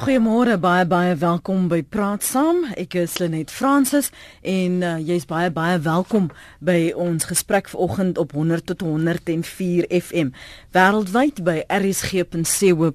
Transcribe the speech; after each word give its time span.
Goeiemôre, 0.00 0.54
baie 0.56 0.86
baie 0.88 1.12
welkom 1.20 1.66
by 1.68 1.82
Praat 1.84 2.24
Saam. 2.24 2.62
Ek 2.80 2.94
is 2.96 3.18
Lenet 3.20 3.50
Fransis 3.52 4.08
en 4.40 4.80
uh, 4.80 4.96
jy's 4.96 5.26
baie 5.28 5.50
baie 5.52 5.76
welkom 5.84 6.30
by 6.64 6.96
ons 6.96 7.28
gesprek 7.28 7.68
vanoggend 7.68 8.16
op 8.16 8.32
100 8.32 8.64
tot 8.70 8.80
104 8.80 9.84
FM 9.92 10.32
wêreldwyd 10.72 11.44
by 11.44 11.68
rsg.co.za 11.68 12.88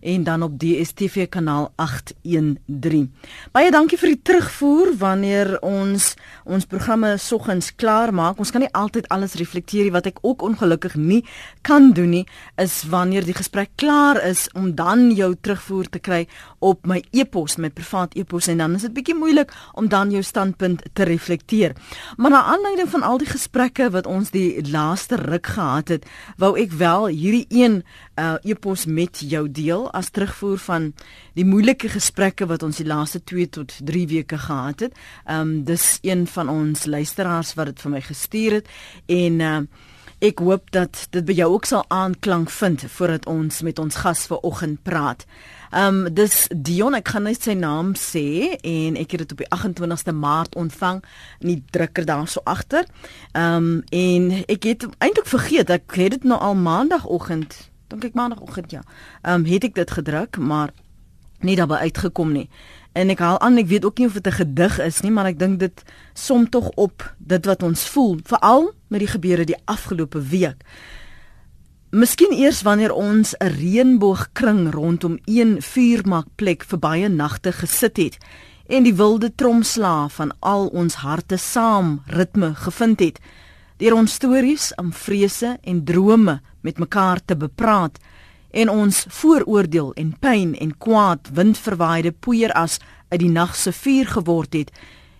en 0.00 0.24
dan 0.24 0.46
op 0.46 0.56
DStv 0.56 1.28
kanaal 1.36 1.68
813. 1.76 3.12
Baie 3.52 3.68
dankie 3.68 4.00
vir 4.00 4.14
die 4.14 4.22
terugvoer 4.30 4.96
wanneer 4.96 5.60
ons 5.60 6.16
ons 6.48 6.64
programme 6.64 7.20
soggens 7.20 7.74
klaar 7.76 8.16
maak. 8.16 8.40
Ons 8.40 8.48
kan 8.54 8.64
nie 8.64 8.72
altyd 8.72 9.12
alles 9.12 9.36
reflekteer 9.36 9.84
nie 9.90 9.96
wat 9.98 10.08
ek 10.08 10.24
ook 10.24 10.40
ongelukkig 10.48 10.96
nie 10.96 11.20
kan 11.60 11.92
doen 11.92 12.16
nie 12.16 12.24
is 12.56 12.80
wanneer 12.88 13.28
die 13.28 13.36
gesprek 13.36 13.76
klaar 13.76 14.24
is 14.24 14.48
om 14.56 14.72
dan 14.72 15.12
jou 15.12 15.36
terug 15.36 15.65
terugvoer 15.66 15.88
te 15.90 15.98
kry 15.98 16.26
op 16.60 16.86
my 16.86 17.00
e-pos, 17.12 17.56
my 17.58 17.70
privaat 17.70 18.14
e-pos 18.16 18.48
en 18.48 18.58
dan 18.58 18.76
is 18.76 18.84
dit 18.86 18.94
bietjie 18.94 19.16
moeilik 19.16 19.52
om 19.74 19.88
dan 19.88 20.10
jou 20.10 20.22
standpunt 20.22 20.82
te 20.94 21.04
reflekteer. 21.04 21.74
Maar 22.16 22.30
na 22.30 22.42
aanleiding 22.52 22.88
van 22.88 23.02
al 23.02 23.18
die 23.18 23.28
gesprekke 23.28 23.90
wat 23.90 24.06
ons 24.06 24.30
die 24.30 24.62
laaste 24.70 25.16
ruk 25.16 25.46
gehad 25.56 25.88
het, 25.88 26.06
wou 26.38 26.54
ek 26.58 26.72
wel 26.78 27.08
hierdie 27.08 27.46
een 27.50 27.82
uh, 28.16 28.36
e-pos 28.44 28.86
met 28.86 29.20
jou 29.20 29.46
deel 29.50 29.90
as 29.92 30.10
terugvoer 30.10 30.58
van 30.58 30.92
die 31.34 31.44
moeilike 31.44 31.88
gesprekke 31.88 32.46
wat 32.46 32.62
ons 32.62 32.78
die 32.78 32.86
laaste 32.86 33.22
2 33.24 33.48
tot 33.58 33.74
3 33.82 34.06
weke 34.12 34.38
gehad 34.38 34.86
het. 34.86 34.94
Ehm 35.26 35.40
um, 35.40 35.64
dis 35.66 35.98
een 36.02 36.26
van 36.26 36.48
ons 36.48 36.86
luisteraars 36.86 37.54
wat 37.54 37.72
dit 37.72 37.80
vir 37.82 37.90
my 37.90 38.00
gestuur 38.00 38.58
het 38.60 38.68
en 39.10 39.40
uh, 39.40 39.60
Ek 40.24 40.38
hoop 40.40 40.70
dat 40.72 40.96
dit 41.12 41.24
by 41.28 41.34
jou 41.36 41.50
ook 41.52 41.66
sal 41.68 41.82
aanklank 41.92 42.48
vind 42.50 42.86
voordat 42.88 43.26
ons 43.28 43.60
met 43.60 43.78
ons 43.78 43.98
gas 44.00 44.24
vanoggend 44.30 44.80
praat. 44.82 45.26
Ehm 45.70 46.06
um, 46.06 46.14
dis 46.14 46.46
Dion, 46.54 46.94
ek 46.94 47.08
gaan 47.08 47.26
net 47.26 47.42
sy 47.42 47.56
naam 47.58 47.94
sê 47.98 48.54
en 48.62 48.96
ek 48.96 49.16
het 49.16 49.24
dit 49.24 49.32
op 49.34 49.42
die 49.42 49.48
28ste 49.50 50.14
Maart 50.14 50.54
ontvang 50.54 51.02
in 51.40 51.48
die 51.48 51.62
drukker 51.74 52.06
daar 52.06 52.28
so 52.28 52.40
agter. 52.44 52.86
Ehm 53.32 53.56
um, 53.56 53.82
en 53.90 54.30
ek 54.46 54.62
het 54.70 54.86
eintlik 54.98 55.26
vergeet 55.26 55.70
ek 55.70 55.98
het 55.98 56.18
dit 56.18 56.24
nou 56.24 56.38
al 56.40 56.54
maandagooggend, 56.54 57.70
dink 57.88 58.04
ek 58.04 58.14
maandagooggend 58.14 58.70
ja. 58.70 58.82
Ehm 59.22 59.42
um, 59.42 59.48
het 59.50 59.64
ek 59.64 59.74
dit 59.74 59.90
gedruk, 59.90 60.38
maar 60.38 60.70
nie 61.40 61.56
daarby 61.56 61.74
uitgekom 61.74 62.32
nie. 62.32 62.48
En 62.96 63.10
ek 63.12 63.20
haal 63.20 63.40
aan, 63.44 63.58
ek 63.60 63.68
weet 63.68 63.84
ook 63.84 63.98
nie 63.98 64.06
of 64.06 64.16
dit 64.16 64.26
'n 64.26 64.38
gedig 64.40 64.78
is 64.80 65.00
nie, 65.00 65.10
maar 65.10 65.26
ek 65.26 65.38
dink 65.38 65.58
dit 65.58 65.82
som 66.14 66.48
tog 66.48 66.70
op 66.74 67.14
dit 67.18 67.44
wat 67.44 67.62
ons 67.62 67.88
voel, 67.88 68.18
veral 68.24 68.72
met 68.88 69.00
die 69.00 69.08
gebeure 69.08 69.44
die 69.44 69.60
afgelope 69.64 70.22
week. 70.22 70.64
Miskien 71.90 72.32
eers 72.34 72.62
wanneer 72.66 72.92
ons 72.92 73.34
'n 73.38 73.46
reënboogkring 73.46 74.74
rondom 74.74 75.18
een 75.24 75.62
vuurmakplek 75.62 76.64
vir 76.64 76.78
baie 76.78 77.08
nagte 77.08 77.52
gesit 77.52 77.96
het 77.96 78.18
en 78.66 78.82
die 78.82 78.94
wilde 78.94 79.34
tromslaa 79.34 80.08
van 80.08 80.34
al 80.40 80.66
ons 80.66 80.94
harte 80.94 81.36
saam 81.36 82.02
ritme 82.06 82.54
gevind 82.54 83.00
het, 83.00 83.20
deur 83.76 83.94
ons 83.94 84.12
stories, 84.12 84.74
om 84.74 84.92
vrese 84.92 85.58
en 85.62 85.84
drome 85.84 86.40
met 86.60 86.78
mekaar 86.78 87.20
te 87.24 87.36
bepraat 87.36 87.98
en 88.50 88.68
ons 88.68 89.06
vooroordeel 89.08 89.92
en 89.94 90.18
pyn 90.18 90.58
en 90.58 90.78
kwaad 90.78 91.30
windverwaaide 91.32 92.12
poeieras 92.12 92.78
uit 93.08 93.20
die 93.20 93.30
nag 93.30 93.56
se 93.56 93.72
vuur 93.72 94.06
geword 94.06 94.52
het 94.52 94.72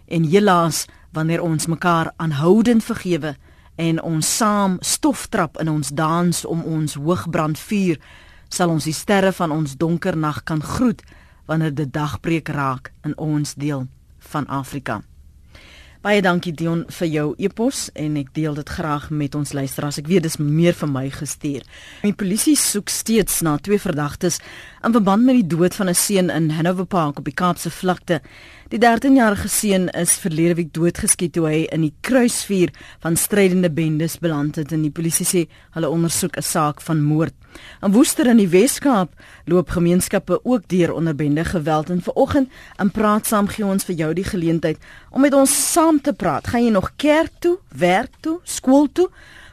en 0.06 0.25
helaas 0.25 0.86
wanneer 1.12 1.42
ons 1.42 1.67
mekaar 1.67 2.12
aanhoudend 2.17 2.84
vergewe 2.84 3.36
en 3.77 4.02
ons 4.02 4.36
saam 4.36 4.78
stoftrap 4.80 5.60
in 5.60 5.69
ons 5.69 5.88
dans 5.88 6.44
om 6.44 6.62
ons 6.62 6.94
hoogbrand 6.94 7.58
vuur 7.58 8.00
sal 8.48 8.70
ons 8.70 8.84
die 8.84 8.94
sterre 8.94 9.33
van 9.33 9.52
ons 9.52 9.77
donker 9.77 10.16
nag 10.16 10.44
kan 10.44 10.62
groet 10.62 11.02
wanneer 11.46 11.74
dit 11.74 11.92
dagbreek 11.92 12.48
raak 12.48 12.92
in 13.05 13.16
ons 13.18 13.55
deel 13.55 13.86
van 14.33 14.46
Afrika. 14.46 15.02
Baie 16.06 16.20
dankie 16.22 16.52
Dion 16.55 16.84
vir 16.92 17.08
jou 17.10 17.24
e-pos 17.42 17.88
en 17.98 18.18
ek 18.20 18.28
deel 18.36 18.55
dit 18.55 18.68
graag 18.77 19.08
met 19.11 19.34
ons 19.34 19.52
luisteraars. 19.56 19.96
Ek 19.98 20.06
weet 20.06 20.22
dis 20.22 20.36
meer 20.39 20.77
vir 20.78 20.90
my 20.92 21.08
gestuur. 21.11 21.64
Die 22.05 22.14
polisie 22.14 22.55
soek 22.55 22.92
steeds 22.92 23.40
na 23.42 23.56
twee 23.58 23.80
verdagtes 23.83 24.39
in 24.86 24.95
verband 24.95 25.27
met 25.27 25.40
die 25.40 25.56
dood 25.56 25.74
van 25.74 25.89
'n 25.90 25.98
seun 25.98 26.30
in 26.30 26.51
Hanover 26.51 26.86
Park 26.86 27.18
op 27.18 27.24
die 27.24 27.34
Kaapse 27.34 27.70
vlakte. 27.70 28.20
Die 28.66 28.80
13-jarige 28.82 29.46
seun 29.46 29.84
is 29.94 30.16
verlede 30.18 30.56
week 30.58 30.72
doodgeskiet 30.74 31.36
toe 31.36 31.44
hy 31.46 31.58
in 31.70 31.84
die 31.84 31.92
kruisvuur 32.02 32.72
van 33.04 33.14
strydende 33.14 33.68
bendes 33.70 34.16
beland 34.18 34.56
het 34.58 34.72
en 34.74 34.82
die 34.82 34.90
polisie 34.90 35.27
sê 35.28 35.42
hulle 35.77 35.86
ondersoek 35.86 36.34
'n 36.34 36.42
saak 36.42 36.80
van 36.82 37.04
moord. 37.04 37.34
In 37.86 37.92
Woester 37.94 38.27
in 38.27 38.42
die 38.42 38.48
Wes-Kaap 38.50 39.12
loop 39.46 39.70
gemeenskappe 39.70 40.40
ook 40.42 40.66
deur 40.66 40.92
onder 40.92 41.14
bende 41.14 41.44
geweld 41.44 41.90
en 41.90 42.02
vanoggend 42.02 42.48
in 42.82 42.90
praat 42.90 43.27
saam 43.27 43.46
gee 43.46 43.64
ons 43.64 43.84
vir 43.84 43.94
jou 43.94 44.12
die 44.14 44.24
geleentheid 44.24 44.78
om 45.10 45.20
met 45.20 45.34
ons 45.34 45.72
saam 45.72 46.00
te 46.00 46.12
praat. 46.12 46.46
Gaan 46.46 46.64
jy 46.64 46.70
nog 46.70 46.90
kerk 46.96 47.30
toe, 47.38 47.58
werk 47.68 48.10
toe, 48.20 48.40
skool 48.42 48.88
toe? 48.92 49.08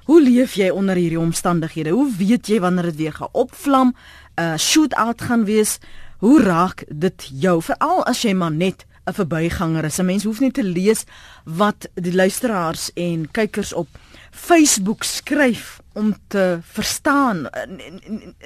Hoe 0.06 0.22
leef 0.22 0.56
jy 0.56 0.70
onder 0.70 0.96
hierdie 0.96 1.20
omstandighede? 1.20 1.90
Hoe 1.90 2.12
weet 2.18 2.48
jy 2.48 2.60
wanneer 2.60 2.84
dit 2.84 2.96
weer 2.96 3.14
gaan 3.14 3.30
opvlam? 3.32 3.94
'n 4.38 4.42
uh, 4.42 4.58
Shootout 4.58 5.22
gaan 5.22 5.46
wees? 5.46 5.78
Hoe 6.18 6.42
raak 6.42 6.84
dit 6.90 7.30
jou 7.32 7.62
veral 7.62 8.06
as 8.06 8.22
jy 8.22 8.34
maar 8.34 8.52
net 8.52 8.86
'n 9.06 9.14
verbyganger 9.14 9.86
is. 9.86 10.00
'n 10.00 10.06
Mens 10.06 10.24
hoef 10.24 10.40
nie 10.40 10.52
te 10.52 10.64
lees 10.64 11.04
wat 11.44 11.90
die 11.94 12.16
luisteraars 12.16 12.92
en 12.94 13.32
kykers 13.32 13.74
op 13.74 13.88
Facebook 14.32 15.04
skryf 15.04 15.82
om 15.94 16.16
te 16.28 16.60
verstaan 16.62 17.50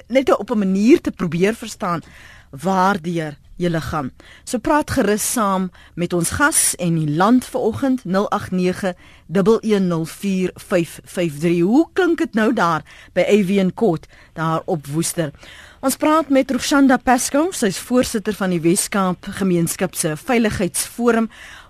net 0.06 0.38
op 0.38 0.50
'n 0.50 0.58
manier 0.58 1.00
te 1.00 1.10
probeer 1.10 1.54
verstaan 1.54 2.02
waardeur 2.50 3.36
jy 3.58 3.68
liggaam. 3.68 4.12
So 4.44 4.58
praat 4.62 4.90
gerus 4.94 5.32
saam 5.32 5.70
met 5.98 6.12
ons 6.12 6.30
gas 6.38 6.74
en 6.78 6.94
die 6.98 7.16
land 7.16 7.44
vanoggend 7.44 8.04
089 8.04 8.94
1104553. 9.26 11.60
Hoe 11.60 11.88
klink 11.92 12.18
dit 12.18 12.34
nou 12.34 12.52
daar 12.52 12.82
by 13.12 13.24
Avian 13.26 13.74
Court 13.74 14.06
daar 14.32 14.62
op 14.64 14.86
Woester? 14.86 15.30
Ons 15.78 15.94
praat 15.94 16.26
met 16.34 16.50
Roshanda 16.50 16.96
Pasco, 16.98 17.52
sy 17.54 17.68
is 17.70 17.76
voorsitter 17.78 18.34
van 18.34 18.50
die 18.50 18.58
Weskaap 18.58 19.28
Gemeenskap 19.36 19.92
se 19.94 20.16
Veiligheidsforum. 20.18 21.28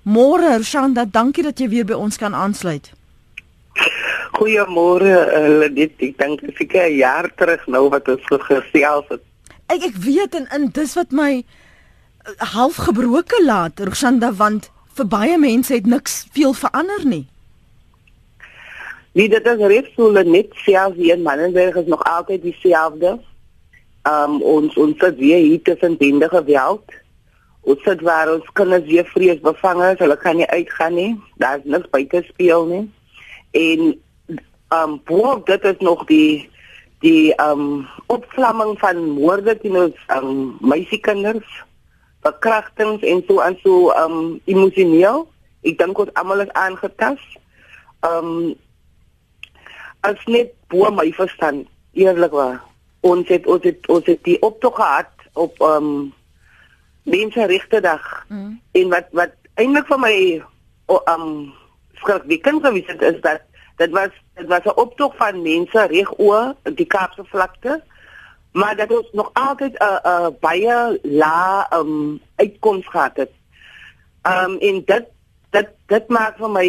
Môre 0.08 0.54
Roshanda, 0.54 1.04
dankie 1.04 1.44
dat 1.44 1.60
jy 1.60 1.68
weer 1.68 1.84
by 1.84 1.98
ons 2.00 2.16
kan 2.16 2.32
aansluit. 2.32 2.88
Goeiemôre, 4.38 5.12
uh, 5.12 5.68
dit 5.76 6.06
ek 6.08 6.16
dink 6.22 6.40
dit 6.40 6.56
is 6.56 6.72
'n 6.72 6.96
jaar 6.96 7.28
terug 7.36 7.66
nou 7.68 7.90
wat 7.92 8.08
ons 8.08 8.24
gesels 8.48 9.04
het. 9.12 9.20
Ek 9.68 9.84
ek 9.92 9.96
weet 10.00 10.34
en, 10.34 10.48
en 10.56 10.70
dis 10.72 10.94
wat 10.96 11.12
my 11.12 11.44
uh, 11.44 12.32
half 12.56 12.80
gebroke 12.80 13.44
laat, 13.44 13.76
Roshanda, 13.76 14.32
want 14.32 14.70
vir 14.96 15.04
baie 15.04 15.36
mense 15.36 15.74
het 15.74 15.86
niks 15.86 16.24
veel 16.32 16.54
verander 16.56 17.04
nie. 17.04 17.28
Nee, 19.12 19.28
dit 19.28 19.46
is 19.46 19.60
reg 19.60 19.84
so 19.96 20.08
net 20.12 20.48
selfs 20.64 20.96
hier 20.96 21.14
in 21.14 21.22
Mannenberg 21.22 21.76
is 21.76 21.86
nog 21.86 22.00
altyd 22.04 22.42
dieselfde 22.42 23.18
um, 24.08 24.40
ons 24.42 24.74
ons 24.80 24.98
sit 24.98 25.16
weer 25.20 25.42
hier 25.44 25.62
tussen 25.62 25.96
bende 26.00 26.28
geweld. 26.32 26.96
Ons 27.68 27.82
sit 27.84 28.02
waar 28.06 28.30
ons 28.32 28.52
kinders 28.56 28.86
weer 28.88 29.06
vrees 29.12 29.40
bevange 29.44 29.92
is, 29.92 30.02
hulle 30.02 30.16
kan 30.20 30.38
nie 30.38 30.48
uitgaan 30.48 30.94
nie. 30.96 31.10
Daar's 31.42 31.64
niks 31.64 31.90
buite 31.92 32.22
speel 32.28 32.66
nie. 32.70 32.84
En 33.56 33.90
um 34.68 34.98
boog 35.08 35.42
dit 35.48 35.64
is 35.64 35.80
nog 35.84 36.04
die 36.08 36.48
die 37.04 37.32
um 37.40 37.86
opvlamming 38.06 38.78
van 38.80 39.02
moorde 39.16 39.54
teen 39.60 39.76
ons 39.78 39.98
um 40.16 40.56
meisiekinders, 40.60 41.48
verkrachtings 42.26 43.04
en 43.06 43.22
so 43.28 43.40
aan 43.44 43.58
so 43.64 43.92
um 43.96 44.38
emosioneel. 44.44 45.26
Ek 45.64 45.78
dink 45.80 45.98
ons 45.98 46.14
almal 46.20 46.46
is 46.46 46.54
aangetas. 46.56 47.20
Um 48.06 48.54
as 50.06 50.20
net 50.30 50.54
bo 50.70 50.90
my 50.94 51.08
verstand 51.16 51.66
eerlikwaar 51.98 52.67
ons 53.10 53.28
het 53.28 53.46
ons 53.46 53.64
het 53.64 53.88
ons 53.88 54.06
het 54.06 54.22
die 54.28 54.38
optog 54.42 54.76
gehad 54.76 55.28
op 55.32 55.60
ehm 55.60 55.90
um, 55.90 56.14
menseregte 57.08 57.80
dag 57.80 58.04
mm. 58.28 58.60
en 58.72 58.88
wat 58.88 59.06
wat 59.20 59.34
eintlik 59.54 59.86
vir 59.86 60.00
my 60.06 60.16
ehm 60.86 61.12
um, 61.14 61.52
skrikwekkend 62.00 62.64
gewees 62.66 62.90
het 62.92 63.02
is 63.02 63.20
dat 63.20 63.44
dit 63.76 63.90
was 63.90 64.12
dit 64.34 64.46
was 64.46 64.64
'n 64.64 64.80
optog 64.84 65.16
van 65.16 65.42
mense 65.42 65.86
reg 65.86 66.10
oor 66.18 66.54
die 66.62 66.86
Kaapse 66.86 67.24
vlakte 67.24 67.82
maar 68.52 68.76
dat 68.76 68.90
ons 68.90 69.08
nog 69.12 69.30
altyd 69.32 69.72
'n 69.78 69.84
uh, 69.84 69.98
uh, 70.04 70.26
baie 70.40 70.98
la 71.02 71.66
ehm 71.70 71.80
um, 71.80 72.20
uitkoms 72.36 72.86
gehad 72.88 73.16
het. 73.16 73.30
Ehm 74.22 74.50
um, 74.50 74.58
en 74.58 74.82
dit 74.84 75.04
dit 75.50 75.68
dit 75.86 76.08
maak 76.08 76.36
vir 76.36 76.50
my 76.50 76.68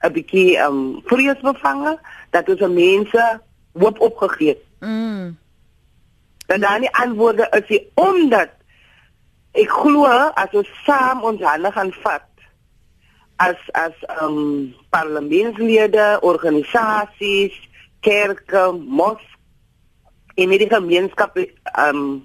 'n 0.00 0.12
bietjie 0.12 0.56
ehm 0.56 0.72
um, 0.72 1.00
vreesbevange 1.04 1.98
dat 2.30 2.48
ons 2.48 2.60
mense 2.60 3.40
hoop 3.72 4.00
opgegee 4.00 4.48
het. 4.48 4.62
Mm. 4.82 5.38
En 6.46 6.60
dan 6.60 6.84
die 6.84 6.94
antwoorde 6.96 7.46
is 7.50 7.66
die 7.70 7.82
omdat 7.94 8.50
ek 9.52 9.70
glo 9.70 10.08
as 10.40 10.54
ons 10.58 10.68
saam 10.86 11.22
ons 11.28 11.42
hande 11.44 11.70
gaan 11.72 11.92
vat 12.02 12.28
as 13.42 13.58
as 13.78 13.94
um 14.22 14.74
parlementslede, 14.94 16.18
organisasies, 16.22 17.54
kerke, 18.00 18.64
mos 18.72 19.22
en 20.34 20.54
die 20.54 20.68
gemeenskap 20.70 21.38
um 21.86 22.22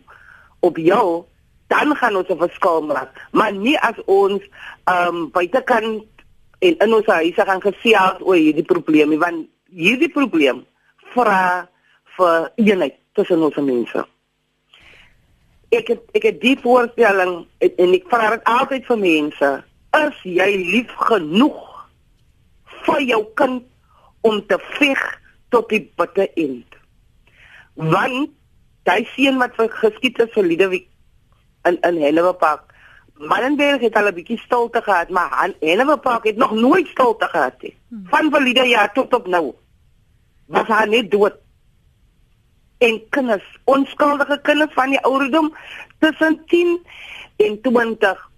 op 0.65 0.77
jou, 0.81 1.25
dan 1.67 1.95
gaan 1.95 2.15
ons 2.15 2.29
'n 2.29 2.37
verskil 2.37 2.81
maak. 2.81 3.11
Maar 3.31 3.51
nie 3.53 3.77
as 3.79 3.97
ons 4.05 4.41
um, 4.85 5.31
buitekant 5.31 6.05
en 6.59 6.77
in 6.77 6.93
ons 6.93 7.05
huise 7.05 7.41
gaan 7.45 7.61
gesê 7.61 7.93
het 7.93 8.21
oor 8.21 8.35
hierdie 8.35 8.65
probleem, 8.65 9.19
want 9.19 9.47
hierdie 9.69 10.09
probleem 10.09 10.65
vra 11.13 11.69
vir 12.17 12.51
eenheid 12.55 12.97
tussen 13.17 13.43
ons 13.45 13.55
mense. 13.55 14.03
Ek 15.75 15.89
het, 15.91 16.03
ek 16.15 16.23
het 16.29 16.41
die 16.41 16.55
voorstelling 16.63 17.39
en 17.59 17.95
ek 17.97 18.07
vra 18.11 18.31
dit 18.35 18.45
altyd 18.47 18.85
vir 18.87 19.01
mense, 19.01 19.51
is 19.97 20.21
jy 20.23 20.49
lief 20.61 20.93
genoeg 21.09 21.63
vir 22.85 23.03
jou 23.09 23.21
kind 23.39 23.63
om 24.27 24.39
te 24.47 24.59
veg 24.77 25.03
tot 25.51 25.67
die 25.73 25.83
bitter 25.99 26.29
eind? 26.39 26.79
Want 27.75 28.31
daai 28.87 29.03
seun 29.15 29.41
wat 29.41 29.57
geskiet 29.57 30.17
het 30.21 30.31
vir 30.33 30.47
Lidewik 30.47 30.87
in 31.67 31.79
in 31.83 31.99
Hellewepark 32.01 32.67
Malenberg 33.17 33.81
het 33.81 33.95
al 33.95 34.07
'n 34.07 34.13
bietjie 34.13 34.37
stilte 34.37 34.81
gehad, 34.81 35.09
maar 35.09 35.49
Hellewepark 35.59 36.23
het 36.23 36.35
nog 36.35 36.51
nooit 36.51 36.87
stilte 36.87 37.25
gehad 37.25 37.61
nie. 37.61 37.75
Van 38.03 38.31
Valida 38.31 38.63
ja 38.63 38.87
tot 38.87 39.13
op 39.13 39.27
nou. 39.27 39.55
Was 40.45 40.67
hy 40.67 40.85
net 40.85 41.11
dood? 41.11 41.33
En 42.77 43.01
kinders, 43.09 43.59
onskuldige 43.63 44.39
kinders 44.41 44.73
van 44.73 44.89
die 44.89 44.99
ouderdom 44.99 45.55
tussen 45.99 46.41
10 46.45 46.79
en 47.35 47.61
20. 47.61 48.29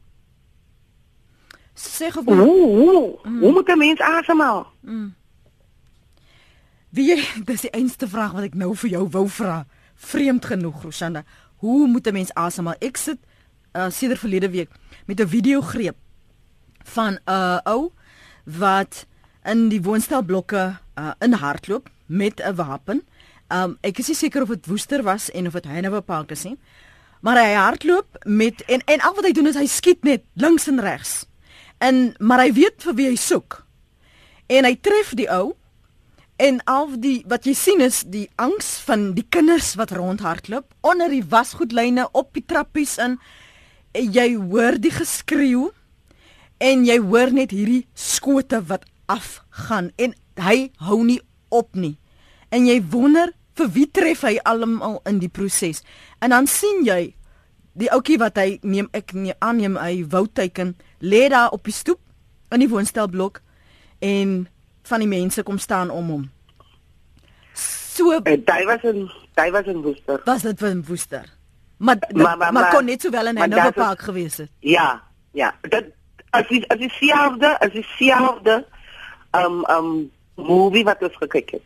Sê 1.74 2.12
gewoon. 2.12 2.40
Hoe, 2.40 2.68
hoe, 2.68 3.20
mm. 3.24 3.40
hoe 3.40 3.52
moet 3.52 3.68
'n 3.68 3.78
mens 3.78 4.00
asemhaal? 4.00 4.72
Mm. 4.80 5.16
Wie 6.90 7.28
dis 7.50 7.62
die 7.62 7.70
enigste 7.70 8.08
vraag 8.08 8.32
wat 8.32 8.44
ek 8.44 8.54
nou 8.54 8.76
vir 8.76 8.90
jou 8.90 9.08
wou 9.10 9.28
vra. 9.30 9.66
Vreemd 9.96 10.46
genoeg, 10.46 10.84
Rosanda. 10.84 11.24
Hoe 11.56 11.88
moet 11.88 12.08
'n 12.08 12.14
mens 12.14 12.34
asemhaal? 12.34 12.76
Ek 12.80 12.98
sit 12.98 13.18
uh 13.74 13.90
sedert 13.90 14.20
verlede 14.20 14.50
week 14.50 14.70
met 15.06 15.20
'n 15.20 15.28
video 15.28 15.62
greep 15.62 15.96
van 16.84 17.14
'n 17.14 17.32
uh, 17.32 17.60
ou 17.64 17.92
wat 18.44 19.06
in 19.44 19.70
die 19.70 19.82
woonstelblokke 19.82 20.80
uh 20.96 21.12
in 21.20 21.34
hardloop 21.34 21.90
met 22.06 22.42
'n 22.42 22.56
wapen. 22.56 23.04
Um 23.50 23.78
ek 23.82 24.02
is 24.04 24.12
seker 24.18 24.46
of 24.46 24.54
dit 24.54 24.70
Woester 24.70 25.04
was 25.04 25.30
en 25.32 25.48
of 25.48 25.54
dit 25.58 25.66
Heinouwe 25.66 26.02
Park 26.02 26.32
is 26.32 26.46
nie. 26.46 26.58
Maar 27.22 27.42
hy 27.42 27.54
hardloop 27.54 28.22
met 28.26 28.62
en 28.68 28.84
en 28.86 29.02
al 29.02 29.16
wat 29.16 29.26
hy 29.26 29.32
doen 29.36 29.50
is 29.52 29.58
hy 29.60 29.68
skiet 29.68 30.04
net 30.04 30.24
links 30.34 30.68
en 30.68 30.80
regs. 30.80 31.26
En 31.80 32.14
maar 32.20 32.44
hy 32.46 32.54
weet 32.54 32.84
vir 32.84 32.96
wie 32.96 33.10
hy 33.10 33.18
soek. 33.20 33.64
En 34.50 34.66
hy 34.66 34.76
tref 34.82 35.16
die 35.18 35.30
ou 35.30 35.56
En 36.40 36.62
al 36.72 36.94
die 37.04 37.18
wat 37.28 37.44
jy 37.44 37.54
sien 37.58 37.82
is 37.84 38.06
die 38.08 38.30
angs 38.40 38.78
van 38.88 39.10
die 39.18 39.26
kinders 39.28 39.74
wat 39.76 39.92
rondhardloop 39.92 40.72
onder 40.88 41.12
die 41.12 41.26
wasgoedlyne 41.28 42.06
op 42.16 42.32
die 42.38 42.46
trappies 42.48 42.96
in. 43.04 43.18
Jy 43.92 44.38
hoor 44.38 44.78
die 44.80 44.94
geskreeu 44.96 45.68
en 46.64 46.86
jy 46.88 46.96
hoor 47.04 47.34
net 47.36 47.52
hierdie 47.52 47.90
skote 47.92 48.62
wat 48.72 48.88
afgaan 49.12 49.92
en 50.00 50.16
hy 50.40 50.70
hou 50.88 51.02
nie 51.04 51.20
op 51.52 51.76
nie. 51.76 51.98
En 52.56 52.64
jy 52.70 52.80
wonder 52.88 53.34
vir 53.60 53.72
wie 53.76 53.88
tref 53.92 54.24
hy 54.28 54.38
almal 54.48 55.00
in 55.10 55.20
die 55.22 55.32
proses. 55.32 55.84
En 56.24 56.34
dan 56.36 56.48
sien 56.48 56.84
jy 56.88 57.14
die 57.80 57.92
ouetjie 57.94 58.20
wat 58.20 58.40
hy 58.40 58.60
neem 58.64 58.90
ek 58.96 59.14
neem 59.14 59.38
aanneem 59.40 59.78
hy 59.80 60.04
wou 60.12 60.26
teken 60.28 60.76
lê 61.00 61.28
daar 61.32 61.54
op 61.56 61.68
die 61.68 61.76
stoep 61.76 62.02
in 62.52 62.64
die 62.64 62.70
woonstelblok 62.72 63.42
en 64.04 64.48
van 64.90 65.04
die 65.04 65.12
mense 65.12 65.44
kom 65.46 65.60
staan 65.62 65.92
om 65.94 66.10
hom. 66.14 66.24
So 68.00 68.16
en 68.24 68.44
hy 68.48 68.64
was 68.68 68.86
in 68.88 69.06
hy 69.40 69.52
was 69.56 69.68
in 69.72 69.84
Woester. 69.84 70.22
Was 70.26 70.44
dit 70.48 70.62
in 70.68 70.84
Woester? 70.88 71.28
Maar 71.80 72.00
maar, 72.12 72.38
maar, 72.38 72.54
maar 72.54 72.74
kon 72.74 72.86
net 72.86 73.02
sowel 73.02 73.28
in 73.28 73.36
'n 73.36 73.42
ander 73.42 73.74
park 73.74 74.02
gewees 74.02 74.38
het. 74.38 74.52
Ja, 74.60 75.04
ja. 75.32 75.56
Dit 75.62 75.94
as 76.32 76.48
jy 76.50 76.64
as 76.68 76.80
jy 76.80 76.90
selfde, 76.90 77.60
as 77.60 77.74
jy 77.74 77.86
selfde 77.98 78.66
um 79.32 79.64
um 79.70 80.12
movie 80.36 80.84
wat 80.84 81.04
ons 81.04 81.16
gekyk 81.16 81.52
het. 81.58 81.66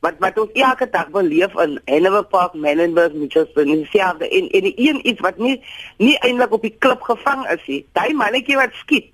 Wat 0.00 0.18
wat 0.22 0.38
ons 0.38 0.52
elke 0.54 0.86
dag 0.90 1.08
beleef 1.10 1.54
in 1.58 1.80
Hanover 1.90 2.24
Park, 2.30 2.54
Menenberg, 2.54 3.12
Mitchells 3.12 3.52
Plain, 3.52 3.86
en 3.92 4.48
en 4.48 4.66
die 4.66 4.74
een 4.76 5.06
iets 5.08 5.20
wat 5.20 5.38
nie 5.38 5.62
nie 5.98 6.18
eintlik 6.18 6.52
op 6.52 6.62
die 6.62 6.76
klip 6.78 7.02
gevang 7.02 7.48
is 7.50 7.66
nie. 7.66 7.86
Daai 7.92 8.14
mannetjie 8.14 8.56
wat 8.56 8.74
skiet 8.82 9.12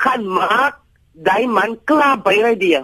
gaan 0.00 0.24
maak 0.26 0.80
daai 1.12 1.46
man 1.46 1.76
klaar 1.84 2.20
by 2.24 2.36
hy 2.40 2.54
die. 2.60 2.78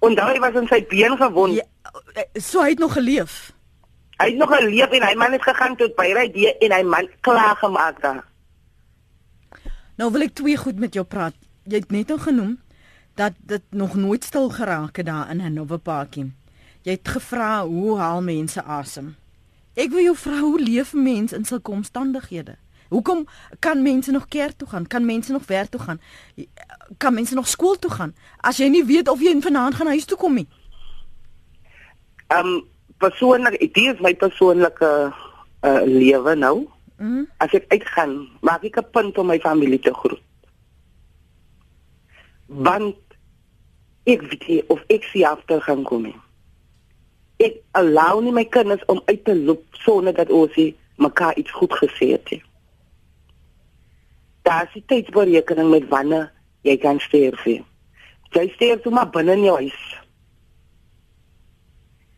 En 0.00 0.16
daai 0.16 0.40
was 0.42 0.58
in 0.58 0.68
sy 0.70 0.80
been 0.90 1.16
gewond. 1.20 1.60
Ja, 1.60 1.64
so 2.40 2.62
hy 2.64 2.74
het 2.74 2.82
nog 2.82 2.96
geleef. 2.96 3.52
Hy 4.20 4.32
het 4.32 4.40
nog 4.40 4.52
geleef 4.52 4.96
en 4.96 5.06
hy 5.06 5.14
man 5.16 5.36
het 5.36 5.44
gegaan 5.44 5.76
tot 5.80 5.94
by 5.98 6.08
hy 6.16 6.26
die 6.34 6.50
en 6.52 6.74
hy 6.76 6.82
man 6.84 7.08
klaar 7.24 7.56
gemaak 7.60 8.02
daar. 8.04 8.24
Nou 10.00 10.10
wil 10.12 10.24
ek 10.28 10.36
twee 10.38 10.56
goed 10.56 10.80
met 10.80 10.96
jou 10.96 11.04
praat. 11.04 11.36
Jy 11.68 11.82
het 11.82 11.92
net 11.92 12.12
nou 12.12 12.20
genoem 12.20 12.58
dat 13.20 13.32
dit 13.38 13.62
nog 13.68 13.94
nooit 13.94 14.24
stil 14.24 14.48
geraak 14.48 14.96
het 14.96 15.06
daar 15.06 15.30
in 15.30 15.40
'n 15.42 15.52
nuwe 15.52 15.78
parkie. 15.78 16.32
Jy 16.82 16.92
het 16.92 17.08
gevra 17.08 17.66
hoe 17.66 17.98
haal 17.98 18.22
mense 18.22 18.62
asem? 18.62 19.16
Ek 19.74 19.90
wil 19.90 20.02
jou 20.02 20.16
vra 20.16 20.38
hoe 20.40 20.60
leef 20.60 20.92
mense 20.92 21.36
in 21.36 21.44
sulke 21.44 21.70
omstandighede? 21.70 22.56
Hoekom 22.88 23.26
kan 23.58 23.82
mense 23.82 24.10
nog 24.10 24.28
kerk 24.28 24.52
toe 24.56 24.68
gaan? 24.68 24.86
Kan 24.86 25.04
mense 25.04 25.32
nog 25.32 25.46
werk 25.46 25.70
toe 25.70 25.80
gaan? 25.80 26.00
Kan 26.96 27.14
mense 27.14 27.34
nog 27.34 27.48
skool 27.48 27.78
toe 27.78 27.90
gaan 27.90 28.14
as 28.36 28.56
jy 28.56 28.68
nie 28.68 28.84
weet 28.84 29.08
of 29.08 29.20
jy 29.20 29.40
vanaand 29.40 29.74
gaan 29.74 29.86
huis 29.86 30.04
toe 30.04 30.16
kom 30.16 30.34
nie? 30.34 30.48
Ehm 32.26 32.46
um, 32.46 32.64
persoonlik, 32.98 33.58
dit 33.58 33.76
is 33.76 34.00
my 34.00 34.14
persoonlike 34.14 35.12
uh, 35.60 35.82
lewe 35.84 36.34
nou. 36.34 36.68
Mm. 36.96 37.28
As 37.36 37.52
ek 37.52 37.64
uitgaan, 37.68 38.28
maak 38.40 38.64
ek 38.64 38.76
'n 38.76 38.90
punt 38.90 39.18
om 39.18 39.26
my 39.26 39.38
familie 39.38 39.78
te 39.78 39.94
groet. 39.94 40.22
Want 42.46 43.09
ek 44.10 44.26
weet 44.28 44.46
nie 44.48 44.60
of 44.68 44.82
ek 44.88 45.06
sie 45.12 45.26
agter 45.26 45.62
gaan 45.64 45.86
kom 45.88 46.06
nie. 46.08 46.18
Ek 47.40 47.60
allow 47.78 48.20
nie 48.20 48.34
my 48.36 48.44
kinders 48.44 48.84
om 48.92 49.02
uit 49.06 49.24
te 49.24 49.36
loop 49.36 49.64
sonder 49.84 50.14
dat 50.16 50.30
ons 50.30 50.56
mekaar 51.00 51.36
iets 51.40 51.52
goed 51.56 51.72
gesê 51.80 52.12
het 52.16 52.30
nie 52.34 52.42
daar 54.50 54.70
is 54.74 54.82
tydsberekening 54.86 55.70
met 55.70 55.88
wanneer 55.88 56.32
jy 56.66 56.76
kan 56.76 56.98
sterf. 57.00 57.44
Jy 58.34 58.46
sterf 58.54 58.84
maar 58.90 59.10
binne 59.10 59.36
in 59.38 59.44
jou 59.46 59.56
huis. 59.56 59.80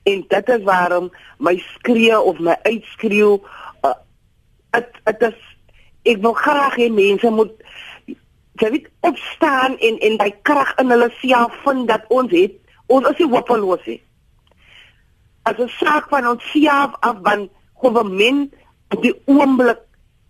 En 0.09 0.25
dit 0.29 0.49
is 0.49 0.63
waarom 0.67 1.11
my 1.39 1.57
skree 1.75 2.21
of 2.21 2.39
my 2.39 2.57
uitskreeu 2.63 3.39
dit 4.73 5.01
uh, 5.05 5.05
dit 5.05 5.27
is 5.29 5.41
ek 6.09 6.23
wil 6.25 6.33
graag 6.35 6.79
hê 6.81 6.89
mense 6.91 7.31
moet 7.31 7.53
jy 8.63 8.71
weet 8.71 8.89
opstaan 9.01 9.77
en 9.79 9.99
en 10.09 10.19
by 10.23 10.31
krag 10.47 10.75
in 10.79 10.91
hulle 10.95 11.11
self 11.21 11.55
vind 11.67 11.89
dat 11.89 12.09
ons 12.09 12.31
het 12.33 12.59
ons 12.87 13.09
is 13.09 13.19
nie 13.19 13.31
hopeloos 13.31 13.87
nie. 13.87 14.01
As 15.45 15.59
'n 15.59 15.69
saak 15.79 16.09
van 16.09 16.27
ons 16.27 16.51
self 16.53 16.95
af 17.01 17.17
van 17.23 17.49
government 17.75 18.55
op 18.91 19.03
die 19.03 19.15
oomblik 19.27 19.81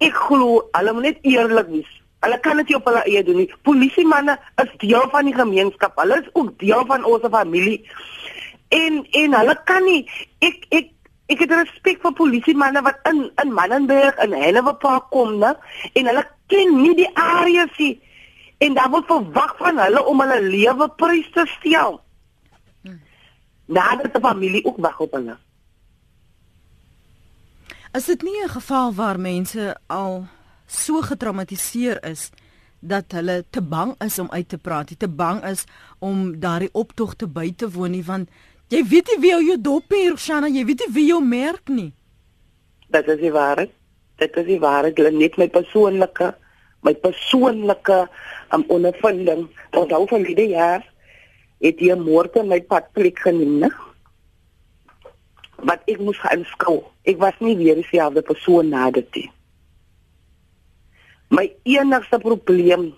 Ek 0.03 0.17
glo 0.19 0.63
hulle 0.75 0.95
moet 0.97 1.07
net 1.07 1.27
eerlik 1.31 1.69
wees. 1.71 1.91
Hulle 2.23 2.39
kan 2.43 2.59
dit 2.59 2.71
nie 2.71 2.79
op 2.79 2.89
hulle 2.91 3.03
eie 3.07 3.23
doen 3.27 3.39
nie. 3.43 3.51
Polisie 3.67 4.05
manne 4.07 4.35
is 4.63 4.71
deel 4.83 5.05
van 5.13 5.29
die 5.29 5.37
gemeenskap. 5.37 5.95
Hulle 6.01 6.19
is 6.23 6.31
ook 6.39 6.57
deel 6.59 6.83
van 6.89 7.07
ons 7.07 7.29
familie. 7.31 7.79
En 8.75 9.03
en 9.23 9.37
hulle 9.39 9.57
kan 9.69 9.87
nie 9.87 10.03
ek 10.43 10.67
ek 10.71 10.91
ek 11.31 11.45
het 11.45 11.55
respek 11.55 12.03
vir 12.03 12.15
polisie 12.19 12.57
manne 12.59 12.83
wat 12.83 12.99
in 13.11 13.29
in 13.43 13.55
Mannenberg 13.55 14.19
en 14.25 14.35
Hanover 14.35 14.75
Park 14.83 15.11
kom, 15.15 15.39
né? 15.39 15.53
En 15.95 16.11
hulle 16.11 16.25
ken 16.51 16.75
nie 16.81 16.97
die 16.99 17.11
areas 17.15 17.79
nie. 17.79 17.95
En 18.63 18.75
dan 18.79 18.91
word 18.91 19.09
verwag 19.11 19.57
van 19.59 19.81
hulle 19.83 20.05
om 20.07 20.21
hulle 20.23 20.41
lewe 20.43 20.89
prys 21.01 21.31
te 21.35 21.47
stel. 21.59 21.99
Hmm. 22.83 23.01
Nadat 23.67 24.13
die 24.15 24.23
familie 24.23 24.65
ook 24.65 24.79
wag 24.85 25.01
op 25.03 25.17
hulle. 25.19 25.37
Is 27.93 28.07
dit 28.09 28.23
nie 28.23 28.43
'n 28.45 28.49
geval 28.49 28.95
waar 28.95 29.21
mense 29.21 29.77
al 29.87 30.27
so 30.67 31.01
getraumatiseer 31.01 32.05
is 32.05 32.31
dat 32.81 33.13
hulle 33.13 33.45
te 33.51 33.63
bang 33.63 33.95
is 34.03 34.19
om 34.19 34.31
uit 34.31 34.49
te 34.49 34.59
praat, 34.59 34.99
te 34.99 35.09
bang 35.09 35.45
is 35.45 35.65
om 35.99 36.41
daardie 36.41 36.73
optog 36.73 37.15
te 37.15 37.29
by 37.29 37.53
te 37.57 37.71
woon 37.71 37.91
nie 37.91 38.05
want 38.05 38.31
jy 38.69 38.83
weet 38.89 39.07
nie 39.13 39.21
wie 39.21 39.45
jou 39.47 39.61
dop 39.61 39.93
hier 39.93 40.17
Shana, 40.19 40.49
jy 40.49 40.65
weet 40.65 40.83
nie 40.87 40.95
wie 40.95 41.07
jou 41.07 41.21
merk 41.25 41.69
nie. 41.69 41.93
Dit 42.89 43.09
is 43.09 43.21
die 43.21 43.33
waarheid. 43.33 43.71
Dit 44.17 44.37
is 44.37 44.47
die 44.47 44.61
waarheid, 44.61 44.99
net 44.99 45.37
my 45.37 45.49
persoonlike 45.49 46.35
my 46.83 46.95
persoonlike 46.95 47.99
um, 48.55 48.65
ondervinding. 48.69 49.49
Onthou 49.71 50.07
van 50.11 50.27
die 50.27 50.49
jaar 50.53 50.85
het 51.63 51.81
jy 51.81 51.95
moord 51.99 52.37
in 52.41 52.51
my 52.51 52.61
padplek 52.67 53.23
geneem, 53.23 53.61
né? 53.63 53.71
wat 55.63 55.85
ek 55.91 56.01
moes 56.03 56.19
aanskou. 56.27 56.81
Ek 57.07 57.21
was 57.23 57.39
nie 57.43 57.55
weer 57.59 57.79
dieselfde 57.79 58.23
persoon 58.27 58.73
na 58.75 58.89
dit 58.95 59.07
nie. 59.19 59.29
My 61.33 61.47
enigste 61.79 62.19
probleem 62.23 62.91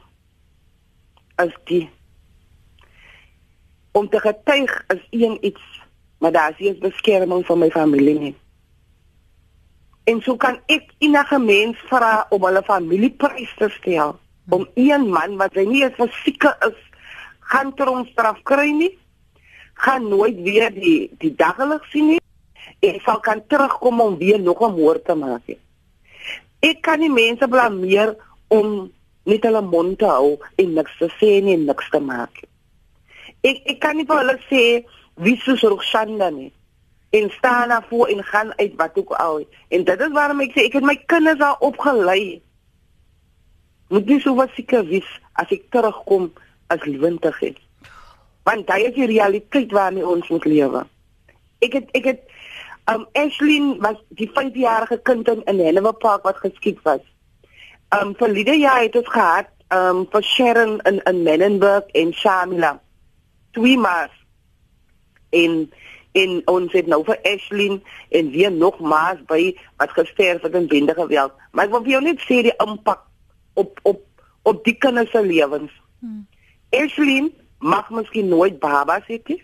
is 1.43 1.53
die 1.69 1.85
om 3.95 4.09
te 4.11 4.19
getuig 4.19 4.73
is 4.91 5.03
een 5.15 5.37
iets, 5.47 5.63
maar 6.19 6.33
daar 6.35 6.55
is 6.59 6.81
beskerming 6.83 7.45
van 7.47 7.61
my 7.63 7.69
familie 7.71 8.19
nie. 8.19 8.35
En 10.05 10.21
so 10.23 10.37
kan 10.37 10.59
ek 10.69 10.91
enige 10.99 11.39
mens 11.39 11.81
vra 11.89 12.27
om 12.31 12.45
hulle 12.45 12.63
familieprys 12.67 13.55
te 13.59 13.71
stel 13.79 14.19
om 14.53 14.67
een 14.77 15.09
man 15.09 15.39
wat 15.41 15.55
hy 15.57 15.65
nie 15.65 15.83
eens 15.87 15.97
fisieke 15.97 16.51
is 16.67 16.77
gaan 17.53 17.73
tronkstraf 17.79 18.43
kry 18.45 18.69
nie 18.77 18.93
gaan 19.75 20.09
nooit 20.09 20.37
weer 20.45 20.69
die 20.75 21.11
die 21.21 21.33
daglig 21.37 21.87
sien 21.93 22.11
nie 22.13 22.21
en 22.85 23.01
sal 23.05 23.21
kan 23.25 23.41
terugkom 23.49 24.01
om 24.01 24.19
weer 24.19 24.41
nog 24.41 24.61
'n 24.61 24.75
moord 24.77 25.05
te 25.05 25.15
maak. 25.15 25.57
Ek 26.61 26.83
kan 26.83 27.01
nie 27.01 27.11
mense 27.11 27.49
blameer 27.49 28.17
om 28.49 28.93
net 29.25 29.43
hulle 29.43 29.63
mond 29.63 29.99
te 29.99 30.05
hou 30.07 30.39
en 30.57 30.75
niks 30.75 30.99
te 30.99 31.09
sê 31.21 31.43
nie 31.43 31.57
niks 31.57 31.91
te 31.91 32.01
maak. 32.01 32.45
Ek 33.41 33.63
ek 33.65 33.81
kan 33.81 33.97
nie 33.97 34.07
vir 34.07 34.17
hulle 34.17 34.39
sê 34.51 34.85
wie 35.17 35.37
se 35.37 35.57
sorgshanda 35.57 36.31
nie 36.31 36.53
en 37.15 37.31
staan 37.31 37.69
daar 37.69 37.87
voor 37.89 38.07
en 38.07 38.25
gaan 38.25 38.59
uit 38.59 38.73
wat 38.77 38.91
ook 38.95 39.11
al. 39.11 39.47
En 39.69 39.85
dit 39.85 40.01
is 40.01 40.13
waarom 40.13 40.41
ek 40.41 40.55
sê 40.55 40.67
ek 40.67 40.79
het 40.79 40.87
my 40.87 40.97
kinders 41.07 41.39
daar 41.39 41.61
opgelei. 41.63 42.43
Moet 43.89 44.09
nie 44.11 44.21
so 44.21 44.35
wat 44.35 44.51
seker 44.59 44.83
wees 44.89 45.07
as 45.39 45.53
ek 45.55 45.69
terugkom 45.71 46.33
as 46.75 46.83
lewendig 46.89 47.39
is. 47.51 47.61
Want 48.43 48.67
dit 48.67 48.89
is 48.91 48.97
die 48.99 49.11
realiteit 49.13 49.73
waarmee 49.73 50.07
ons 50.07 50.29
moet 50.29 50.49
lewe. 50.51 50.83
Ek 51.63 51.79
het 51.79 51.95
ek 52.01 52.11
het 52.11 52.25
um 52.91 53.07
Ashlyn 53.17 53.77
was 53.81 54.01
die 54.19 54.29
5-jarige 54.35 54.99
kind 55.07 55.29
in 55.29 55.47
in 55.51 55.63
Hanover 55.65 55.95
Park 55.95 56.27
wat 56.27 56.43
geskiet 56.43 56.83
was. 56.83 57.05
Um 57.95 58.17
verlede 58.19 58.59
jaar 58.59 58.83
het 58.83 58.99
ons 58.99 59.15
gehad 59.15 59.55
um 59.71 60.03
vir 60.11 60.27
Sharon 60.35 60.81
in 60.91 60.99
in 61.07 61.23
Menenberg 61.23 61.95
en 61.95 62.13
Shamila. 62.13 62.75
Twee 63.55 63.79
maas 63.79 64.11
en 65.31 65.71
en 66.15 66.43
ons 66.51 66.73
het 66.73 66.87
nou 66.87 67.01
vir 67.07 67.19
Ashlyn 67.27 67.81
en 68.15 68.31
weer 68.31 68.53
nog 68.53 68.79
maas 68.79 69.19
by 69.27 69.51
wat 69.83 69.95
gesterf 69.97 70.45
het 70.47 70.55
in 70.55 70.69
bende 70.71 70.95
geweld. 70.95 71.33
Maar 71.51 71.67
ek 71.67 71.73
wil 71.75 71.83
vir 71.87 71.95
jou 71.97 72.03
net 72.05 72.23
sê 72.23 72.43
die 72.47 72.55
impak 72.63 73.03
op 73.59 73.81
op 73.83 74.03
op 74.45 74.61
die 74.67 74.77
kinders 74.79 75.11
se 75.11 75.23
lewens. 75.25 75.73
Hmm. 75.99 76.27
Ashlyn 76.71 77.33
mag 77.59 77.91
miskien 77.91 78.29
nooit 78.31 78.61
baba 78.63 79.01
hê 79.09 79.19
nie. 79.27 79.41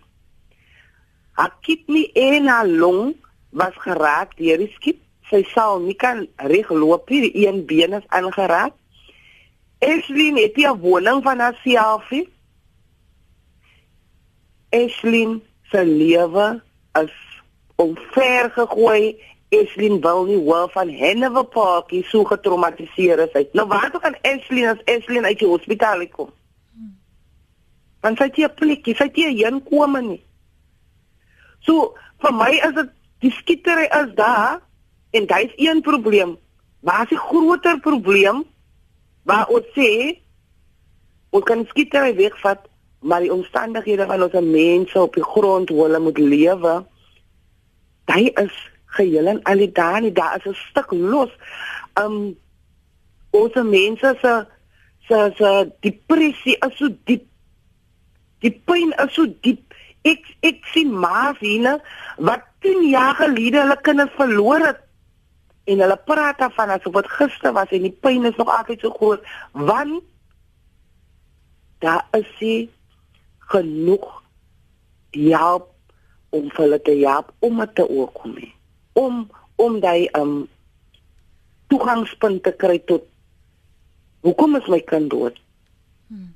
Haar 1.41 1.55
kidney 1.67 2.11
en 2.15 2.47
haar 2.47 2.69
long 2.69 3.17
was 3.51 3.75
geraak 3.83 4.37
deur 4.39 4.63
die 4.63 4.71
skip. 4.77 5.01
Sy 5.31 5.43
sal 5.55 5.79
nie 5.83 5.95
kan 5.95 6.27
regloop 6.51 7.11
nie, 7.11 7.31
die 7.31 7.47
een 7.47 7.65
been 7.67 7.95
is 7.99 8.07
aangeraak. 8.15 8.75
Ashlyn 9.81 10.37
het 10.37 10.55
hier 10.55 10.75
'n 10.75 10.81
woning 10.81 11.23
van 11.23 11.39
haarself. 11.39 12.11
Ashlyn 14.71 15.41
se 15.71 15.85
lewe 15.85 16.61
is 17.01 17.15
onver 17.77 18.51
gegooi. 18.51 19.17
Ashlyn 19.51 19.99
wil 20.01 20.25
nie 20.29 20.39
hoor 20.39 20.69
van 20.71 20.91
Hanover 20.95 21.45
Park 21.45 21.91
hier 21.91 22.07
so 22.07 22.25
getraumatiseer 22.25 23.19
is. 23.25 23.49
Nou 23.59 23.67
waar 23.67 23.91
toe 23.91 24.01
kan 24.01 24.15
Ashlyn 24.23 24.69
as 24.71 24.85
Ashlyn 24.87 25.27
uit 25.27 25.41
die 25.41 25.49
hospitaal 25.49 26.07
kom? 26.15 26.31
Want 28.01 28.19
sy 28.19 28.31
het 28.31 28.39
'n 28.39 28.55
plekkie, 28.55 28.95
sy 28.95 29.05
het 29.11 29.17
hier 29.17 29.35
heen 29.35 29.63
kom 29.63 29.99
nie. 29.99 30.23
So 31.61 31.95
vir 32.23 32.33
my 32.33 32.53
is 32.69 32.75
dit 32.75 32.91
die 33.21 33.31
skietery 33.31 33.89
is 33.91 34.15
daar 34.15 34.61
en 35.11 35.27
daar 35.27 35.43
is 35.43 35.53
een 35.57 35.81
probleem. 35.81 36.39
Waar 36.81 37.03
is 37.03 37.09
die 37.09 37.19
groter 37.19 37.81
probleem? 37.81 38.45
Waar 39.23 39.47
ons 39.49 39.67
sê 39.77 40.21
ons 41.31 41.45
kan 41.45 41.67
skietery 41.67 42.15
wegvat, 42.17 42.70
maar 43.01 43.21
die 43.21 43.33
omstandighede 43.33 44.07
van 44.07 44.23
ons 44.23 44.33
mense 44.33 45.01
op 45.01 45.15
die 45.15 45.25
grond 45.25 45.69
hoe 45.69 45.83
hulle 45.83 45.99
moet 45.99 46.19
lewe, 46.19 46.75
dit 48.05 48.39
is 48.39 48.57
geheel 48.97 49.27
en 49.27 49.43
al 49.43 49.65
daar 49.73 50.01
nie, 50.01 50.13
daar 50.13 50.37
is 50.37 50.45
'n 50.45 50.55
stuk 50.69 50.91
los. 50.91 51.31
Um 51.95 52.37
ons 53.31 53.55
mense 53.55 54.17
se 54.23 54.47
se 55.09 55.33
se 55.37 55.73
depressie 55.81 56.57
is 56.67 56.77
so 56.77 56.89
diep. 57.05 57.25
Die 58.39 58.63
pyn 58.65 58.93
is 59.05 59.15
so 59.15 59.27
diep. 59.41 59.75
Ek 60.03 60.37
ek 60.41 60.65
sien 60.65 60.99
maar 60.99 61.37
hier 61.39 61.81
wat 62.17 62.43
10 62.61 62.89
jaar 62.89 63.15
gelede 63.15 63.61
hulle 63.61 63.81
kinders 63.81 64.15
verloor 64.17 64.61
het 64.67 64.81
en 65.65 65.81
hulle 65.81 65.97
praat 66.05 66.39
daarvan 66.39 66.73
asof 66.75 66.93
dit 66.93 67.11
gister 67.19 67.53
was 67.53 67.73
en 67.77 67.87
die 67.87 67.99
pyn 68.05 68.25
is 68.29 68.37
nog 68.37 68.51
altyd 68.57 68.81
so 68.81 68.91
groot 68.97 69.27
want 69.53 70.03
daar 71.85 72.07
is 72.17 72.31
nie 72.41 72.71
genoeg 73.51 74.09
help 75.11 75.69
om 76.31 76.51
hulle 76.57 76.79
te 76.87 76.95
help 77.03 77.33
om 77.39 77.63
dit 77.63 77.75
te 77.75 77.87
oorkom 77.89 78.35
nie 78.39 78.53
om 78.99 79.25
om 79.61 79.79
daai 79.81 80.09
um 80.19 80.35
toegangspunt 81.71 82.43
te 82.43 82.53
kry 82.63 82.79
tot 82.91 83.07
hoekom 84.27 84.57
is 84.59 84.69
my 84.69 84.81
kind 84.81 85.11
dood? 85.11 85.37
Hmm. 86.09 86.35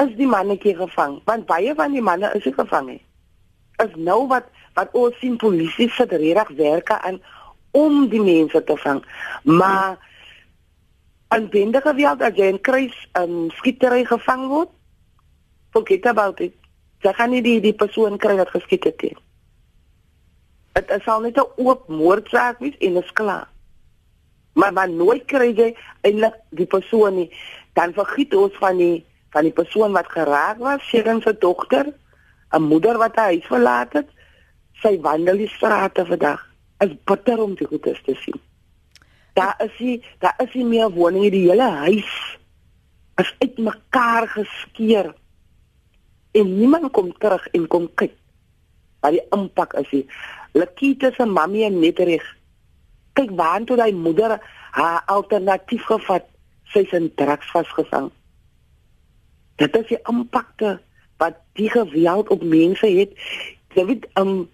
is 0.00 0.14
die 0.16 0.26
mannetjie 0.26 0.74
gevang? 0.78 1.18
Want 1.28 1.46
baie 1.46 1.74
van 1.76 1.92
die 1.92 2.02
manne 2.02 2.30
is 2.34 2.46
gevang 2.54 2.86
nie. 2.86 3.02
Is 3.84 3.92
nou 3.96 4.24
wat 4.30 4.48
wat 4.78 4.94
ons 4.96 5.18
sien 5.20 5.36
polisie 5.36 5.90
sit 5.92 6.12
regtig 6.12 6.54
werke 6.56 6.96
aan 7.04 7.18
om 7.76 8.06
die 8.08 8.22
mense 8.22 8.62
te 8.64 8.76
vang. 8.76 9.02
Maar 9.44 9.98
aan 11.28 11.48
bende 11.50 11.80
geweld 11.84 12.22
as 12.22 12.38
jy 12.38 12.48
in 12.54 12.60
kruis 12.60 12.96
um, 13.18 13.50
skietery 13.58 14.04
gevang 14.08 14.48
word 14.50 14.72
forget 15.72 16.06
about 16.06 16.40
it. 16.40 16.54
Jy 17.00 17.12
gaan 17.16 17.32
nie 17.32 17.42
die 17.42 17.60
die 17.64 17.76
persoon 17.76 18.18
kry 18.20 18.36
wat 18.36 18.52
geskiet 18.52 18.84
het 18.84 19.02
nie. 19.02 19.16
Dit 20.76 20.90
is 20.90 21.06
al 21.08 21.20
net 21.20 21.38
'n 21.38 21.48
oop 21.56 21.88
moordsaak 21.88 22.58
wees 22.58 22.76
en 22.78 22.94
dit 22.94 23.04
is 23.04 23.12
klaar. 23.12 23.48
Maar 24.52 24.72
maar 24.72 24.90
nooit 24.90 25.24
kry 25.24 25.54
jy 25.56 25.76
eintlik 26.00 26.34
die 26.50 26.66
persoon 26.66 27.14
nie. 27.14 27.30
Dan 27.72 27.92
vergiet 27.92 28.34
ons 28.34 28.54
van 28.58 28.76
die 28.76 29.04
van 29.30 29.42
die 29.42 29.52
persoon 29.52 29.92
wat 29.92 30.10
geraak 30.10 30.58
was 30.58 30.88
seker 30.88 31.22
se 31.22 31.36
dogter 31.38 31.86
'n 32.52 32.62
moeder 32.62 32.98
wat 32.98 33.16
haar 33.16 33.32
huis 33.32 33.46
verlaat 33.46 33.92
het. 33.92 34.08
Sy 34.82 35.00
wandel 35.00 35.36
die 35.36 35.48
strate 35.48 36.06
vandag. 36.06 36.46
Is 36.78 36.94
bitter 37.04 37.42
om 37.42 37.54
die 37.54 37.66
goedes 37.66 38.02
te 38.02 38.14
sien. 38.14 38.40
Daar 39.32 39.54
is 39.58 39.78
nie 39.78 40.04
daar 40.18 40.34
is 40.38 40.54
nie 40.54 40.64
meer 40.64 40.90
woninge 40.90 41.30
die 41.30 41.48
hele 41.48 41.70
huis. 41.70 42.38
Is 43.16 43.34
uitmekaar 43.38 44.28
geskeur 44.28 45.14
en 46.32 46.56
niemand 46.56 46.90
kom 46.92 47.12
terug 47.18 47.46
en 47.56 47.66
kom 47.66 47.88
kyk 47.94 48.14
wat 49.00 49.16
die 49.16 49.24
impak 49.32 49.74
is 49.80 49.88
hier. 49.88 50.18
Lakita 50.52 51.10
se 51.16 51.24
mamma 51.24 51.64
en 51.66 51.80
net 51.80 51.98
reg. 51.98 52.24
Kyk 53.16 53.32
waar 53.38 53.64
toe 53.64 53.78
daai 53.80 53.92
moeder 53.96 54.38
haar 54.70 55.02
alternatief 55.06 55.86
gevat. 55.88 56.26
Sy's 56.70 56.92
in 56.94 57.10
drugs 57.18 57.50
vasgevang. 57.50 58.10
Dit 59.58 59.76
is 59.76 59.88
die 59.88 59.98
impakte 60.08 60.78
wat 61.20 61.40
die 61.58 61.70
geweld 61.70 62.30
op 62.30 62.42
mense 62.42 62.86
het. 62.86 63.16
Jy 63.74 63.84
weet, 63.88 64.06
um, 64.20 64.48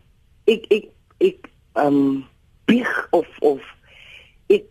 ek 0.50 0.64
ek 0.72 0.88
ek 1.24 1.50
um 1.82 2.24
bieg 2.66 2.90
of 3.10 3.28
of 3.40 3.62
ek 4.52 4.66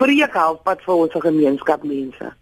preek 0.00 0.34
half 0.34 0.64
wat 0.64 0.82
vir 0.86 1.04
ons 1.06 1.22
gemeenskap 1.26 1.84
mense. 1.86 2.32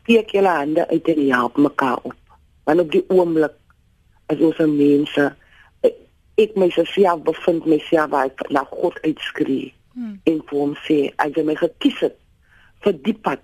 Steek 0.00 0.34
julle 0.34 0.52
hande 0.52 0.86
uit 0.90 1.08
en 1.14 1.22
help 1.30 1.56
mekaar 1.56 2.02
op. 2.02 2.25
Want 2.66 2.82
op 2.82 2.92
die 2.92 3.04
oomblik 3.14 3.56
as 4.32 4.42
ons 4.42 4.60
mense 4.70 5.30
ek 6.36 6.56
myself 6.60 7.22
bevind 7.24 7.66
myself 7.70 8.10
waar 8.12 8.28
ek 8.28 8.42
na 8.52 8.66
God 8.68 8.98
uitskree 9.06 9.70
hmm. 9.94 10.18
en 10.28 10.40
vir 10.50 10.58
hom 10.60 10.74
sê 10.84 10.98
as 11.22 11.32
jy 11.32 11.46
my 11.46 11.54
gekies 11.56 12.02
het 12.04 12.18
vir 12.84 12.98
die 13.06 13.14
pad 13.16 13.40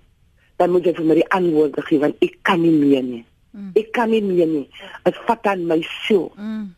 dan 0.61 0.75
moet 0.75 0.85
jy 0.85 0.93
vir 0.99 1.07
my 1.09 1.17
die 1.17 1.31
antwoord 1.33 1.79
gee 1.87 2.03
want 2.03 2.19
ek 2.21 2.37
kan 2.45 2.61
nie 2.61 2.75
meer 2.75 3.01
nie. 3.01 3.23
Hmm. 3.53 3.71
Ek 3.79 3.89
kan 3.95 4.11
nie 4.13 4.21
meer 4.21 4.49
nie. 4.49 4.67
Dit 5.07 5.17
vat 5.25 5.49
aan 5.49 5.65
my 5.69 5.79
siel. 6.05 6.29
Hmm 6.37 6.73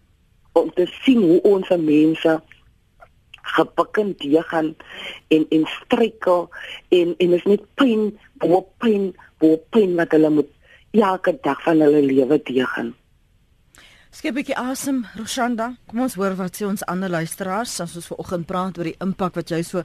om 0.55 0.71
te 0.73 0.85
sien 1.03 1.21
hoe 1.21 1.39
ons 1.43 1.71
mense 1.83 2.33
gepikkend 3.55 4.19
die 4.23 4.41
gaan 4.49 4.71
en 5.35 5.45
en 5.55 5.65
struikel 5.69 6.47
en 6.97 7.13
en 7.23 7.35
is 7.37 7.47
net 7.49 7.65
pyn 7.79 8.07
bo 8.41 8.61
pyn 8.83 9.11
bo 9.43 9.57
pyn 9.75 9.97
wat 9.99 10.15
hulle 10.15 10.31
moet 10.37 10.51
elke 11.01 11.37
dag 11.41 11.61
van 11.63 11.81
hulle 11.83 12.01
lewe 12.05 12.39
teëgaan. 12.41 12.93
Skep 14.15 14.37
ek 14.39 14.53
asem 14.55 15.03
Roshanda, 15.19 15.73
kom 15.89 16.05
ons 16.05 16.15
hoor 16.15 16.37
wat 16.39 16.55
sê 16.55 16.63
ons 16.67 16.85
ander 16.87 17.11
luisteraars 17.11 17.73
as 17.83 17.97
ons 17.99 18.07
vanoggend 18.13 18.47
praat 18.47 18.77
oor 18.79 18.87
die 18.87 18.95
impak 19.03 19.35
wat 19.35 19.51
jy 19.51 19.59
so 19.67 19.83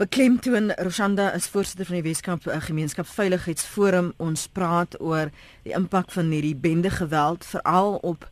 beklemtoon. 0.00 0.72
Roshanda 0.80 1.28
is 1.36 1.50
voorsitter 1.52 1.84
van 1.84 2.00
die 2.00 2.06
Weskaap 2.08 2.48
eh, 2.48 2.60
Gemeenskapsveiligheidsforum. 2.70 4.14
Ons 4.16 4.46
praat 4.48 4.96
oor 5.00 5.28
die 5.66 5.76
impak 5.76 6.08
van 6.14 6.32
hierdie 6.32 6.56
bende 6.56 6.88
geweld 6.94 7.44
veral 7.44 7.98
op 8.00 8.24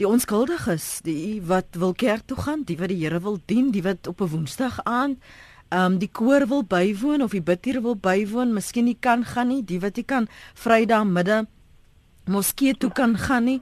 die 0.00 0.08
onskuldiges, 0.08 1.02
die 1.04 1.42
wat 1.44 1.76
wil 1.78 1.92
kerk 1.92 2.24
toe 2.26 2.40
gaan, 2.40 2.64
die 2.64 2.80
wat 2.80 2.90
die 2.90 3.02
Here 3.04 3.20
wil 3.20 3.36
dien, 3.46 3.68
die 3.70 3.84
wat 3.84 4.08
op 4.08 4.24
'n 4.24 4.32
Woensdag 4.32 4.80
aan 4.84 5.20
ehm 5.20 5.53
um, 5.74 5.98
die 5.98 6.10
koor 6.12 6.46
wil 6.46 6.62
bywoon 6.62 7.22
of 7.22 7.34
die 7.34 7.42
bidtiere 7.42 7.82
wil 7.82 7.96
bywoon, 7.96 8.54
miskien 8.54 8.84
nie 8.84 8.98
kan 9.00 9.24
gaan 9.24 9.48
nie, 9.48 9.62
die 9.64 9.80
wat 9.80 9.96
nie 9.96 10.06
kan 10.06 10.28
Vrydag 10.54 11.04
middag 11.04 11.50
moskee 12.24 12.74
toe 12.74 12.92
kan 12.92 13.18
gaan 13.18 13.44
nie. 13.44 13.60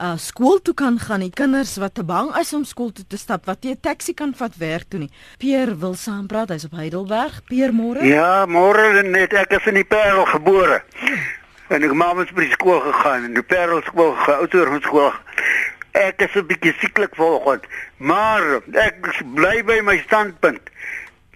uh 0.00 0.16
skool 0.16 0.62
toe 0.64 0.72
kan 0.74 0.98
gaan, 0.98 1.20
die 1.20 1.34
kinders 1.36 1.74
wat 1.76 1.94
te 1.94 2.02
bang 2.04 2.30
is 2.40 2.54
om 2.56 2.62
skool 2.64 2.88
toe 2.92 3.04
te 3.06 3.18
stap, 3.20 3.44
wat 3.44 3.62
nie 3.62 3.72
'n 3.72 3.80
taxi 3.80 4.14
kan 4.14 4.32
vat 4.34 4.56
werk 4.56 4.88
toe 4.88 5.00
nie. 5.00 5.10
Pierre 5.38 5.76
wil 5.76 5.94
saampraat, 5.94 6.48
hy's 6.48 6.64
op 6.64 6.72
Heidelberg. 6.72 7.42
Pierre, 7.44 7.72
môre? 7.72 8.00
Ja, 8.04 8.46
môre 8.46 9.02
net 9.02 9.32
ek 9.32 9.52
is 9.52 9.66
in 9.66 9.74
die 9.74 9.84
Parel 9.84 10.24
gebore. 10.24 10.82
En 11.68 11.82
ek 11.82 11.92
maak 11.92 12.16
mos 12.16 12.32
by 12.32 12.40
die 12.40 12.52
skool 12.52 12.80
gegaan, 12.80 13.24
in 13.24 13.34
die 13.34 13.42
Parel 13.42 13.82
skool, 13.82 14.16
ouer 14.26 14.80
skool. 14.82 15.12
Ek 15.92 16.22
is 16.22 16.34
'n 16.34 16.46
bietjie 16.46 16.74
sieklik 16.80 17.14
vanoggend, 17.14 17.64
maar 17.98 18.62
ek 18.72 19.22
bly 19.34 19.62
by 19.62 19.80
my 19.82 19.98
standpunt 20.06 20.70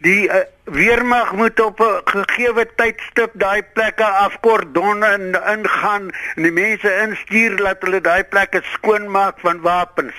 die 0.04 0.28
uh, 0.28 0.44
weermag 0.64 1.32
moet 1.32 1.60
op 1.60 1.80
'n 1.80 2.00
gegeewe 2.04 2.64
tydstip 2.76 3.30
daai 3.32 3.62
plekke 3.62 4.04
afkordon 4.04 5.04
en 5.04 5.22
ingaan 5.54 6.10
en 6.36 6.42
die 6.42 6.52
mense 6.52 6.90
instuur 7.04 7.56
dat 7.56 7.80
hulle 7.80 8.00
daai 8.00 8.24
plekke 8.24 8.60
skoon 8.72 9.10
maak 9.10 9.40
van 9.40 9.60
wapens. 9.60 10.14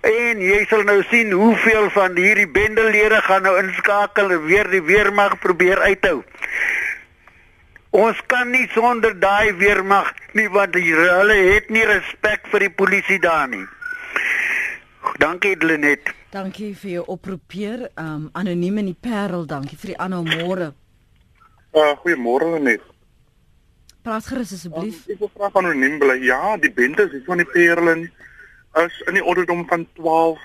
En 0.00 0.38
jy 0.38 0.64
sal 0.70 0.82
nou 0.82 1.02
sien 1.10 1.32
hoeveel 1.32 1.90
van 1.90 2.16
hierdie 2.16 2.48
bendelede 2.48 3.20
gaan 3.22 3.42
nou 3.42 3.58
inskakel 3.58 4.30
en 4.30 4.44
weer 4.44 4.70
die 4.70 4.82
weermag 4.82 5.38
probeer 5.38 5.80
uithou. 5.80 6.22
Ons 7.90 8.22
kan 8.26 8.50
nie 8.50 8.68
sonder 8.74 9.18
daai 9.20 9.52
weermag 9.54 10.14
nie 10.32 10.48
want 10.48 10.74
hulle 10.74 11.38
het 11.52 11.70
nie 11.70 11.84
respek 11.84 12.46
vir 12.50 12.68
die 12.68 12.74
polisie 12.82 13.18
daar 13.18 13.48
nie. 13.48 13.66
Dankie 15.18 15.56
Lenet. 15.56 16.14
Dankie 16.30 16.72
vir 16.76 16.90
jou 16.90 17.04
oproepeer. 17.06 17.90
Um 17.98 18.28
anoniem 18.32 18.78
in 18.78 18.88
die 18.92 18.98
Parel, 18.98 19.46
dankie 19.46 19.76
vir 19.78 19.92
die 19.92 19.98
aanhou 20.00 20.22
môre. 20.24 20.72
Uh 21.72 21.92
goeiemôre 22.02 22.58
net. 22.62 22.82
Praat 24.02 24.26
gerus 24.26 24.52
asseblief. 24.56 25.04
Um, 25.06 25.14
ek 25.14 25.20
wil 25.22 25.30
vra 25.36 25.50
van 25.54 25.68
anoniem 25.70 26.00
bly. 26.02 26.16
Ja, 26.26 26.56
die 26.58 26.72
bendes 26.72 27.14
is 27.14 27.22
van 27.28 27.42
die 27.42 27.46
Parel 27.46 28.08
is 28.82 28.98
in 29.06 29.18
die 29.18 29.22
ouderdom 29.22 29.66
van 29.68 29.86
12 30.00 30.42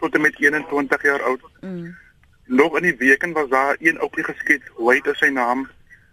tot 0.00 0.14
en 0.14 0.24
met 0.26 0.38
21 0.38 1.02
jaar 1.02 1.22
oud. 1.22 1.42
Mm. 1.60 1.94
Nog 2.46 2.76
in 2.76 2.82
die 2.82 2.96
weken 2.96 3.32
was 3.32 3.48
daar 3.48 3.76
een 3.78 3.98
ouetjie 3.98 4.24
geskiet. 4.24 4.62
Hoe 4.74 4.94
het 4.94 5.06
hy 5.06 5.14
sy 5.18 5.30
naam? 5.34 5.68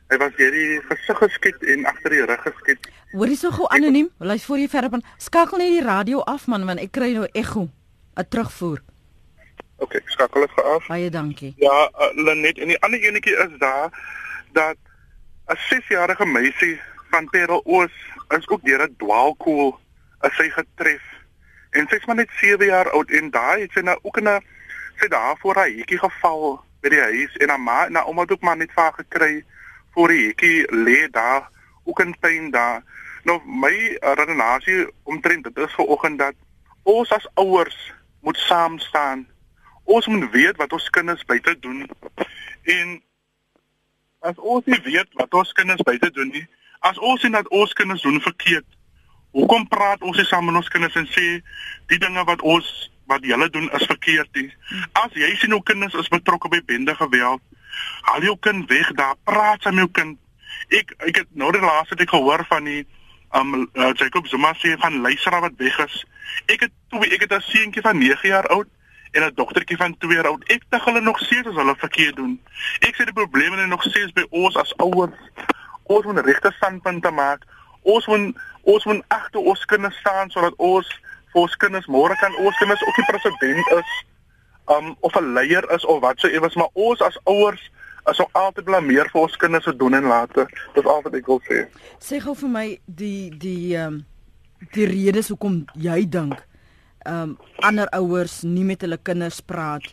Hy 0.08 0.18
was 0.22 0.36
deur 0.40 0.54
die 0.56 0.82
gesig 0.88 1.18
geskiet 1.20 1.64
en 1.68 1.86
agter 1.90 2.14
die 2.16 2.26
rug 2.26 2.44
geskiet. 2.46 2.92
Hoorie 3.12 3.36
so 3.36 3.52
gou 3.52 3.68
anoniem. 3.76 4.10
Luister 4.18 4.48
voor 4.48 4.62
jy 4.62 4.70
verder 4.72 4.94
gaan. 4.96 5.04
Skakel 5.18 5.60
net 5.60 5.74
die 5.76 5.84
radio 5.84 6.22
af 6.24 6.48
man 6.48 6.66
want 6.66 6.80
ek 6.84 6.94
kry 6.96 7.12
nou 7.16 7.28
ekko. 7.34 7.68
'n 8.18 8.28
Terugvoer. 8.30 8.82
OK, 9.78 9.94
ek 9.94 10.10
skakel 10.10 10.42
dit 10.42 10.64
af. 10.64 10.88
Baie 10.90 11.10
dankie. 11.14 11.54
Ja, 11.62 11.90
uh, 11.94 12.10
Lenet 12.18 12.58
en 12.58 12.72
die 12.74 12.80
ander 12.82 13.00
enetjie 13.00 13.36
is 13.38 13.58
daar 13.62 13.94
dat 14.58 14.78
'n 15.54 15.60
6-jarige 15.70 16.26
meisie 16.26 16.80
van 17.12 17.30
Parel 17.30 17.62
Oos 17.66 17.94
is 18.38 18.48
ook 18.48 18.64
deur 18.64 18.82
'n 18.88 18.96
dwaalkoel 18.98 19.80
as 20.20 20.36
sy 20.36 20.50
getref. 20.50 21.04
En 21.70 21.88
sy's 21.88 22.06
maar 22.06 22.16
net 22.16 22.30
7 22.42 22.66
jaar 22.66 22.90
oud 22.90 23.10
en 23.10 23.30
daai 23.30 23.62
het 23.62 23.72
sy 23.72 23.80
nou 23.80 24.00
ook 24.02 24.18
in 24.18 24.30
'n 24.30 24.42
sy 24.98 25.08
daar 25.08 25.38
voor 25.38 25.56
haar 25.56 25.70
hekkie 25.70 26.00
geval 26.00 26.60
by 26.82 26.90
die 26.90 27.02
huis 27.02 27.38
en 27.38 27.50
haar 27.50 27.62
ma 27.62 27.86
en 27.86 27.96
haar 27.96 28.06
ouma 28.06 28.22
het 28.22 28.32
ook 28.32 28.42
maar 28.42 28.58
net 28.58 28.74
vaar 28.74 28.94
gekry 28.94 29.46
voor 29.94 30.08
die 30.08 30.26
hekkie 30.28 30.66
lê 30.74 31.10
daar 31.12 31.50
ook 31.84 32.00
in 32.00 32.16
pyn 32.20 32.52
daar. 32.52 32.82
Nou 33.24 33.42
my 33.46 33.98
redenasie 34.02 34.88
omtrent 35.04 35.44
dit 35.44 35.58
is 35.58 35.74
vanoggend 35.74 36.20
dat 36.20 36.34
ons 36.84 37.12
as 37.12 37.28
ouers 37.34 37.94
moet 38.28 38.44
saam 38.44 38.78
staan. 38.84 39.26
Ons 39.88 40.08
moet 40.12 40.28
weet 40.36 40.60
wat 40.60 40.76
ons 40.76 40.90
kinders 40.92 41.24
buite 41.26 41.56
doen. 41.64 41.86
En 42.68 42.98
as 44.20 44.38
ons 44.38 44.66
nie 44.66 44.80
weet 44.84 45.08
wat 45.20 45.34
ons 45.34 45.52
kinders 45.56 45.84
buite 45.88 46.12
doen 46.12 46.32
nie 46.34 46.48
as 46.80 47.00
ons 47.00 47.22
sien 47.22 47.36
dat 47.36 47.48
ons 47.54 47.74
kinders 47.74 48.02
doen 48.06 48.20
verkeerd 48.22 48.66
hoekom 49.38 49.68
praat 49.70 50.02
ons 50.02 50.18
nie 50.18 50.26
saam 50.26 50.48
met 50.50 50.60
ons 50.60 50.70
kinders 50.74 50.96
en 51.00 51.10
sê 51.14 51.26
die 51.92 52.00
dinge 52.02 52.24
wat 52.30 52.42
ons 52.42 52.68
wat 53.08 53.24
hulle 53.24 53.48
doen 53.48 53.70
is 53.78 53.86
verkeerd 53.88 54.28
nie. 54.36 54.50
As 55.00 55.14
jy 55.16 55.30
sien 55.40 55.54
hoe 55.56 55.64
kinders 55.64 55.94
is 55.96 56.10
betrokke 56.12 56.50
by 56.52 56.60
bende 56.68 56.96
geweld 56.98 57.44
haal 58.08 58.26
jou 58.26 58.34
kind 58.42 58.66
weg 58.72 58.90
daar 59.00 59.16
praat 59.30 59.62
saam 59.62 59.78
met 59.78 59.86
jou 59.86 59.94
kind. 60.00 60.18
Ek 60.74 60.92
ek 61.08 61.22
het 61.22 61.30
nou 61.32 61.52
die 61.56 61.64
laaste 61.64 61.96
ek 62.00 62.12
gehoor 62.12 62.44
van 62.50 62.68
die 62.68 62.82
um 63.34 63.70
uh, 63.74 63.92
Jacob 63.94 64.28
Zuma 64.28 64.54
sê 64.54 64.78
van 64.78 65.02
luisteraar 65.02 65.42
wat 65.42 65.58
weg 65.58 65.78
is 65.86 66.06
ek 66.46 66.60
het 66.60 66.72
toe 66.90 67.06
ek 67.06 67.22
het 67.22 67.34
'n 67.34 67.42
seentjie 67.42 67.82
van 67.82 67.98
9 67.98 68.30
jaar 68.30 68.48
oud 68.48 68.68
en 69.12 69.24
'n 69.24 69.32
dogtertjie 69.36 69.78
van 69.78 69.98
2 69.98 70.14
jaar 70.14 70.28
oud. 70.28 70.44
Ek 70.44 70.64
dink 70.70 70.84
hulle 70.84 71.02
nog 71.02 71.20
steeds 71.20 71.48
as 71.48 71.56
hulle 71.56 71.76
verkeerd 71.78 72.16
doen. 72.16 72.42
Ek 72.80 72.96
sê 72.96 73.04
die 73.04 73.14
probleme 73.14 73.62
is 73.62 73.68
nog 73.68 73.84
steeds 73.84 74.12
by 74.12 74.26
ons 74.30 74.56
as 74.56 74.76
ouers. 74.78 75.20
Ons 75.84 76.06
moet 76.06 76.26
regte 76.26 76.52
standpunte 76.56 77.12
maak. 77.12 77.44
Ons 77.82 78.06
moet 78.06 78.36
ons 78.62 78.86
moet 78.86 79.04
agter 79.08 79.40
ons 79.40 79.66
kinders 79.66 79.98
staan 79.98 80.30
sodat 80.30 80.54
ons 80.56 80.88
vir 81.32 81.42
ons 81.42 81.56
kinders 81.56 81.86
môre 81.86 82.16
kan 82.16 82.36
ons 82.36 82.58
kinders 82.58 82.84
ook 82.84 82.96
die 82.96 83.06
president 83.06 83.68
is 83.68 84.06
um 84.76 84.96
of 85.00 85.16
'n 85.16 85.34
leier 85.34 85.72
is 85.72 85.86
of 85.86 86.00
wat 86.00 86.20
so 86.20 86.28
ewes, 86.28 86.56
maar 86.56 86.70
ons 86.74 87.02
as 87.02 87.20
ouers 87.24 87.72
is 88.12 88.20
ook 88.20 88.30
altyd 88.32 88.66
blameer 88.66 89.10
vir 89.12 89.22
ons 89.22 89.38
kinders 89.38 89.64
se 89.64 89.76
doen 89.76 89.94
en 89.94 90.08
late. 90.08 90.48
Dis 90.74 90.86
al 90.86 91.02
wat 91.04 91.14
ek 91.14 91.28
wil 91.28 91.42
sê. 91.48 91.66
Sê 92.00 92.20
gou 92.24 92.36
vir 92.36 92.50
my 92.50 92.68
die 92.86 93.30
die 93.36 93.76
um 93.78 94.06
die 94.74 94.88
redes 94.90 95.30
hoekom 95.30 95.66
jy 95.78 96.04
dink 96.10 96.38
ehm 97.08 97.22
um, 97.22 97.38
ander 97.64 97.90
ouers 97.96 98.42
nie 98.44 98.66
met 98.68 98.82
hulle 98.84 98.98
kinders 98.98 99.40
praat 99.42 99.86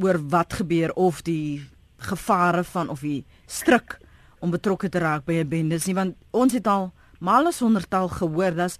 oor 0.00 0.18
wat 0.32 0.54
gebeur 0.60 0.92
of 0.94 1.22
die 1.26 1.62
gevare 2.08 2.64
van 2.64 2.88
of 2.88 3.02
die 3.04 3.24
stryk 3.46 3.98
om 4.40 4.54
betrokke 4.54 4.88
te 4.88 5.02
raak 5.02 5.26
by 5.26 5.40
'n 5.42 5.48
bendes 5.48 5.86
nie 5.86 5.94
want 5.98 6.16
ons 6.30 6.52
het 6.52 6.66
al 6.66 6.92
males 7.18 7.60
honderdtal 7.60 8.08
gehoor 8.08 8.54
dat 8.54 8.78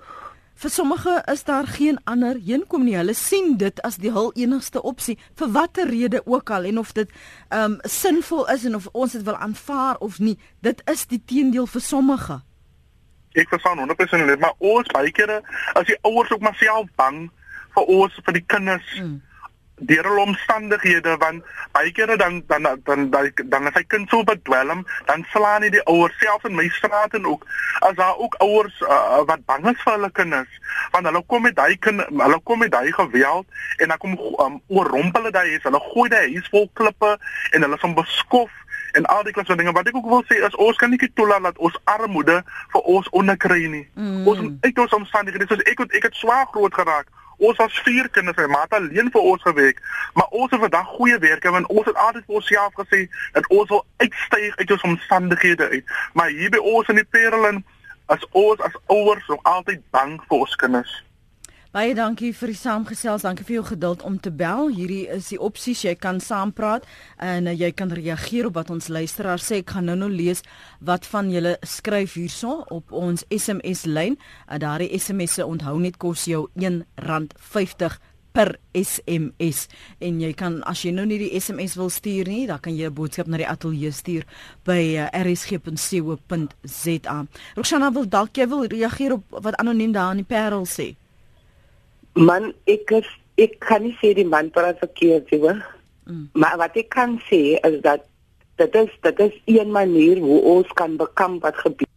vir 0.55 0.71
sommige 0.71 1.23
is 1.33 1.45
daar 1.45 1.67
geen 1.67 1.99
ander 2.05 2.38
heenkom 2.47 2.85
nie. 2.85 2.97
Hulle 2.97 3.14
sien 3.14 3.57
dit 3.59 3.83
as 3.83 3.97
die 3.97 4.12
hul 4.14 4.33
enigste 4.38 4.83
opsie 4.83 5.19
vir 5.38 5.51
watter 5.53 5.88
rede 5.90 6.23
ook 6.27 6.51
al 6.51 6.64
en 6.71 6.79
of 6.79 6.93
dit 6.93 7.11
ehm 7.49 7.77
um, 7.77 7.79
sinvol 7.83 8.47
is 8.55 8.64
en 8.64 8.77
of 8.77 8.88
ons 8.93 9.12
dit 9.12 9.23
wil 9.23 9.37
aanvaar 9.37 9.97
of 9.99 10.19
nie. 10.19 10.38
Dit 10.61 10.83
is 10.90 11.07
die 11.07 11.23
teendeel 11.25 11.67
vir 11.67 11.81
sommige. 11.81 12.40
Ek 13.35 13.49
verstaan 13.49 13.79
100% 13.83 14.38
maar 14.38 14.55
ons 14.59 14.90
baie 14.95 15.11
kere 15.11 15.43
as 15.75 15.87
die 15.87 15.99
ouers 16.03 16.31
ook 16.31 16.40
maar 16.40 16.55
self 16.55 16.88
bang 16.97 17.31
vir 17.75 17.95
ons 17.99 18.21
vir 18.25 18.37
die 18.38 18.45
kinders 18.47 18.99
mm. 19.01 19.21
Deur 19.77 20.05
hulle 20.07 20.21
omstandighede 20.21 21.17
want 21.19 21.43
baie 21.73 21.93
kere 21.93 22.17
dan 22.17 22.43
dan 22.47 22.63
dan 22.85 23.11
dan 23.11 23.33
dan 23.45 23.67
as 23.67 23.75
hy 23.75 23.85
kind 23.95 24.09
so 24.09 24.23
bedwelm 24.25 24.85
dan 25.11 25.27
slaan 25.33 25.67
hy 25.67 25.71
die 25.75 25.83
ouers 25.91 26.19
self 26.23 26.45
in 26.49 26.55
my 26.55 26.69
straat 26.79 27.15
en 27.19 27.27
ook 27.27 27.47
as 27.81 27.97
daar 27.99 28.17
ook 28.17 28.35
ouers 28.47 28.81
uh, 28.87 29.23
wat 29.27 29.45
bang 29.51 29.67
is 29.73 29.83
vir 29.83 29.97
hulle 29.97 30.11
kinders 30.11 30.61
want 30.93 31.07
hulle 31.11 31.23
kom 31.27 31.43
met 31.43 31.57
daai 31.57 31.77
kind 31.87 32.07
hulle 32.09 32.41
kom 32.45 32.63
met 32.63 32.73
daai 32.73 32.93
geweld 32.93 33.47
en 33.77 33.89
dan 33.89 33.99
kom 33.99 34.19
um, 34.47 34.61
oorrompel 34.69 35.23
hulle 35.23 35.35
daai 35.39 35.51
huis 35.51 35.67
hulle 35.67 35.83
gooi 35.91 36.09
daai 36.09 36.29
huis 36.37 36.53
vol 36.55 36.71
klippe 36.73 37.17
en 37.51 37.67
hulle 37.67 37.81
van 37.87 37.99
beskof 37.99 38.61
en 38.95 39.07
al 39.11 39.25
die 39.27 39.33
klasse 39.35 39.57
dinge 39.59 39.73
wat 39.75 39.89
ek 39.91 39.97
ook 39.99 40.07
wil 40.07 40.23
sê 40.31 40.39
is 40.47 40.57
ons 40.63 40.79
kan 40.79 40.93
nie 40.93 41.11
toelaat 41.19 41.43
dat 41.49 41.59
ons 41.59 41.79
armoede 41.91 42.37
vir 42.73 42.91
ons 42.95 43.09
onderkry 43.21 43.67
nie. 43.67 43.83
Mm. 43.99 44.23
Ons 44.31 44.43
uit 44.63 44.79
ons 44.85 44.97
omstandighede 45.01 45.49
soos 45.51 45.65
ek 45.71 45.83
het 45.83 45.97
ek 45.99 46.09
het 46.11 46.21
swaar 46.21 46.47
groot 46.55 46.75
geraak. 46.75 47.11
Ons 47.44 47.61
was 47.61 47.78
vier 47.85 48.09
kinders, 48.09 48.37
my 48.40 48.46
ma 48.54 48.62
het 48.64 48.76
alleen 48.78 49.11
vir 49.12 49.28
ons 49.33 49.42
gewerk, 49.42 49.80
maar 50.16 50.28
ons 50.40 50.50
het 50.50 50.61
vandag 50.61 50.92
goeie 50.96 51.18
werk 51.18 51.44
en 51.44 51.68
ons 51.68 51.88
het 51.90 52.02
altyd 52.07 52.26
vir 52.26 52.40
onsself 52.40 52.76
gesê 52.80 53.00
dat 53.37 53.48
ons 53.48 53.68
wil 53.72 53.85
uitstyg 54.04 54.57
uit 54.57 54.70
ons 54.76 54.87
omstandighede 54.90 55.68
uit. 55.68 55.96
Maar 56.12 56.33
hier 56.38 56.52
by 56.54 56.62
ons 56.74 56.88
in 56.92 57.00
die 57.02 57.11
Perelen 57.16 57.64
as 58.07 58.24
ons 58.30 58.61
as 58.61 58.78
ouers 58.87 59.26
nog 59.33 59.42
altyd 59.57 59.83
bang 59.90 60.16
vir 60.28 60.38
ons 60.38 60.57
kinders. 60.62 60.94
Baie 61.75 61.91
dankie 61.91 62.29
vir 62.31 62.53
die 62.53 62.55
saamgesels. 62.55 63.25
Dankie 63.27 63.43
vir 63.49 63.57
jou 63.57 63.65
geduld 63.73 64.05
om 64.07 64.15
te 64.23 64.31
bel. 64.31 64.69
Hierdie 64.71 65.09
is 65.11 65.33
die 65.33 65.41
opsies. 65.43 65.81
Jy 65.83 65.97
kan 65.99 66.21
saampraat 66.23 66.87
en 67.19 67.51
uh, 67.51 67.55
jy 67.59 67.73
kan 67.75 67.91
reageer 67.91 68.47
op 68.47 68.55
wat 68.61 68.71
ons 68.71 68.87
luisteraar 68.95 69.43
sê. 69.43 69.59
Ek 69.65 69.75
gaan 69.75 69.91
nou-nou 69.91 70.07
lees 70.13 70.47
wat 70.79 71.03
van 71.11 71.35
julle 71.35 71.59
skryf 71.67 72.15
hierso 72.15 72.63
op 72.71 72.95
ons 72.95 73.27
SMS 73.27 73.91
lyn. 73.91 74.15
Uh, 74.47 74.63
Daardie 74.63 74.95
SMS'e 74.95 75.43
onthou 75.51 75.75
net 75.83 75.99
kos 75.99 76.31
jou 76.31 76.47
R1.50 76.55 77.99
per 78.31 78.55
SMS 78.71 79.67
en 79.99 80.23
jy 80.23 80.31
kan 80.39 80.63
as 80.71 80.87
jy 80.87 80.95
nou 80.95 81.11
nie 81.11 81.19
die 81.27 81.35
SMS 81.35 81.75
wil 81.75 81.91
stuur 81.91 82.31
nie, 82.31 82.47
dan 82.47 82.63
kan 82.63 82.71
jy 82.79 82.87
'n 82.87 82.95
boodskap 82.95 83.27
na 83.27 83.37
die 83.43 83.51
ateljee 83.51 83.91
stuur 83.91 84.23
by 84.63 84.95
uh, 84.95 85.11
rsg.co.za. 85.27 87.19
Roxana 87.59 87.91
wil 87.91 88.07
dalk 88.07 88.31
jy 88.39 88.47
wil 88.47 88.63
reageer 88.63 89.13
op 89.19 89.25
wat 89.43 89.59
anoniem 89.59 89.91
daar 89.91 90.15
in 90.15 90.23
die 90.23 90.31
Parel 90.31 90.67
sê. 90.71 90.95
Man, 92.14 92.53
ek 92.70 92.92
is, 92.94 93.09
ek 93.40 93.59
kan 93.64 93.83
nie 93.83 93.96
sê 93.98 94.12
die 94.14 94.27
man 94.27 94.53
praat 94.55 94.79
verkeerd 94.83 95.31
nie, 95.33 95.40
hoor. 95.42 95.62
Mm. 96.07 96.29
Maar 96.38 96.59
wat 96.61 96.77
ek 96.79 96.92
kan 96.94 97.16
sê 97.27 97.57
is 97.59 97.81
dat 97.83 98.05
dit 98.61 98.74
is 98.74 98.90
dit 99.03 99.20
is 99.24 99.35
een 99.44 99.70
manier 99.70 100.20
hoe 100.22 100.40
ons 100.40 100.68
kan 100.79 100.96
bekamp 100.96 101.42
wat 101.42 101.59
gebeur. 101.59 101.90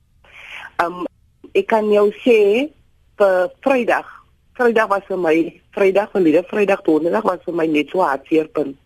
Um 0.81 1.05
ek 1.53 1.67
kan 1.69 1.89
jou 1.91 2.09
sê 2.23 2.39
vir 3.17 3.51
Vrydag. 3.65 4.09
Vrydag 4.57 4.89
was 4.89 5.05
vir 5.09 5.21
my 5.21 5.35
Vrydag 5.77 6.11
van 6.11 6.25
die 6.25 6.41
Vrydag 6.49 6.81
donderdag 6.85 7.25
was 7.29 7.45
vir 7.45 7.57
my 7.61 7.67
net 7.69 7.93
so 7.93 8.01
hartseerpunt. 8.01 8.77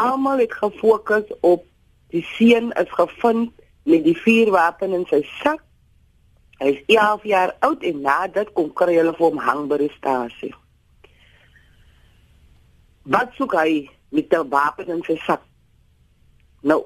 Almal 0.00 0.44
het 0.44 0.52
gefokus 0.52 1.28
op 1.40 1.64
die 2.12 2.24
seun 2.36 2.72
is 2.80 2.92
gevind 2.92 3.52
met 3.88 4.04
die 4.04 4.16
vuurwapen 4.16 4.92
in 4.92 5.06
sy 5.08 5.22
sak 5.40 5.62
Hy 6.62 6.68
is 6.68 6.82
11 6.86 7.24
jaar 7.26 7.56
oud 7.66 7.82
en 7.82 8.00
na 8.00 8.26
dit 8.30 8.50
kom 8.54 8.68
kry 8.78 8.92
hulle 8.94 9.12
vir 9.16 9.24
hom 9.24 9.38
hang 9.42 9.62
by 9.66 9.80
die 9.80 9.90
stasie. 9.96 10.52
Wat 13.14 13.32
soek 13.34 13.56
hy 13.58 13.88
met 14.14 14.30
'n 14.30 14.48
wapen 14.50 14.92
in 14.94 15.02
sy 15.02 15.16
sak? 15.26 15.42
Nou, 16.62 16.84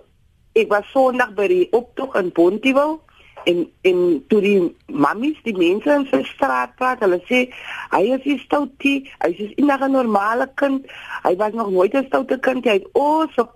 ek 0.54 0.70
was 0.72 0.88
Sondag 0.92 1.34
by 1.36 1.48
die 1.48 1.68
optog 1.72 2.16
in 2.16 2.32
Pontiewil 2.32 3.02
en 3.44 3.58
en 3.82 4.24
toe 4.28 4.40
die 4.40 4.76
mammies 4.86 5.42
die 5.44 5.56
mense 5.56 5.90
in 5.92 6.06
sy 6.10 6.22
straat 6.24 6.72
praat, 6.76 7.00
hulle 7.04 7.20
sê 7.28 7.52
hy 7.92 8.02
is 8.16 8.24
nie 8.24 8.38
stoutie, 8.38 9.10
hy 9.20 9.28
is 9.28 9.52
enige 9.56 9.88
normale 9.88 10.48
kind. 10.54 10.86
Hy 11.22 11.36
was 11.36 11.52
nog 11.52 11.70
nooit 11.70 11.94
'n 11.94 12.06
stoute 12.06 12.38
kind. 12.38 12.64
Hy 12.64 12.78
het 12.80 12.88
o 12.94 13.26
so 13.36 13.48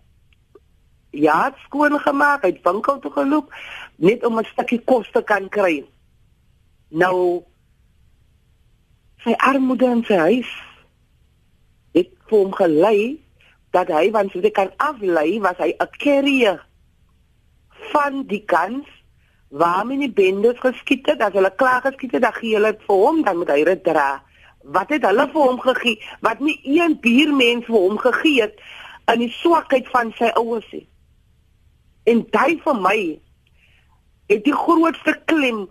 ja, 1.11 1.55
skoon 1.65 1.99
gemaak, 1.99 2.43
hy 2.43 2.53
het 2.53 2.63
winkel 2.63 2.99
toe 2.99 3.11
geloop 3.11 3.49
net 3.97 4.25
om 4.25 4.39
'n 4.39 4.45
stukkie 4.45 4.83
kos 4.85 5.11
te 5.13 5.23
kan 5.23 5.49
kry. 5.49 5.85
Nou 6.91 7.43
sy 9.23 9.35
armoede 9.39 9.87
in 9.87 10.05
sy 10.09 10.17
huis 10.19 10.51
het 11.95 12.11
vir 12.31 12.39
hom 12.39 12.55
gelei 12.57 13.01
dat 13.75 13.91
hy 13.95 14.09
want 14.15 14.33
sy 14.35 14.51
kan 14.55 14.73
aflei 14.83 15.39
was 15.45 15.59
hy 15.63 15.71
'n 15.77 15.93
carrier 16.03 16.59
van 17.93 18.27
die 18.27 18.43
kans 18.45 18.89
waarmee 19.51 19.99
die 19.99 20.13
bendes 20.13 20.59
geskiet 20.59 21.07
het. 21.07 21.21
As 21.21 21.33
hulle 21.33 21.55
klaar 21.55 21.83
geskiet 21.83 22.13
het 22.13 22.23
dan 22.23 22.33
gee 22.33 22.55
hulle 22.55 22.73
dit 22.73 22.83
vir 22.87 22.97
hom 22.97 23.23
dan 23.23 23.37
moet 23.37 23.51
hy 23.51 23.65
dit 23.65 23.85
dra. 23.85 24.23
Wat 24.63 24.89
het 24.89 25.03
hulle 25.03 25.27
vir 25.33 25.43
hom 25.49 25.61
gegee? 25.61 25.99
Wat 26.21 26.41
nie 26.41 26.61
een 26.65 27.01
buurmens 27.01 27.67
vir 27.67 27.79
hom 27.79 27.99
gegee 27.99 28.43
het 28.43 28.59
in 29.13 29.19
die 29.19 29.33
swakheid 29.41 29.89
van 29.89 30.13
sy 30.19 30.31
ouers 30.39 30.67
nie. 30.73 30.87
En 32.05 32.23
daai 32.31 32.61
vir 32.65 32.75
my 32.75 32.99
het 34.31 34.45
die 34.45 34.55
grootste 34.55 35.17
klem 35.25 35.69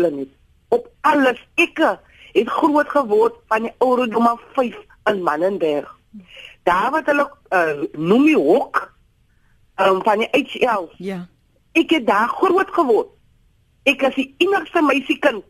klem 0.00 0.24
op 0.76 0.88
alles 1.12 1.40
ek 1.60 1.80
het 2.32 2.50
groot 2.56 2.88
geword 2.88 3.36
van 3.52 3.68
die 3.68 3.74
ouderdom 3.84 4.28
van 4.30 4.42
5 4.56 4.80
in 5.12 5.22
Mannenberg 5.26 5.88
daar 6.68 6.90
wat 6.94 7.06
hulle 7.10 7.26
uh, 7.54 7.86
noem 7.94 8.26
die 8.26 8.38
hok 8.38 8.82
um, 9.80 10.02
van 10.06 10.24
die 10.24 10.30
HL 10.32 10.90
Ja. 10.98 11.24
ek 11.72 11.96
het 11.98 12.06
daar 12.06 12.28
groot 12.40 12.70
geword 12.74 13.12
ek 13.88 14.02
is 14.10 14.20
die 14.20 14.30
enigste 14.46 14.82
meisiekind 14.84 15.44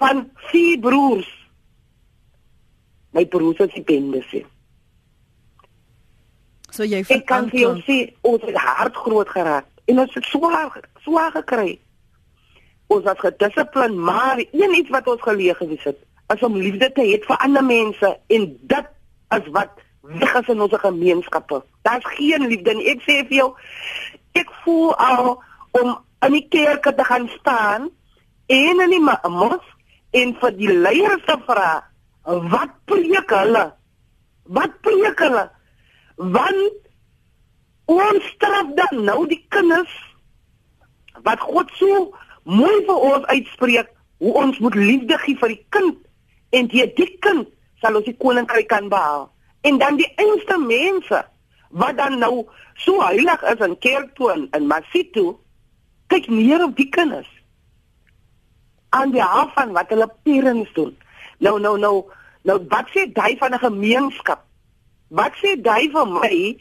van 0.00 0.28
vier 0.50 0.78
broers 0.82 1.30
my 3.14 3.24
broers 3.30 3.60
is 3.62 3.72
die 3.76 3.84
bendes. 3.86 4.32
So 6.74 6.82
jy 6.82 7.04
Ek 7.14 7.26
kan 7.30 7.46
vir 7.52 7.60
jou 7.60 7.74
sê 7.86 7.98
ons 8.26 8.42
het 8.42 8.58
hard 8.58 8.96
groot 8.98 9.30
geraak 9.30 9.68
en 9.90 10.02
ons 10.02 10.16
het 10.18 10.26
swaar 10.26 10.80
swaar 11.04 11.30
gekry. 11.36 11.76
Ons 12.92 13.04
was 13.04 13.18
gedissiplin, 13.18 13.96
maar 14.00 14.38
een 14.38 14.74
iets 14.76 14.92
wat 14.92 15.08
ons 15.08 15.22
geleer 15.22 15.56
gewees 15.56 15.84
het, 15.84 15.98
is 16.34 16.42
om 16.42 16.56
liefde 16.56 16.90
te 16.92 17.04
hê 17.04 17.18
vir 17.24 17.40
ander 17.44 17.64
mense 17.64 18.10
en 18.36 18.46
dit 18.60 18.92
is 19.36 19.48
wat 19.56 19.80
weg 20.04 20.34
is 20.40 20.48
in 20.52 20.60
ons 20.60 20.76
gemeenskappe. 20.80 21.62
Daar's 21.82 22.06
geen 22.16 22.46
liefde 22.46 22.74
nie. 22.74 22.88
Ek 22.92 23.04
sê 23.04 23.22
vir 23.28 23.38
jou, 23.38 23.48
ek 24.36 24.50
voel 24.64 24.92
al 25.00 25.30
om 25.80 25.94
in 26.26 26.36
die 26.36 26.46
kerke 26.52 26.94
te 26.94 27.04
gaan 27.04 27.28
staan 27.38 27.88
en 28.52 28.84
in 28.84 28.92
die 28.92 29.02
mos 29.02 29.64
en 30.14 30.34
vir 30.40 30.56
die 30.58 30.70
leiers 30.70 31.24
te 31.26 31.36
vra, 31.48 31.82
wat 32.24 32.72
preek 32.88 33.32
hulle? 33.32 33.64
Wat 34.44 34.76
preek 34.84 35.20
hulle? 35.24 35.44
Want 36.16 36.90
ons 37.90 38.28
straf 38.36 38.70
dan 38.78 39.02
nou 39.08 39.24
die 39.28 39.40
kinders 39.52 39.92
wat 41.24 41.40
God 41.40 41.72
so 41.78 42.12
mooi 42.44 42.84
vir 42.86 43.04
ons 43.10 43.26
uitspreek 43.26 43.90
hoe 44.22 44.32
ons 44.40 44.58
moet 44.58 44.74
liefde 44.74 45.18
gee 45.18 45.36
vir 45.40 45.54
die 45.54 45.64
kind 45.68 45.96
en 46.54 46.68
deur 46.72 46.90
die 46.96 47.10
kind 47.24 47.48
sal 47.82 47.96
ons 47.98 48.06
die 48.08 48.16
koninkryk 48.16 48.68
kan 48.70 48.88
behaal. 48.88 49.28
En 49.64 49.78
dan 49.80 49.96
die 49.96 50.08
einste 50.20 50.58
mense 50.60 51.24
wat 51.74 51.96
dan 51.98 52.18
nou 52.18 52.44
so 52.76 53.00
heilig 53.02 53.42
is 53.52 53.64
in 53.66 53.78
kerk 53.78 54.12
toe 54.14 54.30
en 54.32 54.48
in 54.56 54.68
Masito 54.70 55.40
kyk 56.12 56.28
neer 56.28 56.62
op 56.64 56.76
die 56.76 56.88
kinders 56.92 57.30
aan 58.94 59.10
die 59.10 59.22
half 59.22 59.52
van 59.56 59.72
wat 59.74 59.90
hulle 59.90 60.06
parents 60.22 60.70
doen. 60.76 60.92
Nou 61.42 61.58
nou 61.60 61.74
nou 61.78 61.94
nou 62.46 62.58
wat 62.70 62.90
sê 62.94 63.08
jy 63.08 63.36
van 63.40 63.54
'n 63.54 63.64
gemeenskap? 63.66 64.44
Wat 65.08 65.32
sê 65.42 65.56
jy 65.58 65.90
van 65.90 66.12
my 66.12 66.56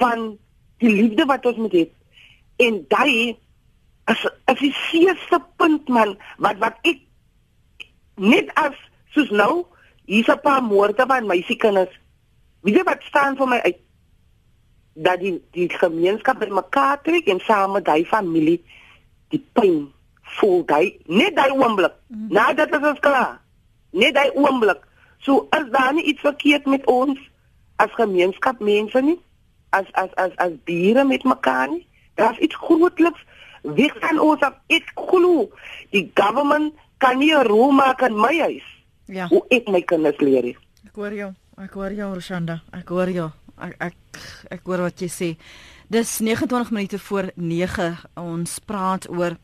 van 0.00 0.38
die 0.78 0.90
liefde 0.90 1.24
wat 1.26 1.46
ons 1.46 1.56
moet 1.56 1.72
hê? 1.72 1.86
En 2.56 2.86
jy 2.88 3.36
as 4.10 4.26
as 4.50 4.58
die 4.58 4.74
seerste 4.90 5.38
punt 5.60 5.88
man 5.88 6.16
wat 6.42 6.58
wat 6.62 6.78
ek 6.90 6.98
net 8.18 8.50
as 8.58 8.74
soos 9.14 9.30
nou 9.30 9.66
hier's 10.10 10.28
'n 10.28 10.40
paar 10.42 10.62
moorde 10.62 11.04
van 11.06 11.26
meisiekinders. 11.26 11.94
Wie 12.62 12.74
weet 12.74 12.84
wat 12.84 13.02
staan 13.02 13.36
vir 13.36 13.48
my 13.48 13.60
uit? 13.68 13.78
Dat 14.94 15.20
die 15.20 15.38
die 15.52 15.68
gemeenskap 15.68 16.38
by 16.38 16.50
mekaar 16.50 17.02
trek 17.02 17.26
en 17.26 17.40
saam 17.40 17.72
met 17.72 17.86
hy 17.86 18.04
familie 18.04 18.60
die 19.30 19.44
pyn 19.52 19.92
voel 20.38 20.64
hy 20.66 20.98
net 21.06 21.36
daai 21.36 21.50
oomblik. 21.50 21.94
Mm. 22.08 22.26
Nadat 22.28 22.70
dit 22.70 22.82
is 22.82 23.00
klaar. 23.00 23.40
Net 23.90 24.14
daai 24.14 24.30
oomblik. 24.34 24.82
So 25.18 25.48
is 25.50 25.70
daar 25.70 25.94
nie 25.94 26.04
iets 26.04 26.20
verkeerd 26.20 26.66
met 26.66 26.86
ons 26.86 27.18
as 27.76 27.94
gemeenskap 27.94 28.58
mense 28.60 29.00
nie? 29.00 29.20
As 29.70 29.86
as 29.92 30.10
as 30.14 30.36
as 30.36 30.52
bure 30.64 31.04
met 31.04 31.24
mekaar 31.24 31.68
nie? 31.68 31.86
Daar's 32.14 32.38
iets 32.38 32.54
grootliks 32.54 33.24
weg 33.62 33.92
van 34.00 34.18
ons 34.20 34.40
af. 34.42 34.54
Ek 34.68 34.92
glo 34.94 35.50
die 35.92 36.10
government 36.14 36.74
kan 36.98 37.18
nie 37.18 37.32
'n 37.34 37.46
rol 37.46 37.72
maak 37.72 38.00
in 38.02 38.16
my 38.16 38.38
huis 38.40 38.62
Ja. 39.06 39.26
hoe 39.28 39.44
ek 39.50 39.68
my 39.68 39.80
kinders 39.82 40.18
leer. 40.20 40.44
Ek 40.86 40.94
hoor 40.94 41.12
jou. 41.12 41.34
Ek 41.58 41.70
hoor 41.72 41.90
jou, 41.92 42.14
Roshanda. 42.14 42.62
Ek 42.72 42.88
hoor 42.88 43.08
jou. 43.10 43.30
Ek 43.58 43.76
ek 43.80 43.94
ek 44.50 44.60
hoor 44.64 44.78
wat 44.78 44.96
jy 45.00 45.08
sê. 45.08 45.36
Dis 45.90 46.20
29 46.20 46.70
minute 46.70 46.98
voor 46.98 47.30
9. 47.36 47.98
Ons 48.16 48.58
praat 48.60 49.08
oor 49.10 49.36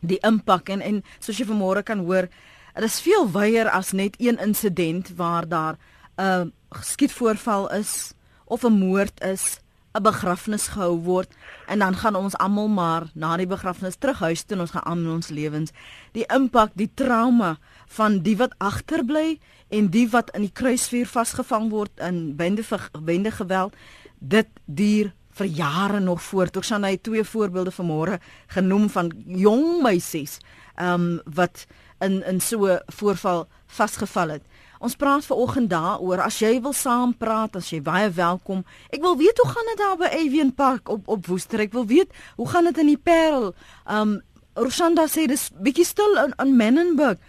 die 0.00 0.18
impak 0.22 0.68
en 0.68 0.80
en 0.82 1.02
soos 1.20 1.38
jy 1.38 1.44
vanmôre 1.46 1.82
kan 1.84 1.98
hoor, 1.98 2.28
dit 2.74 2.84
is 2.84 3.00
veel 3.00 3.26
wyer 3.32 3.68
as 3.70 3.92
net 3.92 4.16
een 4.18 4.38
insident 4.38 5.08
waar 5.16 5.46
daar 5.48 5.76
'n 6.18 6.52
skietvoorval 6.82 7.70
is 7.72 8.14
of 8.46 8.64
'n 8.64 8.72
moord 8.78 9.20
is, 9.22 9.60
'n 9.94 10.02
begrafnis 10.02 10.66
gehou 10.74 10.96
word 11.06 11.30
en 11.70 11.78
dan 11.78 11.94
gaan 11.94 12.16
ons 12.18 12.34
almal 12.42 12.68
maar 12.68 13.04
na 13.14 13.36
die 13.36 13.46
begrafnis 13.46 13.96
terug 13.96 14.18
huis 14.18 14.42
toe 14.42 14.56
en 14.56 14.64
ons 14.64 14.70
gaan 14.70 14.84
aan 14.84 15.02
met 15.02 15.12
ons 15.12 15.28
lewens. 15.28 15.70
Die 16.12 16.26
impak, 16.34 16.72
die 16.74 16.90
trauma 16.94 17.58
van 17.86 18.18
die 18.26 18.36
wat 18.36 18.54
agterbly 18.58 19.38
en 19.68 19.90
die 19.94 20.08
wat 20.10 20.32
in 20.34 20.48
die 20.48 20.52
kruisvuur 20.52 21.06
vasgevang 21.06 21.70
word 21.70 22.02
in 22.02 22.34
bende 22.36 22.64
bende 23.02 23.30
geweld, 23.30 23.76
dit 24.18 24.48
duur 24.64 25.12
vir 25.30 25.46
jare 25.46 26.00
nog 26.00 26.22
voort. 26.22 26.56
Ek 26.56 26.66
sal 26.66 26.82
hy 26.82 26.96
twee 26.96 27.24
voorbeelde 27.24 27.70
vanmôre 27.70 28.18
genoem 28.46 28.90
van 28.90 29.12
jong 29.26 29.82
meisies 29.82 30.40
ehm 30.74 30.94
um, 30.94 31.20
wat 31.38 31.66
in 32.02 32.22
in 32.26 32.40
so 32.40 32.66
'n 32.66 32.82
voorval 32.98 33.46
vasgeval 33.66 34.28
het. 34.28 34.42
Ons 34.84 34.98
praat 35.00 35.24
ver 35.24 35.38
oggend 35.40 35.70
daaroor. 35.72 36.20
As 36.20 36.36
jy 36.42 36.58
wil 36.60 36.74
saam 36.76 37.14
praat, 37.16 37.56
as 37.56 37.70
jy 37.72 37.80
baie 37.84 38.10
welkom. 38.12 38.60
Ek 38.92 39.00
wil 39.00 39.16
weet 39.16 39.38
hoe 39.40 39.48
gaan 39.48 39.70
dit 39.70 39.80
daar 39.80 39.96
by 40.02 40.10
Avian 40.12 40.52
Park 40.52 40.92
op 40.92 41.08
op 41.08 41.30
Woester? 41.30 41.62
Ek 41.64 41.72
wil 41.72 41.86
weet 41.88 42.12
hoe 42.36 42.48
gaan 42.50 42.68
dit 42.68 42.82
in 42.82 42.92
die 42.92 43.00
Parel? 43.00 43.54
Um 43.88 44.18
Rosanda 44.54 45.08
sê 45.10 45.24
dis 45.26 45.48
bietjie 45.56 45.86
stil 45.88 46.20
in 46.20 46.36
in 46.42 46.52
Menenberg. 46.60 47.22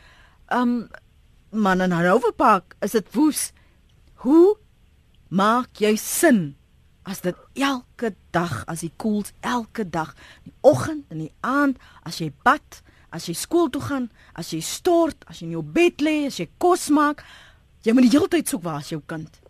Um 0.51 0.89
man 1.55 1.81
in 1.81 1.95
Hanover 1.95 2.35
Park 2.35 2.75
is 2.83 2.91
dit 2.91 3.07
woes. 3.15 3.47
Hoe 4.25 4.57
maak 5.31 5.79
jy 5.79 5.95
sin 5.95 6.57
as 7.07 7.21
dit 7.23 7.37
elke 7.55 8.11
dag 8.35 8.65
as 8.67 8.83
die 8.83 8.91
koels 8.97 9.31
elke 9.45 9.85
dag, 9.87 10.11
die 10.43 10.53
oggend 10.65 11.05
en 11.13 11.23
die 11.23 11.31
aand, 11.45 11.79
as 12.03 12.19
jy 12.19 12.33
bad, 12.43 12.81
as 13.15 13.29
jy 13.29 13.35
skool 13.37 13.69
toe 13.71 13.81
gaan, 13.81 14.09
as 14.35 14.51
jy 14.53 14.59
stort, 14.63 15.23
as 15.29 15.39
jy 15.39 15.47
in 15.49 15.55
jou 15.57 15.63
bed 15.63 16.03
lê, 16.03 16.25
as 16.27 16.39
jy 16.41 16.49
kos 16.61 16.89
maak, 16.93 17.23
jy 17.85 17.95
moet 17.95 18.07
die 18.07 18.13
hele 18.17 18.29
tyd 18.31 18.51
soek 18.51 18.63
waar 18.65 18.83
is 18.83 18.91
jou 18.91 19.01
kind. 19.07 19.41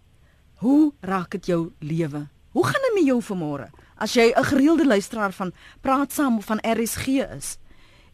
Hoe 0.61 0.93
raak 1.05 1.35
dit 1.37 1.51
jou 1.51 1.61
lewe? 1.81 2.25
Hoe 2.55 2.65
gaan 2.65 2.85
dit 2.87 2.95
met 2.99 3.09
jou 3.09 3.19
vanmôre? 3.31 3.69
As 3.97 4.13
jy 4.13 4.31
'n 4.31 4.43
gereelde 4.43 4.85
luisteraar 4.85 5.31
van 5.31 5.51
Praat 5.81 6.11
Saam 6.11 6.37
of 6.37 6.45
van 6.45 6.59
RSG 6.63 7.07
is 7.35 7.57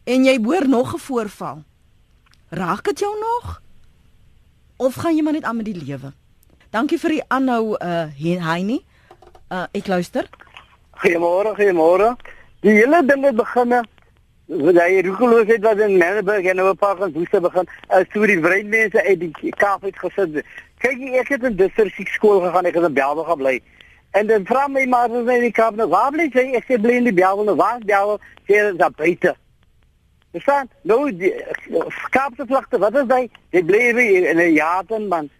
en 0.04 0.24
jy 0.24 0.38
hoor 0.42 0.68
nog 0.68 0.94
'n 0.94 0.98
voorval, 0.98 1.64
raak 2.50 2.84
dit 2.84 2.98
jou 2.98 3.14
nog? 3.18 3.62
Of 4.78 4.94
gaan 4.94 5.16
jy 5.16 5.22
maar 5.22 5.32
net 5.32 5.44
aan 5.44 5.56
met 5.56 5.64
die 5.64 5.84
lewe? 5.84 6.12
Dankie 6.70 6.98
vir 6.98 7.10
die 7.10 7.24
aanhou 7.28 7.76
uh 7.80 8.08
Heini. 8.16 8.84
Uh 9.50 9.66
ek 9.72 9.86
luister. 9.86 10.28
Goeiemôre, 10.92 11.54
goeiemôre. 11.54 12.16
Die 12.60 12.70
hele 12.70 13.02
ding 13.06 13.24
het 13.24 13.36
begin 13.36 13.86
hy 14.52 15.00
roekeloosheid 15.06 15.62
wat 15.64 15.80
in 15.80 15.96
Melbourne 15.96 16.48
en 16.50 16.62
op 16.62 16.78
Park 16.78 17.00
en 17.00 17.12
Woeste 17.12 17.40
begin. 17.40 17.68
As 17.88 18.04
toe 18.12 18.26
die 18.26 18.40
breinmense 18.40 19.04
uit 19.04 19.20
die 19.20 19.52
Kaap 19.56 19.84
uit 19.84 19.98
gesit. 19.98 20.42
Kyk, 20.82 21.04
ek 21.22 21.28
het 21.28 21.44
in 21.48 21.56
district 21.56 22.10
skool 22.12 22.40
gegaan, 22.40 22.66
ek 22.68 22.74
het 22.74 22.84
in 22.84 22.96
Belwel 22.96 23.24
gebly. 23.24 23.60
En 24.12 24.26
dan 24.26 24.44
vra 24.46 24.66
my 24.68 24.84
maar 24.84 25.08
as 25.08 25.28
in 25.36 25.46
die 25.46 25.54
Kaap, 25.54 25.76
nou 25.76 25.88
waar 25.88 26.10
bly 26.12 26.28
jy? 26.32 26.50
Ek 26.58 26.66
sê 26.68 26.76
bly 26.80 26.98
in 27.00 27.08
die 27.08 27.16
Belwel, 27.16 27.48
nou 27.48 27.56
waar 27.56 27.78
is 27.80 27.86
Belwel? 27.88 28.20
Sê 28.44 28.60
dit 28.68 28.80
daar 28.80 28.92
buite. 28.96 29.34
Verstaan? 30.32 30.68
Nou 30.88 31.12
die 31.16 31.32
Kaapse 32.10 32.44
vlakte, 32.48 32.80
wat 32.82 32.96
is 33.00 33.08
hy? 33.08 33.22
Dit 33.56 33.66
bly 33.68 33.80
hier 33.96 34.28
in 34.30 34.38
'n 34.38 34.52
jaten 34.52 35.08
man. 35.08 35.30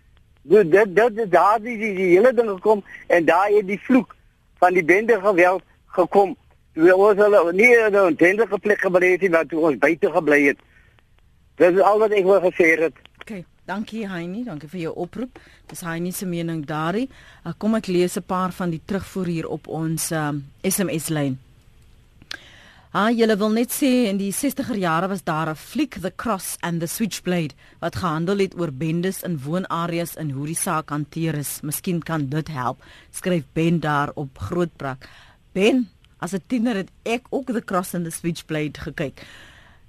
Dit 0.43 0.71
dit 0.73 0.97
dit 0.97 1.31
daar 1.31 1.61
die 1.61 1.77
die, 1.79 1.95
die 1.95 2.09
hele 2.17 2.33
ding 2.35 2.49
gekom 2.49 2.85
en 3.07 3.25
daar 3.25 3.49
het 3.49 3.67
die 3.67 3.81
vloek 3.81 4.17
van 4.59 4.73
die 4.73 4.85
bende 4.85 5.21
geweld 5.21 5.63
gekom. 5.87 6.37
We 6.73 6.97
ons 6.97 7.19
hulle 7.19 7.53
nie 7.53 7.73
in 7.87 7.97
'n 7.97 8.17
tendige 8.17 8.59
plek 8.59 8.81
gebly 8.81 9.13
het 9.13 9.31
wat 9.31 9.53
ons 9.53 9.79
buite 9.79 10.11
gebly 10.11 10.43
het. 10.47 10.59
Dis 11.57 11.81
al 11.81 11.99
wat 11.99 12.11
ek 12.11 12.25
wil 12.25 12.41
gesê 12.41 12.79
het. 12.81 12.95
OK. 13.21 13.45
Dankie 13.65 14.09
Heinie, 14.09 14.45
dankie 14.45 14.69
vir 14.69 14.81
jou 14.81 14.95
oproep. 14.97 15.39
Dis 15.71 15.81
Heinie 15.81 16.13
se 16.13 16.27
mening 16.27 16.65
daarin. 16.67 17.09
Uh, 17.47 17.53
kom 17.59 17.75
ek 17.75 17.87
lees 17.87 18.17
'n 18.17 18.23
paar 18.27 18.53
van 18.53 18.71
die 18.71 18.81
terugvoer 18.85 19.27
hier 19.27 19.49
op 19.49 19.69
ons 19.69 20.11
um, 20.11 20.45
SMS 20.63 21.09
lyn. 21.09 21.39
Ah, 22.93 23.09
julle 23.09 23.37
wil 23.41 23.49
net 23.57 23.71
sê 23.73 23.89
in 24.11 24.19
die 24.21 24.33
60er 24.37 24.77
jare 24.77 25.09
was 25.09 25.23
daar 25.25 25.49
'n 25.49 25.57
fliek 25.57 26.01
The 26.01 26.13
Cross 26.17 26.57
and 26.61 26.81
the 26.81 26.87
Switchblade 26.87 27.55
wat 27.81 27.97
gehandel 27.97 28.39
het 28.39 28.59
oor 28.59 28.73
bendes 28.73 29.23
in 29.23 29.39
woonareas 29.39 30.17
en 30.17 30.31
hoe 30.31 30.47
die 30.47 30.55
saak 30.55 30.91
hanteer 30.91 31.35
is. 31.35 31.61
Miskien 31.63 32.03
kan 32.03 32.27
dit 32.29 32.49
help. 32.49 32.83
Skryf 33.11 33.45
Ben 33.53 33.81
daar 33.81 34.11
op 34.15 34.39
Grootbrak. 34.39 35.09
Ben, 35.53 35.89
as 36.23 36.35
'n 36.35 36.43
tiener 36.47 36.77
het 36.77 36.91
ek 37.03 37.27
ook 37.31 37.47
The 37.53 37.65
Cross 37.65 37.95
and 37.95 38.05
the 38.05 38.11
Switchblade 38.11 38.79
gekyk. 38.81 39.27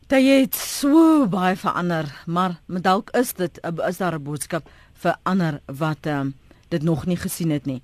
Dit 0.07 0.25
het 0.25 0.55
so 0.55 1.27
baie 1.27 1.55
verander, 1.55 2.05
maar 2.25 2.59
dalk 2.67 3.09
is 3.15 3.33
dit 3.33 3.59
is 3.87 3.97
daar 3.97 4.15
'n 4.15 4.23
boodskap 4.23 4.69
vir 4.93 5.15
ander 5.23 5.61
wat 5.65 6.05
um, 6.05 6.33
dit 6.69 6.83
nog 6.83 7.05
nie 7.05 7.17
gesien 7.17 7.51
het 7.51 7.65
nie. 7.65 7.81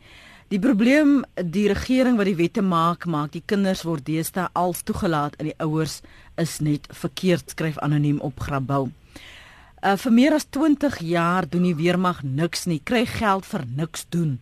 Die 0.50 0.60
probleem, 0.60 1.24
die 1.46 1.68
regering 1.68 2.18
wat 2.18 2.26
die 2.26 2.36
wette 2.36 2.62
maak, 2.62 3.06
maak 3.06 3.32
die 3.32 3.44
kinders 3.46 3.84
word 3.86 4.06
deesdae 4.06 4.48
als 4.58 4.82
toegelaat 4.82 5.36
en 5.38 5.46
die 5.46 5.60
ouers 5.62 6.02
is 6.42 6.60
net 6.60 6.88
verkeerd 6.90 7.50
skryf 7.54 7.78
anoniem 7.78 8.20
op 8.20 8.40
Grabouw. 8.40 8.90
Uh 9.86 9.96
vir 9.96 10.12
meer 10.12 10.34
as 10.34 10.48
20 10.50 10.98
jaar 11.06 11.46
doen 11.50 11.64
die 11.64 11.76
weermag 11.76 12.24
niks 12.24 12.66
nie, 12.66 12.82
kry 12.84 13.06
geld 13.06 13.46
vir 13.46 13.64
niks 13.76 14.08
doen. 14.10 14.40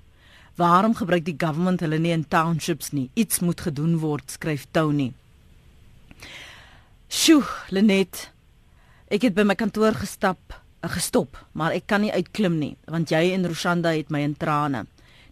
Waarom 0.58 0.96
gebruik 0.98 1.22
die 1.28 1.36
government 1.38 1.84
hulle 1.86 2.00
nie 2.02 2.15
in 2.15 2.24
townships 2.26 2.89
nie? 2.89 3.12
Iets 3.13 3.43
moet 3.46 3.62
gedoen 3.62 4.00
word, 4.02 4.32
skryf 4.34 4.65
Tony. 4.74 5.12
Sjoe, 7.08 7.46
Lenet. 7.70 8.32
Ek 9.13 9.28
het 9.28 9.36
by 9.38 9.46
my 9.46 9.56
kantoor 9.56 9.93
gestap, 9.96 10.41
uh, 10.82 10.89
gestop, 10.89 11.38
maar 11.54 11.76
ek 11.78 11.86
kan 11.88 12.02
nie 12.02 12.12
uitklim 12.12 12.58
nie, 12.58 12.74
want 12.89 13.13
jy 13.13 13.36
en 13.36 13.46
Roshanda 13.46 13.93
het 13.93 14.10
my 14.10 14.24
in 14.26 14.34
trane. 14.34 14.88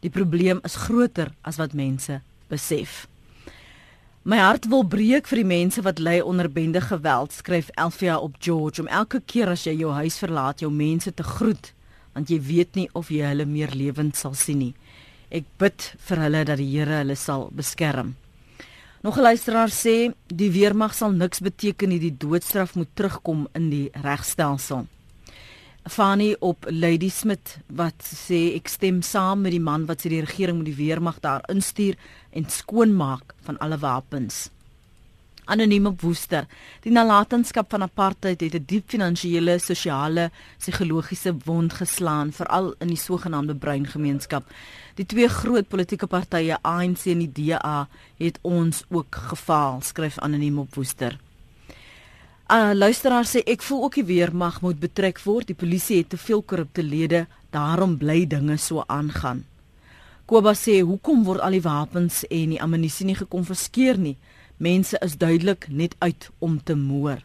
Die 0.06 0.14
probleem 0.14 0.62
is 0.64 0.78
groter 0.86 1.34
as 1.42 1.58
wat 1.58 1.74
mense 1.74 2.22
besef. 2.54 3.08
My 4.30 4.38
hart 4.46 4.70
wil 4.70 4.86
breek 4.86 5.26
vir 5.30 5.42
die 5.42 5.50
mense 5.50 5.82
wat 5.86 6.00
ly 6.00 6.20
onder 6.22 6.52
bende 6.54 6.86
geweld, 6.86 7.34
skryf 7.34 7.74
Elfia 7.74 8.20
op 8.22 8.38
George 8.38 8.86
om 8.86 8.88
elke 8.88 9.24
keer 9.26 9.50
as 9.58 9.66
jy 9.66 9.74
jou 9.82 9.92
huis 9.98 10.22
verlaat, 10.22 10.62
jou 10.62 10.70
mense 10.70 11.10
te 11.10 11.26
groet, 11.26 11.74
want 12.14 12.30
jy 12.30 12.40
weet 12.46 12.78
nie 12.78 12.88
of 12.94 13.10
jy 13.10 13.26
hulle 13.26 13.50
meer 13.50 13.74
lewend 13.74 14.16
sal 14.22 14.38
sien 14.38 14.62
nie. 14.62 14.74
Ek 15.36 15.48
bid 15.60 15.89
vir 16.08 16.21
hulle 16.24 16.45
dat 16.48 16.62
die 16.62 16.69
Here 16.71 17.02
hulle 17.02 17.15
sal 17.19 17.50
beskerm. 17.52 18.13
Nog 19.04 19.17
'n 19.17 19.28
luisteraar 19.28 19.69
sê 19.69 20.13
die 20.28 20.52
weermag 20.52 20.93
sal 20.95 21.12
niks 21.12 21.39
beteken 21.39 21.89
nie, 21.89 22.00
die 22.00 22.17
doodstraf 22.17 22.76
moet 22.76 22.95
terugkom 22.95 23.48
in 23.54 23.69
die 23.69 23.89
regstelsel. 24.02 24.88
Fanny 25.88 26.36
op 26.39 26.65
Lady 26.69 27.10
Smith 27.10 27.60
wat 27.67 28.00
sê 28.02 28.56
ek 28.56 28.67
stem 28.67 29.02
saam 29.02 29.41
met 29.41 29.52
die 29.52 29.60
man 29.60 29.86
wat 29.86 30.00
sê 30.02 30.10
die 30.10 30.26
regering 30.26 30.58
moet 30.58 30.71
die 30.71 30.82
weermag 30.86 31.19
daar 31.19 31.43
instuur 31.50 31.95
en 32.32 32.50
skoonmaak 32.50 33.36
van 33.45 33.58
alle 33.58 33.78
wapens. 33.78 34.50
Anoniem 35.45 35.86
op 35.86 36.01
Woester. 36.01 36.47
Die 36.81 36.91
nalatenskap 36.91 37.69
van 37.69 37.86
apartheid 37.86 38.41
het 38.41 38.55
'n 38.55 38.65
diep 38.65 38.89
finansiële, 38.89 39.60
sosiale, 39.60 40.31
psigologiese 40.58 41.36
wond 41.45 41.73
geslaan 41.73 42.31
veral 42.31 42.73
in 42.79 42.88
die 42.88 42.97
sogenaamde 42.97 43.55
bruin 43.55 43.88
gemeenskap. 43.88 44.43
Die 44.95 45.05
twee 45.05 45.27
groot 45.27 45.67
politieke 45.67 46.08
partye 46.08 46.58
ANC 46.62 47.05
en 47.05 47.19
die 47.19 47.31
DA 47.31 47.88
het 48.17 48.39
ons 48.41 48.84
ook 48.89 49.15
gefaal, 49.15 49.81
skryf 49.81 50.19
Anoniem 50.19 50.60
op 50.60 50.75
Woester. 50.75 51.19
uh, 52.51 52.71
Luisteraar 52.73 53.25
sê 53.25 53.43
ek 53.45 53.62
voel 53.62 53.84
ook 53.84 53.93
die 53.93 54.05
weermag 54.05 54.62
moet 54.62 54.79
betrek 54.79 55.19
word. 55.23 55.47
Die 55.47 55.55
polisie 55.55 55.97
het 55.97 56.10
te 56.10 56.17
veel 56.17 56.41
korrupte 56.41 56.84
lede, 56.84 57.27
daarom 57.49 57.97
bly 57.97 58.27
dinge 58.27 58.58
so 58.58 58.84
aangaan. 58.88 59.45
Koba 60.25 60.53
sê 60.53 60.79
hoekom 60.81 61.23
word 61.23 61.39
al 61.39 61.51
die 61.51 61.62
wapens 61.62 62.23
en 62.29 62.49
die 62.49 62.62
ammunisie 62.62 63.05
nie 63.05 63.15
gekonfiskeer 63.15 63.97
nie? 63.97 64.17
Mense 64.58 65.00
is 65.04 65.18
duidelik 65.18 65.68
net 65.70 65.96
uit 66.00 66.30
om 66.39 66.63
te 66.63 66.76
moer. 66.76 67.24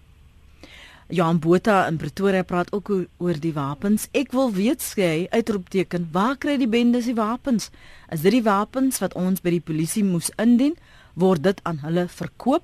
Jan 1.10 1.38
Botha 1.38 1.86
in 1.86 1.96
Pretoria 1.96 2.42
praat 2.42 2.72
ook 2.72 2.90
oor 3.18 3.38
die 3.40 3.52
wapens. 3.52 4.06
Ek 4.14 4.30
wil 4.32 4.52
weet 4.54 4.82
sê 4.82 5.26
uitroepteken, 5.30 6.08
waar 6.14 6.36
kry 6.38 6.56
die 6.58 6.70
bendes 6.70 7.08
die 7.10 7.16
wapens? 7.18 7.70
Is 8.10 8.22
dit 8.22 8.38
die 8.38 8.46
wapens 8.46 9.00
wat 9.02 9.14
ons 9.18 9.42
by 9.42 9.56
die 9.56 9.64
polisie 9.64 10.04
moes 10.06 10.30
indien? 10.38 10.76
Word 11.18 11.42
dit 11.42 11.62
aan 11.66 11.82
hulle 11.82 12.06
verkoop? 12.08 12.62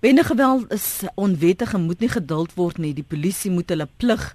Bende 0.00 0.22
geweld 0.24 0.70
is 0.72 1.02
onwettig 1.14 1.74
en 1.74 1.86
moet 1.88 2.00
nie 2.00 2.12
geduld 2.12 2.54
word 2.54 2.78
nie. 2.78 2.94
Die 2.94 3.06
polisie 3.06 3.50
moet 3.50 3.70
hulle 3.72 3.88
plig 3.98 4.28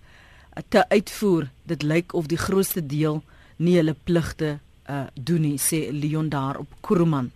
te 0.67 0.83
uitvoer. 0.89 1.47
Dit 1.63 1.83
lyk 1.83 2.13
of 2.13 2.27
die 2.27 2.39
grootste 2.39 2.83
deel 2.83 3.21
nie 3.61 3.77
hulle 3.77 3.95
pligte 4.03 4.57
uh, 4.89 5.05
doen 5.15 5.45
nie, 5.45 5.57
sê 5.61 5.87
Leon 5.93 6.31
daar 6.33 6.59
op 6.59 6.73
Kuruman. 6.81 7.29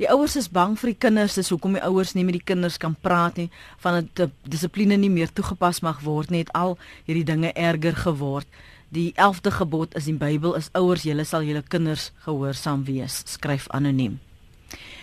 Die 0.00 0.08
ouers 0.08 0.32
is 0.40 0.46
bang 0.48 0.78
vir 0.80 0.94
die 0.94 0.96
kinders, 0.96 1.34
dis 1.36 1.50
hoekom 1.52 1.74
die 1.76 1.82
ouers 1.84 2.14
nie 2.16 2.22
met 2.24 2.38
die 2.38 2.46
kinders 2.48 2.78
kan 2.80 2.94
praat 3.04 3.36
nie, 3.36 3.50
van 3.82 4.06
dat 4.16 4.30
dissipline 4.48 4.96
nie 4.96 5.10
meer 5.12 5.28
toegepas 5.28 5.82
mag 5.84 5.98
word 6.06 6.30
nie, 6.32 6.40
het 6.40 6.52
al 6.56 6.78
hierdie 7.04 7.26
dinge 7.28 7.50
erger 7.52 7.98
geword. 8.06 8.48
Die 8.96 9.10
11de 9.12 9.52
gebod 9.58 9.92
is 10.00 10.06
in 10.08 10.16
die 10.16 10.22
Bybel 10.22 10.54
is 10.56 10.70
ouers, 10.72 11.04
julle 11.04 11.26
sal 11.28 11.44
julle 11.44 11.60
kinders 11.68 12.06
gehoorsaam 12.24 12.86
wees, 12.86 13.18
skryf 13.28 13.66
anoniem. 13.76 14.16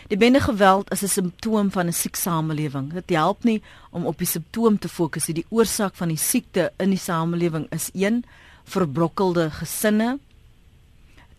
Die 0.09 0.17
bende 0.17 0.41
geweld 0.41 0.89
is 0.91 1.03
'n 1.03 1.13
simptoom 1.13 1.69
van 1.71 1.87
'n 1.87 1.93
siek 1.93 2.15
samelewing. 2.15 2.93
Dit 2.93 3.09
help 3.09 3.43
nie 3.43 3.61
om 3.91 4.05
op 4.05 4.17
die 4.17 4.27
simptoom 4.27 4.79
te 4.79 4.89
fokus 4.89 5.27
nie. 5.27 5.33
Die 5.33 5.49
oorsaak 5.49 5.95
van 5.95 6.07
die 6.07 6.17
siekte 6.17 6.71
in 6.77 6.89
die 6.89 6.99
samelewing 6.99 7.67
is 7.69 7.89
1 7.93 8.23
verbrokkelde 8.63 9.51
gesinne, 9.51 10.19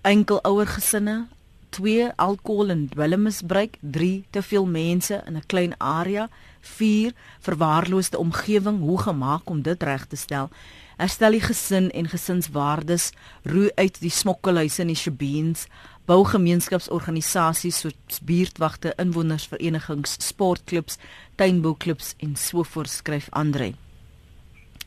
enkelouer 0.02 0.66
gesinne, 0.66 1.26
2 1.68 2.11
alkohol 2.16 2.68
en 2.68 2.88
dwelmmisbruik, 2.88 3.76
3 3.81 4.24
te 4.31 4.42
veel 4.42 4.66
mense 4.66 5.22
in 5.26 5.37
'n 5.37 5.46
klein 5.46 5.74
area, 5.78 6.28
4 6.61 7.12
verwaarloosde 7.40 8.18
omgewing, 8.18 8.81
hoe 8.81 8.98
gemaak 8.98 9.50
om 9.50 9.62
dit 9.62 9.83
reg 9.83 10.07
te 10.07 10.16
stel? 10.16 10.48
Herstel 10.96 11.31
die 11.31 11.40
gesin 11.40 11.90
en 11.90 12.09
gesinswaardes, 12.09 13.11
roei 13.42 13.70
uit 13.74 14.00
die 14.00 14.11
smokkelhuise 14.11 14.81
en 14.83 14.87
die 14.87 14.96
shebeens, 14.96 15.66
bou 16.04 16.24
gemeenskapsorganisasies 16.24 17.78
soos 17.78 18.20
buurtwagte, 18.24 18.94
inwonersverenigings, 18.96 20.16
sportklubs, 20.18 20.96
tuinbouklubs 21.37 22.14
en 22.18 22.37
so 22.37 22.62
voort 22.62 22.90
skryf 22.90 23.28
Andre. 23.31 23.74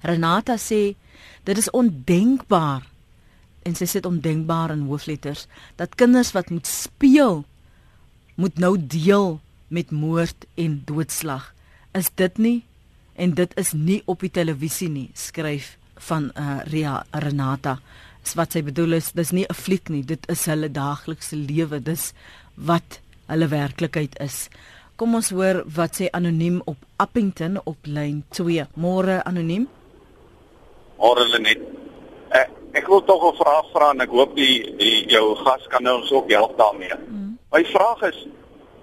Renata 0.01 0.57
sê 0.57 0.95
dit 1.43 1.57
is 1.57 1.69
ondenkbaar 1.69 2.90
en 3.63 3.75
sy 3.77 3.85
sê 3.85 3.99
dit 3.99 4.09
ondenkbaar 4.09 4.73
in 4.75 4.87
hoofletters 4.89 5.47
dat 5.79 5.95
kinders 5.99 6.33
wat 6.35 6.49
moet 6.49 6.67
speel 6.67 7.43
moet 8.35 8.57
nou 8.57 8.77
deel 8.77 9.39
met 9.71 9.91
moord 9.91 10.45
en 10.59 10.81
doodslag. 10.85 11.53
Is 11.95 12.09
dit 12.15 12.37
nie 12.37 12.57
en 13.15 13.35
dit 13.37 13.53
is 13.59 13.73
nie 13.73 14.01
op 14.09 14.23
die 14.23 14.31
televisie 14.33 14.89
nie, 14.89 15.09
skryf 15.13 15.75
van 16.07 16.31
uh, 16.35 16.59
Ria 16.71 17.01
Renata. 17.11 17.77
Is 18.25 18.33
wat 18.39 18.55
sy 18.55 18.63
bedoel 18.65 18.97
is 18.97 19.11
dis 19.17 19.31
nie 19.31 19.45
'n 19.45 19.53
fliek 19.53 19.89
nie 19.89 20.03
dit 20.03 20.29
is 20.29 20.45
hulle 20.45 20.69
daaglikse 20.69 21.35
lewe 21.35 21.79
dis 21.79 22.13
wat 22.55 22.99
hulle 23.27 23.47
werklikheid 23.47 24.17
is. 24.19 24.49
Kom 24.95 25.15
ons 25.15 25.31
hoor 25.33 25.63
wat 25.65 25.97
sê 25.97 26.09
anoniem 26.13 26.61
op 26.65 26.77
Appington 26.97 27.57
op 27.65 27.77
lyn 27.85 28.23
2 28.29 28.67
môre 28.75 29.23
anoniem? 29.25 29.67
Môre 30.97 31.25
Lenet. 31.31 31.61
Ek, 32.29 32.49
ek 32.73 32.87
wil 32.87 33.03
tog 33.03 33.23
'n 33.31 33.35
vraag 33.35 33.65
vra 33.73 33.89
en 33.91 34.01
ek 34.01 34.09
hoop 34.09 34.35
die, 34.35 34.75
die 34.77 35.05
jou 35.09 35.35
gas 35.35 35.67
kan 35.67 35.83
nou 35.83 35.97
ons 36.01 36.11
ook 36.11 36.31
help 36.31 36.57
daarmee 36.57 36.95
mm. 37.07 37.37
my 37.51 37.63
vraag 37.65 38.01
is 38.01 38.27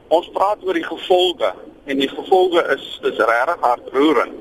ons 0.09 0.29
praat 0.33 0.65
oor 0.65 0.75
die 0.75 0.89
gevolge 0.89 1.53
en 1.85 1.99
die 1.99 2.09
gevolge 2.09 2.65
is 2.77 2.99
dis 3.03 3.19
regtig 3.19 3.61
hartroerend 3.61 4.37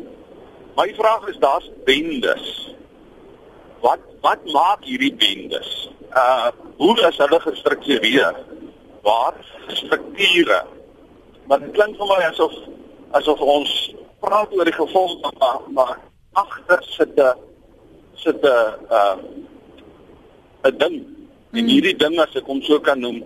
my 0.75 0.93
vraag 0.93 1.27
is 1.27 1.37
daar's 1.37 1.69
bendes 1.85 2.67
wat 3.81 3.99
wat 4.21 4.41
maak 4.51 4.83
hierdie 4.85 5.13
bendes? 5.13 5.89
Uh 6.11 6.49
hoe 6.77 6.93
is 7.07 7.17
hulle 7.17 7.39
gestruktureer? 7.39 8.35
Waar 9.01 9.33
strukture? 9.67 10.61
Want 11.49 11.63
dit 11.65 11.73
klink 11.73 11.97
vir 11.97 12.09
my 12.11 12.19
asof 12.29 12.53
asof 13.17 13.41
ons 13.41 13.73
praat 14.21 14.53
oor 14.53 14.67
die 14.67 14.75
gevolge 14.75 15.31
maar, 15.39 15.61
maar 15.73 15.93
agter 16.33 16.83
sit 16.83 17.17
'n 17.17 17.33
sit 18.23 18.43
'n 18.43 18.47
uh 18.89 19.17
'n 20.67 20.77
ding. 20.77 20.97
En 21.51 21.63
hmm. 21.63 21.67
hierdie 21.67 21.97
ding 21.97 22.19
as 22.19 22.35
ek 22.35 22.45
hom 22.45 22.61
so 22.61 22.79
kan 22.79 22.99
noem, 22.99 23.23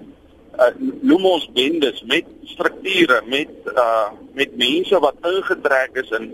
uh, 0.59 0.71
noem 1.01 1.25
ons 1.25 1.47
bendes 1.55 2.03
met 2.09 2.27
strukture 2.53 3.21
met 3.25 3.51
uh 3.73 4.09
met 4.37 4.55
mense 4.57 4.99
wat 4.99 5.27
ingetrek 5.27 5.95
is 6.03 6.11
in 6.17 6.31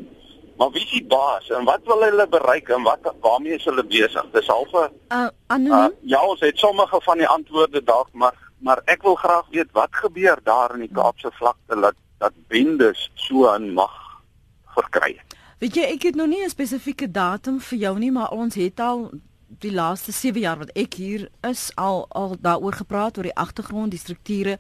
maar 0.58 0.72
wie 0.74 0.82
is 0.82 0.92
die 0.92 1.06
baas 1.06 1.50
en 1.54 1.68
wat 1.70 1.86
wil 1.90 2.02
hulle 2.06 2.26
bereik 2.34 2.70
en 2.74 2.84
wat 2.88 3.12
waarmee 3.26 3.58
is 3.60 3.68
hulle 3.70 3.86
besig 3.86 4.26
dis 4.34 4.50
half 4.54 4.74
'n 4.74 4.90
uh, 5.14 5.30
uh, 5.54 5.88
ja 6.02 6.22
ons 6.26 6.42
het 6.42 6.58
sommige 6.58 7.02
van 7.10 7.18
die 7.18 7.28
antwoorde 7.28 7.84
dalk 7.84 8.10
maar 8.12 8.36
maar 8.60 8.82
ek 8.86 9.04
wil 9.04 9.16
graag 9.16 9.46
weet 9.52 9.72
wat 9.72 10.02
gebeur 10.04 10.40
daar 10.44 10.74
in 10.74 10.86
die 10.88 10.94
Kaapse 10.94 11.32
vlakte 11.32 11.82
dat 11.82 11.96
dat 12.18 12.34
bendes 12.48 13.10
so 13.14 13.48
aan 13.48 13.74
mag 13.74 13.94
verkry 14.74 15.20
weet 15.60 15.76
jy 15.76 15.88
ek 15.94 16.04
het 16.04 16.16
nog 16.16 16.28
nie 16.28 16.44
'n 16.44 16.50
spesifieke 16.50 17.12
datum 17.12 17.60
vir 17.60 17.80
jou 17.80 18.00
nie 18.00 18.12
maar 18.12 18.32
ons 18.32 18.56
het 18.56 18.80
al 18.80 19.12
die 19.48 19.72
laaste 19.72 20.12
7 20.12 20.42
jaar 20.42 20.58
wat 20.58 20.72
ek 20.76 20.94
hier 21.00 21.30
is 21.48 21.72
al 21.76 22.06
al 22.10 22.36
daaroor 22.42 22.74
gepraat 22.74 23.18
oor 23.18 23.24
die 23.24 23.36
agtergrond, 23.36 23.92
die 23.92 24.00
strukture, 24.00 24.58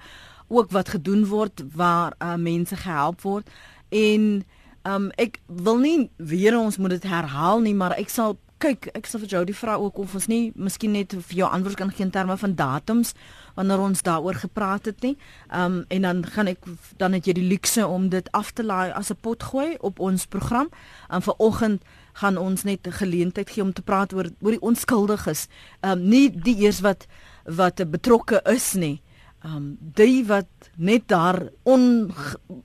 ook 0.48 0.72
wat 0.72 0.90
gedoen 0.96 1.26
word 1.28 1.64
waar 1.76 2.16
uh, 2.20 2.36
mense 2.36 2.76
gehelp 2.76 3.22
word. 3.22 3.50
En 3.90 4.46
um, 4.88 5.10
ek 5.20 5.42
wil 5.46 5.78
nie 5.84 6.10
weer 6.16 6.58
ons 6.58 6.78
moet 6.78 6.96
dit 6.96 7.04
herhaal 7.04 7.60
nie, 7.60 7.76
maar 7.76 7.98
ek 8.00 8.10
sal 8.10 8.38
kyk, 8.62 8.90
ek 8.98 9.06
sal 9.06 9.22
vir 9.22 9.30
jou 9.30 9.42
die 9.46 9.56
vra 9.56 9.76
ook 9.82 10.00
of 10.02 10.16
ons 10.18 10.28
nie 10.32 10.52
miskien 10.56 10.96
net 10.98 11.14
vir 11.14 11.36
jou 11.42 11.50
antwoord 11.50 11.78
kan 11.78 11.92
gee 11.94 12.06
in 12.08 12.14
terme 12.14 12.38
van 12.38 12.56
datums 12.58 13.14
wanneer 13.58 13.82
ons 13.82 14.04
daaroor 14.06 14.38
gepraat 14.42 14.90
het 14.90 15.02
nie. 15.06 15.16
Um 15.54 15.84
en 15.94 16.08
dan 16.08 16.24
gaan 16.26 16.50
ek 16.54 16.66
dan 16.98 17.14
het 17.18 17.30
jy 17.30 17.38
die 17.38 17.48
luukse 17.50 17.86
om 17.88 18.10
dit 18.14 18.32
af 18.38 18.52
te 18.58 18.66
laai 18.66 18.92
as 18.92 19.12
'n 19.12 19.22
pot 19.22 19.44
gooi 19.44 19.78
op 19.80 20.00
ons 20.00 20.26
program. 20.26 20.70
Um 21.10 21.22
vanoggend 21.22 21.82
gaan 22.14 22.38
ons 22.38 22.64
net 22.64 22.88
'n 22.88 22.92
geleentheid 22.92 23.50
gee 23.50 23.64
om 23.64 23.74
te 23.74 23.82
praat 23.82 24.14
oor 24.14 24.30
oor 24.42 24.52
die 24.52 24.62
onskuldiges. 24.62 25.48
Um 25.82 26.10
nie 26.10 26.30
die 26.30 26.58
eers 26.58 26.80
wat 26.80 27.08
wat 27.46 27.92
betrokke 27.92 28.42
is 28.46 28.74
nie. 28.74 29.02
Um 29.44 29.78
die 29.80 30.26
wat 30.26 30.50
net 30.76 31.08
daar 31.08 31.50
on 31.64 32.14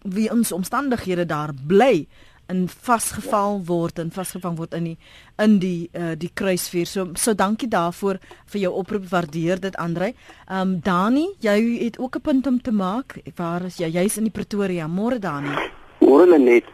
wie 0.03 0.31
ons 0.31 0.53
omstandighede 0.53 1.27
daar 1.27 1.53
bly 1.67 2.07
in 2.53 2.69
vasgeval 2.69 3.63
word 3.67 3.99
en 4.03 4.13
vasgevang 4.13 4.57
word 4.61 4.75
in 4.79 4.85
die 4.91 4.97
in 5.43 5.59
die 5.63 5.89
uh, 5.97 6.13
die 6.19 6.31
kruisvuur. 6.35 6.87
So 6.87 7.07
so 7.19 7.35
dankie 7.35 7.69
daarvoor 7.69 8.21
vir 8.53 8.61
jou 8.67 8.73
oproep. 8.83 9.09
Waardeer 9.13 9.61
dit 9.61 9.77
Andre. 9.77 10.13
Ehm 10.49 10.61
um, 10.61 10.77
Dani, 10.85 11.27
jy 11.41 11.59
het 11.85 11.99
ook 11.99 12.17
'n 12.17 12.21
punt 12.21 12.47
om 12.47 12.61
te 12.63 12.73
maak. 12.73 13.19
Waar 13.37 13.65
is 13.65 13.77
jy? 13.77 13.89
Jy's 13.89 14.17
in 14.17 14.29
die 14.29 14.37
Pretoria. 14.39 14.87
Môre 14.87 15.19
Dani. 15.19 15.57
Môre 16.01 16.39
net. 16.39 16.65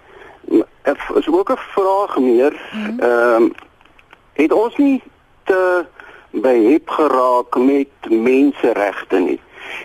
Ek 0.82 0.98
is 1.16 1.28
ook 1.28 1.50
'n 1.50 1.62
vraag 1.74 2.18
meer. 2.18 2.52
Mhm. 2.72 3.00
Ehm 3.00 3.42
um, 3.42 3.54
het 4.32 4.52
ons 4.52 4.76
nie 4.76 5.02
te 5.44 5.86
behep 6.30 6.88
geraak 6.88 7.56
met 7.58 7.90
menseregte 8.10 9.18
nie. 9.18 9.40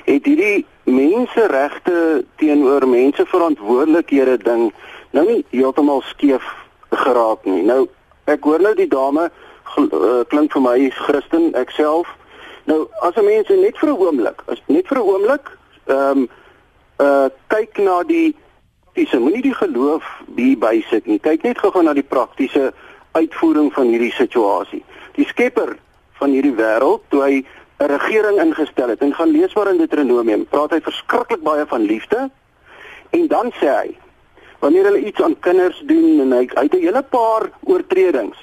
Het 0.06 0.26
hierdie 0.26 0.66
menseregte 0.84 2.26
teenoor 2.36 2.88
mense 2.88 3.26
verantwoordelikhede 3.26 4.38
ding 4.44 4.74
nou 5.14 5.26
nie 5.30 5.42
heeltemal 5.54 6.02
skeef 6.10 6.44
geraak 6.92 7.46
nie. 7.46 7.64
Nou 7.66 7.88
ek 8.30 8.46
hoor 8.48 8.62
nou 8.64 8.74
die 8.78 8.90
dame 8.90 9.30
uh, 9.30 10.22
klink 10.30 10.54
vir 10.54 10.64
my 10.64 10.78
Christen 11.06 11.52
ek 11.60 11.74
self. 11.78 12.08
Nou 12.70 12.88
as 13.02 13.18
'n 13.18 13.26
mens 13.26 13.50
net 13.50 13.78
vir 13.78 13.90
'n 13.90 13.98
oomblik, 13.98 14.44
as 14.48 14.62
net 14.68 14.88
vir 14.88 14.98
'n 14.98 15.08
oomblik, 15.08 15.52
ehm 15.88 16.18
um, 16.18 16.30
uh 17.00 17.30
kyk 17.48 17.78
na 17.78 18.04
die 18.04 18.36
praktiese, 18.94 19.20
moenie 19.20 19.42
die 19.42 19.54
geloof 19.54 20.04
hier 20.36 20.58
bysit 20.58 21.06
nie. 21.06 21.20
Kyk 21.20 21.44
net 21.44 21.58
gou-gou 21.58 21.82
na 21.82 21.94
die 21.94 22.06
praktiese 22.06 22.74
uitvoering 23.14 23.72
van 23.74 23.88
hierdie 23.90 24.14
situasie. 24.14 24.84
Die 25.16 25.26
skepper 25.26 25.78
van 26.20 26.30
hierdie 26.30 26.54
wêreld, 26.54 27.02
toe 27.10 27.22
hy 27.22 27.46
'n 27.80 27.90
regering 27.90 28.40
ingestel 28.40 28.90
het 28.90 29.02
en 29.02 29.14
gaan 29.14 29.32
lees 29.32 29.54
maar 29.56 29.72
in 29.72 29.78
Deuteronomium, 29.78 30.46
praat 30.46 30.72
hy 30.72 30.80
verskriklik 30.82 31.42
baie 31.42 31.66
van 31.66 31.82
liefde 31.82 32.30
en 33.10 33.28
dan 33.28 33.52
sê 33.60 33.68
hy 33.68 33.98
wanneer 34.64 34.88
hulle 34.88 35.06
iets 35.06 35.22
aan 35.22 35.36
kinders 35.40 35.82
doen 35.86 36.22
en 36.24 36.32
hy 36.32 36.48
uit 36.54 36.74
'n 36.74 36.86
hele 36.86 37.04
paar 37.04 37.50
oortredings. 37.68 38.40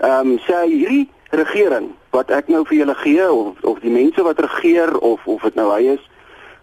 Ehm 0.00 0.30
um, 0.30 0.38
sê 0.46 0.58
hierdie 0.66 1.08
regering 1.30 1.90
wat 2.10 2.30
ek 2.30 2.48
nou 2.48 2.62
vir 2.66 2.76
julle 2.76 2.94
gee 2.94 3.32
of 3.32 3.62
of 3.62 3.80
die 3.82 3.90
mense 3.90 4.22
wat 4.22 4.38
regeer 4.38 4.98
of 4.98 5.26
of 5.26 5.42
dit 5.42 5.54
nou 5.54 5.70
hy 5.72 5.82
is, 5.96 6.04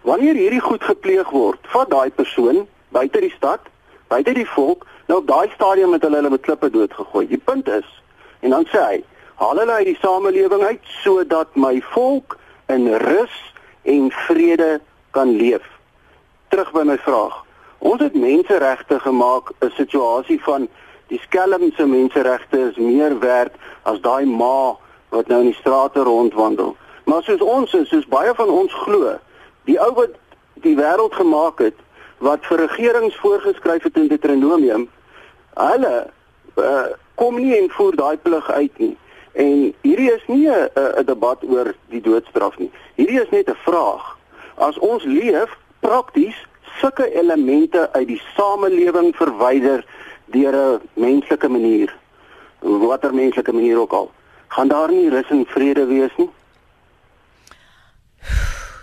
wanneer 0.01 0.35
hierdie 0.35 0.63
goed 0.63 0.83
gepleeg 0.83 1.29
word, 1.29 1.59
vat 1.73 1.89
daai 1.89 2.09
persoon 2.09 2.67
buite 2.89 3.19
die 3.19 3.33
stad, 3.35 3.59
buite 4.07 4.33
die 4.33 4.47
volk, 4.47 4.87
nou 5.07 5.19
op 5.19 5.27
daai 5.27 5.51
stadium 5.55 5.89
met 5.89 6.01
hulle 6.01 6.15
hulle 6.15 6.29
met 6.29 6.41
klippe 6.41 6.69
doodgegooi. 6.69 7.27
Die 7.27 7.43
punt 7.43 7.67
is 7.67 7.87
en 8.39 8.49
dan 8.49 8.65
sê 8.71 8.79
hy, 8.87 9.03
haal 9.35 9.57
hulle 9.57 9.71
uit 9.71 9.85
die 9.91 9.99
samelewing 10.01 10.63
uit 10.63 10.83
sodat 11.03 11.55
my 11.55 11.81
volk 11.91 12.39
in 12.67 12.87
rus 13.03 13.37
en 13.83 14.11
vrede 14.11 14.79
kan 15.11 15.35
leef. 15.35 15.67
Terug 16.49 16.71
by 16.71 16.83
my 16.83 16.97
vraag. 16.97 17.40
Ons 17.81 18.01
het 18.01 18.13
menseregte 18.13 18.99
gemaak 18.99 19.51
'n 19.59 19.71
situasie 19.75 20.43
van 20.43 20.67
die 21.07 21.19
skelmse 21.19 21.85
menseregte 21.85 22.59
is 22.69 22.75
meer 22.75 23.19
werd 23.19 23.53
as 23.81 23.99
daai 24.01 24.25
ma 24.25 24.77
wat 25.09 25.27
nou 25.27 25.39
in 25.39 25.49
die 25.49 25.59
strate 25.59 25.99
rondwandel. 25.99 26.75
Maar 27.03 27.23
soos 27.23 27.41
ons 27.41 27.73
is, 27.73 27.89
soos 27.89 28.05
baie 28.07 28.35
van 28.35 28.49
ons 28.49 28.73
glo, 28.73 29.17
die 29.63 29.79
ou 29.81 29.93
wat 29.93 30.13
die 30.53 30.75
wêreld 30.75 31.13
gemaak 31.13 31.59
het 31.59 31.75
wat 32.17 32.45
vir 32.45 32.57
regerings 32.57 33.15
voorgeskryf 33.15 33.83
het 33.83 33.97
in 33.97 34.07
Deuteronomium, 34.07 34.89
hulle 35.53 35.95
uh, 36.55 36.85
kom 37.15 37.35
nie 37.41 37.57
en 37.57 37.69
voer 37.69 37.95
daai 37.95 38.17
plig 38.17 38.51
uit 38.51 38.77
nie. 38.77 38.97
En 39.33 39.73
hierdie 39.81 40.11
is 40.11 40.23
nie 40.27 40.47
'n 40.49 41.05
debat 41.05 41.43
oor 41.49 41.73
die 41.89 42.01
doodstraf 42.01 42.57
nie. 42.57 42.71
Hierdie 42.95 43.21
is 43.21 43.29
net 43.29 43.49
'n 43.49 43.57
vraag. 43.65 44.17
As 44.55 44.77
ons 44.77 45.03
leef 45.03 45.57
prakties 45.79 46.37
sulke 46.79 47.13
elemente 47.13 47.89
uit 47.93 48.07
die 48.07 48.21
samelewing 48.35 49.15
verwyder 49.15 49.85
deur 50.25 50.55
'n 50.55 50.81
menslike 50.93 51.47
manier 51.47 51.95
watter 52.59 53.13
menslike 53.13 53.51
manier 53.51 53.79
ook 53.79 53.93
al 53.93 54.11
gaan 54.47 54.67
daar 54.67 54.91
nie 54.91 55.09
rus 55.09 55.29
en 55.29 55.45
vrede 55.45 55.85
wees 55.85 56.15
nie 56.17 56.29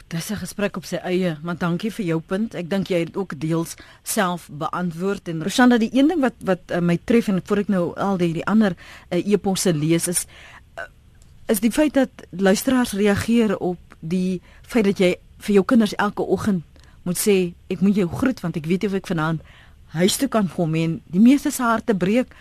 Dis 0.09 0.31
'n 0.31 0.41
gesprek 0.41 0.77
op 0.77 0.85
sy 0.85 0.97
eie, 0.97 1.37
maar 1.43 1.59
dankie 1.59 1.93
vir 1.93 2.05
jou 2.05 2.21
punt. 2.21 2.55
Ek 2.55 2.71
dink 2.71 2.89
jy 2.89 2.99
het 2.99 3.17
ook 3.17 3.41
deels 3.41 3.75
self 4.03 4.49
beantwoord 4.51 5.29
en 5.29 5.43
Roshanda 5.43 5.77
die 5.77 5.91
een 5.93 6.09
ding 6.09 6.21
wat 6.21 6.33
wat 6.41 6.61
uh, 6.73 6.79
my 6.79 6.99
tref 7.05 7.29
en 7.29 7.43
voor 7.45 7.59
ek 7.59 7.69
nou 7.69 7.93
al 7.95 8.17
die 8.17 8.33
die 8.33 8.47
ander 8.47 8.73
uh, 9.11 9.27
eposse 9.27 9.75
lees 9.75 10.09
is 10.09 10.25
uh, 10.79 10.89
is 11.47 11.61
die 11.61 11.71
feit 11.71 11.95
dat 11.95 12.09
luisteraars 12.31 12.93
reageer 12.93 13.59
op 13.59 13.77
die 14.01 14.41
feit 14.63 14.85
dat 14.85 14.99
jy 14.99 15.17
vir 15.39 15.55
jou 15.55 15.65
kinders 15.65 15.95
elke 15.95 16.23
oggend 16.23 16.65
moet 17.09 17.19
sê 17.19 17.37
ek 17.73 17.81
moet 17.81 17.97
jou 17.97 18.09
groet 18.21 18.41
want 18.45 18.61
ek 18.61 18.69
weet 18.69 18.85
of 18.85 18.97
ek 18.99 19.09
vanaand 19.09 19.41
huis 19.97 20.17
toe 20.21 20.29
kan 20.29 20.49
kom 20.53 20.75
en 20.77 20.99
die 21.09 21.23
meeste 21.25 21.51
se 21.55 21.65
harte 21.65 21.97
breek 21.97 22.35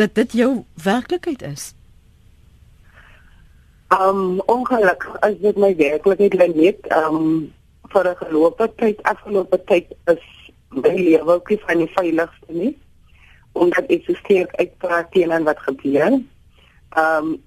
dat 0.00 0.14
dit 0.16 0.38
jou 0.40 0.64
werklikheid 0.84 1.42
is. 1.44 1.72
Um 3.92 4.40
ongelukkig 4.48 5.18
as 5.28 5.36
dit 5.42 5.58
my 5.60 5.74
werklikheid 5.76 6.38
lê 6.40 6.48
net 6.54 6.88
um 7.02 7.52
vir 7.92 8.08
'n 8.08 8.16
gelope 8.24 8.70
tyd 8.80 9.02
afgelope 9.12 9.58
tyd 9.68 9.92
is 10.14 10.24
my 10.72 10.94
lewe 10.96 11.32
ook 11.34 11.50
nie 11.50 11.60
van 11.66 11.78
die 11.84 11.92
veiligste 11.98 12.52
nie 12.62 12.74
omdat 13.52 13.90
ek 13.92 14.04
so 14.06 14.14
sterk 14.14 14.54
uitpraat 14.56 15.12
teen 15.12 15.44
wat 15.44 15.60
gebeur. 15.68 16.20
Um 16.96 17.42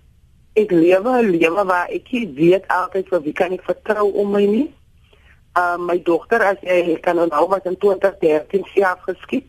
ek 0.53 0.71
lewe 0.71 1.11
'n 1.21 1.31
lewe 1.31 1.65
waar 1.65 1.89
ek 1.89 2.13
weet 2.13 2.67
altyd 2.67 3.09
vir 3.09 3.21
wie 3.21 3.33
kan 3.33 3.51
ek 3.51 3.65
vertrou 3.65 4.11
om 4.13 4.31
my 4.31 4.45
nie 4.45 4.69
uh, 5.55 5.77
my 5.79 5.97
dogter 6.03 6.41
as 6.43 6.61
jy 6.63 6.97
kan 7.03 7.19
onthou 7.19 7.47
was 7.49 7.65
in 7.65 7.77
2013 7.79 8.65
sy 8.73 8.83
afgeskiet. 8.83 9.47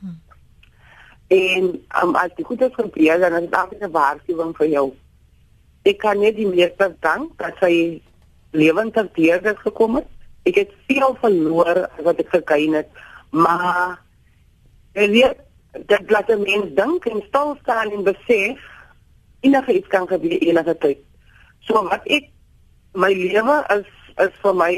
Hmm. 0.00 0.18
En 1.28 1.68
um, 2.02 2.16
as 2.16 2.32
die 2.36 2.46
goeie 2.46 2.70
gebeur 2.72 3.20
dan 3.20 3.38
is 3.40 3.48
dit 3.48 3.58
altyd 3.60 3.82
'n 3.82 3.96
waarskuwing 3.98 4.56
vir 4.56 4.68
jou. 4.68 4.86
Ek 5.84 5.98
kan 5.98 6.18
net 6.18 6.36
die 6.36 6.48
meeste 6.48 6.94
dank 7.00 7.38
dat 7.38 7.58
sy 7.60 8.02
lewend 8.52 8.94
ter 8.94 9.08
deur 9.14 9.56
gekom 9.64 9.96
het. 9.96 10.08
Ek 10.44 10.54
het 10.54 10.70
veel 10.86 11.16
verloor 11.20 11.88
wat 12.02 12.18
ek 12.18 12.28
gekry 12.28 12.66
het, 12.72 12.88
maar 13.30 13.98
ek 14.94 15.10
weet 15.10 15.38
dat 15.88 16.10
laat 16.10 16.28
'n 16.30 16.42
mens 16.42 16.74
dink 16.74 17.06
en 17.06 17.22
stil 17.28 17.56
staan 17.62 17.90
en 17.90 18.04
besef 18.04 18.58
enige 19.40 19.72
iets 19.72 19.88
kan 19.88 20.06
gebeur 20.08 20.38
enige 20.38 20.78
tyd. 20.78 20.98
So 21.60 21.82
wat 21.88 22.06
ek 22.06 22.30
my 22.94 23.12
lewe 23.12 23.64
is 23.78 23.88
is 24.16 24.34
vir 24.42 24.54
my 24.54 24.72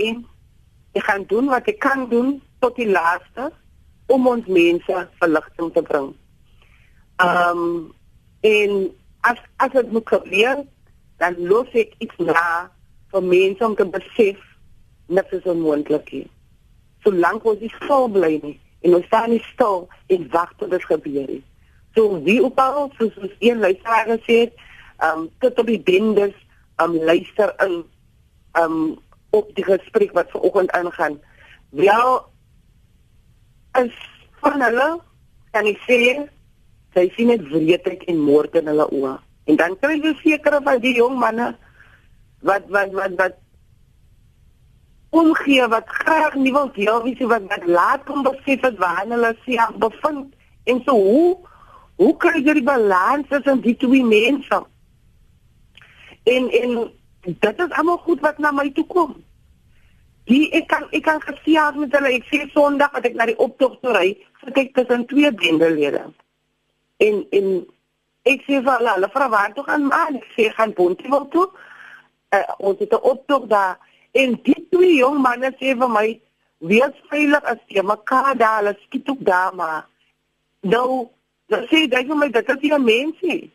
Ek 0.95 1.05
gaan 1.09 1.25
doen 1.31 1.51
wat 1.51 1.69
ek 1.71 1.81
kan 1.83 2.09
doen 2.09 2.37
tot 2.63 2.77
die 2.79 2.89
laaste 2.91 3.51
om 4.07 4.29
ons 4.29 4.47
mense 4.47 5.09
verligting 5.21 5.73
te 5.75 5.83
bring. 5.83 6.13
Ehm 7.23 7.63
um, 7.65 7.93
en 8.45 8.73
as 9.25 9.39
as 9.57 9.73
dit 9.73 9.93
moet 9.93 10.09
gebeur, 10.09 10.65
dan 11.17 11.37
los 11.49 11.71
ek 11.73 11.95
iets 12.05 12.19
na 12.21 12.71
vir 13.13 13.23
mense 13.25 13.65
om 13.65 13.77
te 13.79 13.87
besef 13.89 14.41
net 15.07 15.31
so 15.31 15.53
onmoontlik 15.53 16.11
is. 16.21 16.31
Solank 17.05 17.47
ons 17.49 17.63
nie 17.63 17.73
stil 17.79 18.09
bly 18.13 18.35
nie 18.43 18.59
en 18.85 18.99
ons 18.99 19.07
staan 19.09 19.31
nie 19.33 19.43
stil 19.53 19.87
en 20.13 20.29
wag 20.33 20.53
tot 20.61 20.73
dit 20.75 20.85
gebeur 20.91 21.29
nie. 21.31 21.43
So 21.97 22.21
wie 22.27 22.41
op 22.45 22.59
al 22.61 22.91
soos 22.99 23.17
ons 23.23 23.33
een 23.39 23.63
luisteraar 23.65 24.11
gesê 24.13 24.45
het, 24.47 24.61
ehm 24.99 25.25
um, 25.25 25.31
tot 25.41 25.59
op 25.59 25.71
die 25.71 25.81
binders, 25.81 26.37
ehm 26.77 26.97
um, 26.99 27.05
luister 27.11 27.55
in 27.65 27.81
ehm 28.53 28.73
um, 28.73 28.99
op 29.35 29.51
die 29.59 29.67
gesprek 29.67 30.15
wat 30.17 30.31
vanoggend 30.31 30.71
aangaan. 30.79 31.19
Wel 31.71 32.11
is 33.83 33.97
van 34.43 34.63
hulle 34.63 34.89
kan 35.55 35.69
ek 35.71 35.81
sê 35.89 36.01
sy 36.95 37.09
sien 37.17 37.33
dit 37.35 37.47
wreedheid 37.51 38.05
en 38.11 38.21
moord 38.23 38.55
in 38.61 38.71
hulle 38.71 38.87
oë. 38.95 39.15
En 39.51 39.59
dan 39.61 39.79
kry 39.81 39.97
jy 39.99 40.15
sekere 40.23 40.61
van 40.65 40.83
die 40.83 40.95
jong 40.97 41.17
manne 41.21 41.53
wat 42.47 42.69
wat 42.75 42.93
wat 42.95 43.17
wat 43.21 43.41
omgee 45.15 45.67
wat 45.71 45.91
graag 46.03 46.35
nie 46.35 46.53
wil 46.53 46.71
deel 46.75 47.03
wie 47.05 47.17
se 47.19 47.27
wat 47.31 47.47
wat 47.51 47.67
laat 47.67 48.07
kom 48.07 48.25
besef 48.27 48.63
het 48.67 48.79
waar 48.83 49.05
hulle 49.07 49.35
sig 49.45 49.77
bevind 49.83 50.35
en 50.71 50.81
so 50.87 50.97
hoe 50.99 51.37
hoe 52.03 52.15
kry 52.19 52.41
jy 52.43 52.57
die 52.59 52.67
balans 52.67 53.29
tussen 53.31 53.61
die 53.63 53.77
twee 53.79 54.05
mense? 54.05 54.59
En 56.25 56.49
en 56.61 56.73
dit 57.25 57.61
is 57.61 57.71
almal 57.71 57.99
goed 58.05 58.21
wat 58.21 58.39
na 58.39 58.53
my 58.53 58.71
toe 58.73 58.87
kom. 58.87 59.15
Die 60.29 60.49
ek 60.57 60.69
kan 60.69 60.87
ek 60.91 61.05
kan 61.05 61.21
gesien 61.21 61.81
met 61.81 61.93
hulle 61.97 62.13
ek 62.17 62.29
sê 62.31 62.45
Sondag 62.53 62.93
dat 62.97 63.09
ek 63.11 63.17
na 63.19 63.29
die 63.29 63.39
optog 63.41 63.79
toe 63.81 63.93
ry, 63.97 64.11
sit 64.45 64.61
ek 64.61 64.75
tussen 64.77 65.07
twee 65.09 65.33
bendelede. 65.33 66.05
En 67.05 67.25
en 67.39 67.49
ek 68.25 68.45
sê 68.47 68.61
vir 68.61 68.71
hulle, 68.73 68.95
hulle 68.97 69.11
vra 69.13 69.29
waar 69.33 69.55
toe 69.57 69.65
gaan 69.65 69.89
maar 69.89 70.13
ek 70.13 70.29
sê 70.37 70.51
gaan 70.53 70.77
Bontewil 70.77 71.29
toe. 71.33 71.49
Uh, 72.35 72.45
ons 72.59 72.79
het 72.79 72.93
'n 72.93 73.09
optog 73.13 73.47
daar 73.47 73.79
en 74.13 74.39
die 74.43 74.61
twee 74.71 74.95
jong 74.97 75.19
manne 75.21 75.53
sê 75.61 75.77
vir 75.77 75.91
my 75.91 76.21
wees 76.59 76.97
veilig 77.11 77.45
as 77.45 77.61
jy 77.69 77.83
mekaar 77.83 78.37
daar, 78.37 78.59
hulle 78.63 78.77
skiet 78.87 79.09
ook 79.09 79.25
daar 79.25 79.55
maar. 79.55 79.87
Nou, 80.61 81.09
dan 81.49 81.67
sê 81.69 81.85
jy 81.85 82.07
vir 82.09 82.17
my 82.17 82.29
dat 82.31 82.47
dit 82.47 82.73
'n 82.73 82.85
mens 82.85 83.17
is. 83.21 83.51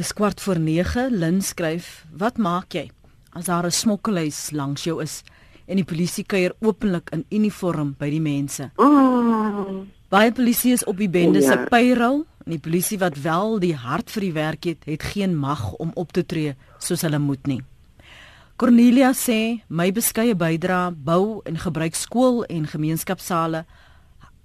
Dis 0.00 0.14
kwart 0.16 0.40
voor 0.40 0.58
9. 0.58 1.10
Lin 1.12 1.42
skryf: 1.42 2.06
"Wat 2.16 2.38
maak 2.38 2.72
jy 2.72 2.90
as 3.36 3.44
daar 3.44 3.66
'n 3.66 3.70
smokkelhuis 3.70 4.50
langs 4.50 4.84
jou 4.84 5.02
is 5.02 5.22
en 5.66 5.76
die 5.76 5.84
polisie 5.84 6.24
kuier 6.24 6.54
openlik 6.60 7.10
in 7.10 7.24
uniform 7.28 7.94
by 7.98 8.10
die 8.10 8.20
mense?" 8.20 8.70
Mm. 8.76 9.90
Baie 10.08 10.32
polisie 10.32 10.72
is 10.72 10.84
op 10.84 10.96
die 10.96 11.08
bende 11.08 11.42
se 11.42 11.52
ja. 11.52 11.66
payroll 11.68 12.24
en 12.46 12.50
die 12.50 12.58
polisie 12.58 12.98
wat 12.98 13.20
wel 13.22 13.58
die 13.58 13.74
hart 13.74 14.10
vir 14.10 14.20
die 14.20 14.32
werk 14.32 14.64
het, 14.64 14.84
het 14.84 15.02
geen 15.02 15.36
mag 15.36 15.72
om 15.72 15.90
op 15.94 16.12
te 16.12 16.26
tree 16.26 16.56
soos 16.78 17.02
hulle 17.02 17.18
moet 17.18 17.46
nie. 17.46 17.62
Cornelia 18.56 19.12
sê: 19.12 19.60
"My 19.68 19.92
beskeie 19.92 20.34
bydra 20.34 20.90
bou 20.90 21.40
en 21.44 21.58
gebruik 21.58 21.94
skool 21.94 22.44
en 22.44 22.66
gemeenskapsale 22.66 23.66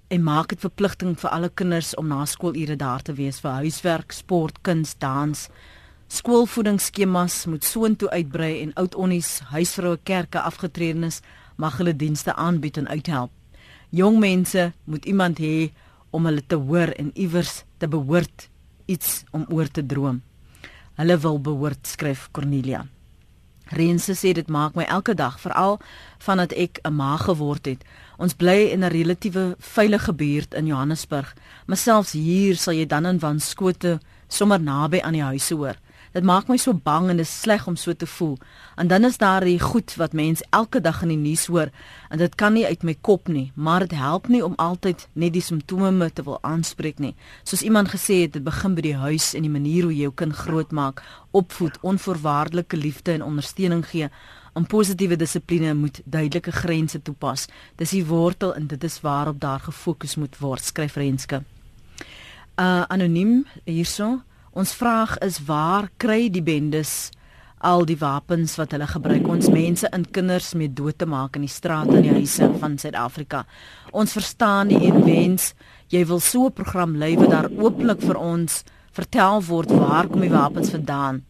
en 0.08 0.22
maak 0.22 0.52
dit 0.52 0.62
verpligting 0.62 1.16
vir 1.18 1.32
alle 1.34 1.48
kinders 1.50 1.94
om 1.98 2.06
na 2.08 2.24
skoolure 2.26 2.76
daar 2.78 3.02
te 3.02 3.14
wees 3.18 3.40
vir 3.42 3.58
huiswerk, 3.62 4.14
sport, 4.14 4.60
kuns, 4.62 4.94
dans. 5.02 5.46
Skoolvoedingsskemas 6.06 7.46
moet 7.50 7.66
soontoe 7.66 8.10
uitbrei 8.14 8.60
en 8.62 8.74
oud 8.78 8.94
onnies, 8.94 9.40
huisvroue, 9.50 9.98
kerke, 10.06 10.38
afgetredenes 10.38 11.22
mag 11.58 11.78
hulle 11.80 11.96
dienste 11.96 12.34
aanbied 12.34 12.78
en 12.78 12.88
uithelp. 12.88 13.32
Jong 13.90 14.18
mense 14.22 14.72
moet 14.84 15.04
iemand 15.04 15.42
hê 15.42 15.70
om 16.14 16.26
hulle 16.26 16.42
te 16.46 16.58
hoor 16.58 16.94
en 16.94 17.10
iewers 17.14 17.64
te 17.78 17.88
behoort 17.90 18.48
iets 18.86 19.24
om 19.34 19.46
oor 19.50 19.66
te 19.68 19.82
droom. 19.82 20.22
Hulle 20.96 21.18
wil 21.18 21.40
behoort, 21.42 21.82
skryf 21.86 22.28
Cornelia. 22.32 22.86
Rense 23.74 24.14
sê 24.14 24.32
dit 24.32 24.48
maak 24.48 24.76
my 24.78 24.84
elke 24.84 25.14
dag 25.14 25.40
veral 25.42 25.80
vandat 26.18 26.52
ek 26.52 26.78
'n 26.84 26.94
ma 26.94 27.16
geword 27.16 27.66
het. 27.66 27.84
Ons 28.18 28.34
bly 28.34 28.70
in 28.70 28.84
'n 28.84 28.90
relatiewe 28.90 29.56
veilige 29.58 30.12
buurt 30.12 30.54
in 30.54 30.66
Johannesburg, 30.66 31.34
maar 31.66 31.76
selfs 31.76 32.12
hier 32.12 32.56
sal 32.56 32.74
jy 32.74 32.86
dan 32.86 33.06
en 33.06 33.18
wan 33.18 33.40
skote 33.40 34.00
sommer 34.28 34.60
naby 34.60 35.00
aan 35.00 35.12
die 35.12 35.22
huise 35.22 35.54
hoor. 35.54 35.76
Dit 36.16 36.24
maak 36.24 36.46
my 36.48 36.56
so 36.56 36.72
bang 36.72 37.10
en 37.12 37.18
dit 37.20 37.26
is 37.28 37.32
sleg 37.42 37.66
om 37.68 37.74
so 37.76 37.92
te 37.92 38.06
voel. 38.08 38.38
En 38.80 38.88
dan 38.88 39.04
is 39.04 39.18
daar 39.20 39.44
die 39.44 39.58
goed 39.60 39.92
wat 40.00 40.14
mense 40.16 40.44
elke 40.50 40.80
dag 40.80 41.02
in 41.04 41.10
die 41.12 41.18
nuus 41.20 41.44
hoor 41.52 41.68
en 42.08 42.18
dit 42.18 42.34
kan 42.40 42.54
nie 42.56 42.64
uit 42.64 42.82
my 42.88 42.94
kop 43.04 43.28
nie, 43.28 43.50
maar 43.54 43.84
dit 43.84 43.92
help 43.92 44.30
nie 44.32 44.40
om 44.44 44.54
altyd 44.56 45.08
net 45.12 45.34
die 45.34 45.42
simptome 45.44 46.08
te 46.08 46.22
wil 46.24 46.38
aanspreek 46.40 47.02
nie. 47.04 47.12
Soos 47.44 47.60
iemand 47.62 47.90
gesê 47.92 48.22
het, 48.22 48.32
dit 48.32 48.44
begin 48.44 48.72
by 48.78 48.84
die 48.86 48.94
huis 48.96 49.34
en 49.36 49.44
die 49.44 49.52
manier 49.52 49.84
hoe 49.84 49.92
jy 49.92 50.06
jou 50.06 50.14
kind 50.16 50.32
grootmaak, 50.38 51.02
opvoed, 51.36 51.76
onvoorwaardelike 51.84 52.80
liefde 52.80 53.12
en 53.12 53.26
ondersteuning 53.26 53.84
gee. 53.90 54.08
Om 54.56 54.64
positiewe 54.64 55.18
dissipline 55.20 55.74
moet 55.76 56.00
duidelike 56.04 56.54
grense 56.62 57.02
toepas. 57.02 57.44
Dis 57.76 57.92
die 57.92 58.06
wortel 58.08 58.54
en 58.56 58.70
dit 58.72 58.88
is 58.88 58.96
waarop 59.04 59.40
daar 59.40 59.60
gefokus 59.60 60.16
moet 60.16 60.40
word, 60.40 60.64
skryf 60.64 60.96
Renske. 60.96 61.42
Uh 62.56 62.88
anoniem 62.88 63.42
hierso. 63.68 64.22
Ons 64.56 64.70
vraag 64.72 65.18
is 65.20 65.36
waar 65.44 65.90
kry 66.00 66.30
die 66.32 66.40
bendes 66.40 67.10
al 67.60 67.82
die 67.84 67.98
wapens 68.00 68.54
wat 68.56 68.72
hulle 68.72 68.86
gebruik 68.88 69.26
ons 69.28 69.50
mense 69.52 69.88
en 69.92 70.04
kinders 70.16 70.54
mee 70.56 70.70
dood 70.72 70.96
te 70.96 71.04
maak 71.04 71.34
in 71.36 71.42
die 71.44 71.52
strate 71.52 71.92
en 71.98 72.06
die 72.06 72.14
huise 72.14 72.46
van 72.62 72.78
Suid-Afrika. 72.80 73.42
Ons 73.92 74.14
verstaan 74.16 74.70
die 74.72 74.78
en 74.88 75.02
wens 75.04 75.50
jy 75.92 76.00
wil 76.08 76.22
so 76.24 76.46
'n 76.46 76.56
program 76.56 76.94
lei 76.96 77.18
wat 77.20 77.30
daar 77.30 77.50
ooplik 77.52 78.00
vir 78.00 78.16
ons 78.16 78.64
vertel 78.96 79.42
word 79.42 79.70
waar 79.70 80.08
kom 80.08 80.24
die 80.24 80.32
wapens 80.32 80.70
vandaan. 80.70 81.20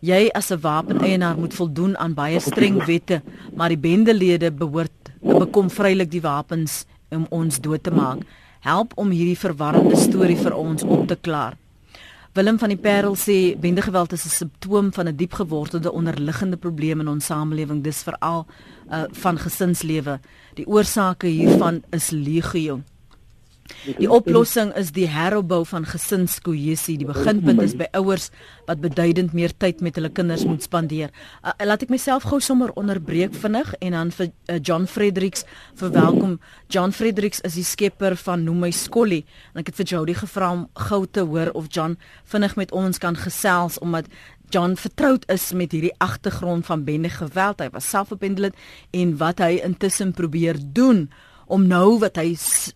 Jy 0.00 0.30
as 0.34 0.50
'n 0.50 0.60
wapeneienaar 0.60 1.38
moet 1.38 1.54
voldoen 1.54 1.96
aan 1.96 2.14
baie 2.14 2.40
streng 2.40 2.84
wette, 2.84 3.22
maar 3.54 3.68
die 3.68 3.78
bendelede 3.78 4.50
behoort 4.50 5.12
bekom 5.22 5.70
vrylik 5.70 6.10
die 6.10 6.22
wapens 6.22 6.84
om 7.10 7.26
ons 7.30 7.60
dood 7.60 7.82
te 7.82 7.90
maak. 7.90 8.26
Help 8.60 8.92
om 8.96 9.10
hierdie 9.10 9.38
verwarrende 9.38 9.96
storie 9.96 10.36
vir 10.36 10.54
ons 10.54 10.82
op 10.82 11.06
te 11.06 11.14
klaar. 11.14 11.56
Willem 12.36 12.58
van 12.58 12.68
die 12.68 12.76
Parel 12.76 13.14
sê 13.16 13.56
bendegeweld 13.56 14.12
is 14.12 14.26
'n 14.26 14.28
simptoom 14.28 14.92
van 14.92 15.08
'n 15.08 15.16
diep 15.16 15.32
gewortelde 15.32 15.92
onderliggende 15.92 16.56
probleem 16.56 17.00
in 17.00 17.08
ons 17.08 17.24
samelewing, 17.24 17.82
dis 17.82 18.02
veral 18.02 18.46
uh, 18.90 19.04
van 19.10 19.38
gesinslewe. 19.38 20.20
Die 20.54 20.66
oorsake 20.66 21.26
hiervan 21.26 21.82
is 21.90 22.10
legio. 22.10 22.80
Die 23.98 24.08
oplossing 24.10 24.72
is 24.78 24.92
die 24.96 25.06
heropbou 25.10 25.64
van 25.68 25.86
gesinskohesie. 25.86 26.96
Die 27.00 27.08
beginpunt 27.08 27.62
is 27.62 27.76
by 27.78 27.88
ouers 27.98 28.30
wat 28.66 28.80
beduidend 28.82 29.34
meer 29.36 29.54
tyd 29.56 29.80
met 29.84 29.96
hulle 29.98 30.10
kinders 30.10 30.44
moet 30.48 30.62
spandeer. 30.62 31.12
Uh, 31.42 31.54
laat 31.66 31.82
ek 31.86 31.92
myself 31.92 32.26
gou 32.30 32.40
sommer 32.42 32.72
onderbreek 32.78 33.34
vinnig 33.34 33.72
en 33.80 33.96
dan 33.96 34.12
vir 34.14 34.30
uh, 34.30 34.58
John 34.60 34.86
Fredericks 34.90 35.46
verwelkom. 35.78 36.38
John 36.72 36.94
Fredericks 36.96 37.42
is 37.46 37.58
die 37.58 37.66
skepper 37.66 38.16
van 38.26 38.44
Noem 38.46 38.66
my 38.66 38.72
Skollie 38.74 39.24
en 39.52 39.62
ek 39.62 39.72
het 39.72 39.82
vir 39.82 39.90
Jody 39.94 40.16
gevra 40.18 40.52
om 40.54 40.66
gou 40.88 41.04
te 41.06 41.26
hoor 41.26 41.52
of 41.54 41.70
John 41.70 41.98
vinnig 42.30 42.56
met 42.56 42.74
ons 42.76 42.98
kan 43.02 43.18
gesels 43.18 43.78
omdat 43.82 44.10
John 44.54 44.76
vertroud 44.78 45.24
is 45.32 45.52
met 45.52 45.72
hierdie 45.74 45.94
agtergrond 45.98 46.66
van 46.66 46.84
bende 46.86 47.10
geweld. 47.10 47.60
Hy 47.60 47.70
was 47.74 47.88
self 47.88 48.12
'n 48.12 48.18
bendelit 48.18 48.54
en 48.90 49.16
wat 49.16 49.38
hy 49.38 49.58
intussen 49.62 50.12
probeer 50.12 50.56
doen 50.60 51.10
om 51.46 51.66
nou 51.66 51.98
wat 52.02 52.18
hy 52.20 52.32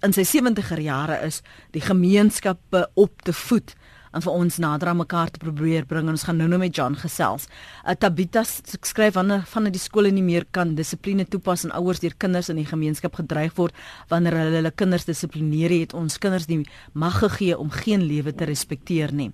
in 0.07 0.15
sy 0.15 0.25
70er 0.27 0.81
jare 0.83 1.21
is, 1.27 1.43
die 1.75 1.83
gemeenskappe 1.85 2.87
op 2.95 3.23
te 3.27 3.35
voed 3.35 3.75
en 4.11 4.25
vir 4.25 4.35
ons 4.35 4.59
nader 4.63 4.91
aan 4.91 4.99
mekaar 5.01 5.31
te 5.31 5.43
probeer 5.43 5.87
bring 5.87 6.09
en 6.09 6.17
ons 6.17 6.25
gaan 6.27 6.41
nou-nou 6.41 6.59
met 6.63 6.75
John 6.75 6.97
gesels. 6.99 7.47
Uh, 7.85 7.95
Tabita 7.95 8.43
skryf 8.45 9.15
wanneer 9.15 9.45
van 9.53 9.71
die 9.71 9.83
skole 9.83 10.11
nie 10.15 10.25
meer 10.27 10.47
kan 10.51 10.75
dissipline 10.79 11.27
toepas 11.31 11.65
en 11.67 11.75
ouers 11.79 12.03
deur 12.03 12.17
kinders 12.19 12.51
in 12.51 12.59
die 12.59 12.69
gemeenskap 12.69 13.21
gedreig 13.21 13.55
word 13.59 13.77
wanneer 14.11 14.39
hulle 14.39 14.59
hulle 14.61 14.75
kinders 14.75 15.07
dissiplineer 15.09 15.75
het 15.77 15.95
ons 15.95 16.19
kinders 16.19 16.49
nie 16.51 16.65
mag 16.93 17.21
gegee 17.23 17.59
om 17.59 17.71
geen 17.71 18.03
lewe 18.07 18.35
te 18.35 18.49
respekteer 18.51 19.15
nie. 19.15 19.31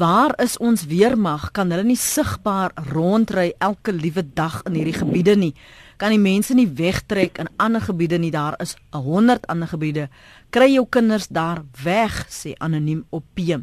Waar 0.00 0.32
is 0.40 0.54
ons 0.62 0.86
weermag? 0.88 1.50
Kan 1.52 1.72
hulle 1.74 1.84
nie 1.84 1.98
sigbaar 1.98 2.72
rondry 2.94 3.50
elke 3.60 3.92
liewe 3.92 4.22
dag 4.24 4.62
in 4.64 4.78
hierdie 4.78 4.96
gebiede 4.96 5.34
nie? 5.36 5.52
Kan 6.00 6.14
die 6.14 6.22
mense 6.22 6.56
nie 6.56 6.68
wegtrek 6.68 7.38
in 7.42 7.50
ander 7.60 7.82
gebiede 7.84 8.18
nie. 8.18 8.32
Daar 8.32 8.56
is 8.62 8.76
100 8.96 9.46
ander 9.52 9.68
gebiede. 9.68 10.08
Kry 10.50 10.72
jou 10.72 10.86
kinders 10.88 11.28
daar 11.28 11.60
weg, 11.84 12.24
sê 12.32 12.56
anoniem 12.58 13.04
op 13.10 13.24
P. 13.34 13.60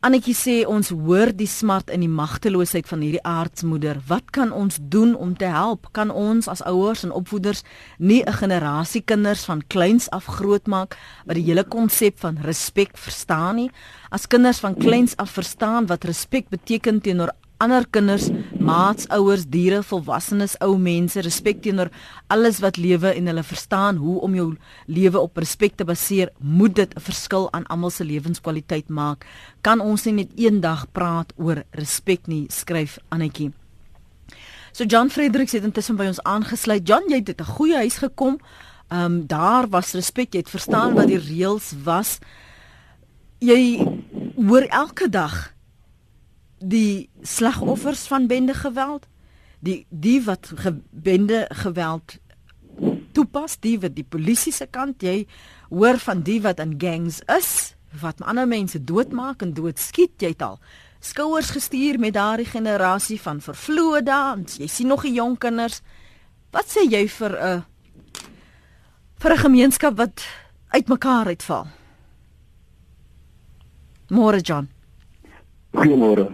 Annetjie 0.00 0.32
sê 0.32 0.52
ons 0.64 0.88
hoor 0.96 1.28
die 1.36 1.48
smart 1.50 1.90
en 1.92 2.00
die 2.00 2.08
magteloosheid 2.08 2.86
van 2.88 3.02
hierdie 3.04 3.20
aardsmoeder. 3.28 3.98
Wat 4.08 4.30
kan 4.32 4.48
ons 4.48 4.78
doen 4.80 5.10
om 5.12 5.34
te 5.36 5.50
help? 5.52 5.90
Kan 5.92 6.08
ons 6.08 6.48
as 6.48 6.62
ouers 6.64 7.02
en 7.04 7.12
opvoeders 7.12 7.60
nie 7.98 8.22
'n 8.24 8.32
generasie 8.32 9.02
kinders 9.02 9.44
van 9.44 9.60
kleins 9.66 10.08
af 10.08 10.24
grootmaak 10.24 10.96
wat 11.26 11.36
die 11.36 11.44
hele 11.44 11.64
konsep 11.64 12.18
van 12.18 12.38
respek 12.40 12.96
verstaan 12.96 13.56
nie? 13.56 13.70
As 14.08 14.26
kinders 14.26 14.58
van 14.58 14.74
kleins 14.74 15.16
af 15.16 15.30
verstaan 15.30 15.86
wat 15.86 16.04
respek 16.04 16.48
beteken 16.48 17.00
teenoor 17.00 17.32
ander 17.60 17.84
kinders, 17.92 18.30
maats, 18.58 19.06
ouers, 19.12 19.44
diere, 19.52 19.82
volwassenes, 19.84 20.56
ou 20.64 20.78
mense, 20.80 21.20
respek 21.20 21.60
teenoor 21.62 21.90
alles 22.32 22.60
wat 22.64 22.80
lewe 22.80 23.12
en 23.12 23.28
hulle 23.30 23.44
verstaan 23.44 24.00
hoe 24.00 24.18
om 24.24 24.34
jou 24.34 24.48
lewe 24.86 25.20
op 25.20 25.36
respek 25.36 25.76
te 25.76 25.84
baseer, 25.84 26.32
moet 26.38 26.74
dit 26.74 26.96
'n 26.96 27.00
verskil 27.00 27.52
aan 27.52 27.66
almal 27.66 27.90
se 27.90 28.04
lewenskwaliteit 28.04 28.88
maak. 28.88 29.26
Kan 29.62 29.80
ons 29.80 30.04
nie 30.04 30.14
net 30.14 30.30
eendag 30.36 30.86
praat 30.92 31.32
oor 31.36 31.62
respek 31.70 32.26
nie, 32.26 32.46
skryf 32.48 32.98
Annetjie. 33.10 33.52
So 34.72 34.84
John 34.84 35.08
Fredericks 35.08 35.52
het 35.52 35.64
intussen 35.64 35.96
by 35.96 36.06
ons 36.06 36.22
aangesluit. 36.22 36.86
John, 36.86 37.08
jy 37.08 37.22
het 37.24 37.40
'n 37.40 37.44
goeie 37.44 37.76
huis 37.76 37.98
gekom. 37.98 38.38
Ehm 38.88 39.04
um, 39.04 39.26
daar 39.26 39.68
was 39.68 39.92
respek, 39.92 40.32
jy 40.32 40.38
het 40.38 40.50
verstaan 40.50 40.94
wat 40.94 41.06
die 41.06 41.18
reëls 41.18 41.72
was. 41.84 42.18
Jy 43.38 43.86
hoor 44.36 44.62
elke 44.62 45.08
dag 45.08 45.54
die 46.60 47.08
slagoffers 47.22 48.06
van 48.06 48.26
bende 48.26 48.54
geweld, 48.54 49.06
die 49.60 49.86
die 49.88 50.20
wat 50.24 50.52
ge, 50.56 50.74
bende 50.90 51.46
geweld 51.50 52.18
toepas, 53.12 53.58
die 53.60 53.78
wat 53.80 53.96
die 53.96 54.04
polisie 54.04 54.52
se 54.52 54.66
kant, 54.66 55.02
jy 55.02 55.26
hoor 55.68 55.98
van 55.98 56.22
die 56.22 56.40
wat 56.40 56.60
in 56.60 56.76
gangs 56.80 57.20
is, 57.26 57.74
wat 58.00 58.22
ander 58.22 58.46
mense 58.48 58.78
doodmaak 58.84 59.42
en 59.42 59.52
doodskiet, 59.54 60.20
jy 60.22 60.32
het 60.34 60.42
al 60.42 60.60
skouers 61.00 61.50
gestuur 61.50 61.98
met 61.98 62.14
daardie 62.14 62.46
generasie 62.46 63.20
van 63.20 63.40
vervloë 63.40 64.02
dans. 64.04 64.58
Jy 64.60 64.68
sien 64.68 64.90
nog 64.92 65.02
die 65.06 65.16
jong 65.16 65.38
kinders. 65.40 65.80
Wat 66.52 66.68
sê 66.68 66.84
jy 66.84 67.08
vir 67.08 67.32
'n 67.40 67.64
vir 69.20 69.32
'n 69.32 69.38
gemeenskap 69.38 69.96
wat 69.96 70.22
uitmekaar 70.68 71.26
uitval? 71.26 71.66
Môre 74.10 74.40
John. 74.40 74.68
Goeiemôre. 75.72 76.26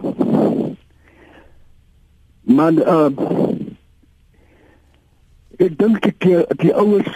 Man 2.47 2.79
uh 2.81 3.11
ek 5.57 5.73
dink 5.77 6.05
ek 6.05 6.17
die, 6.21 6.37
die 6.61 6.73
ouers 6.73 7.09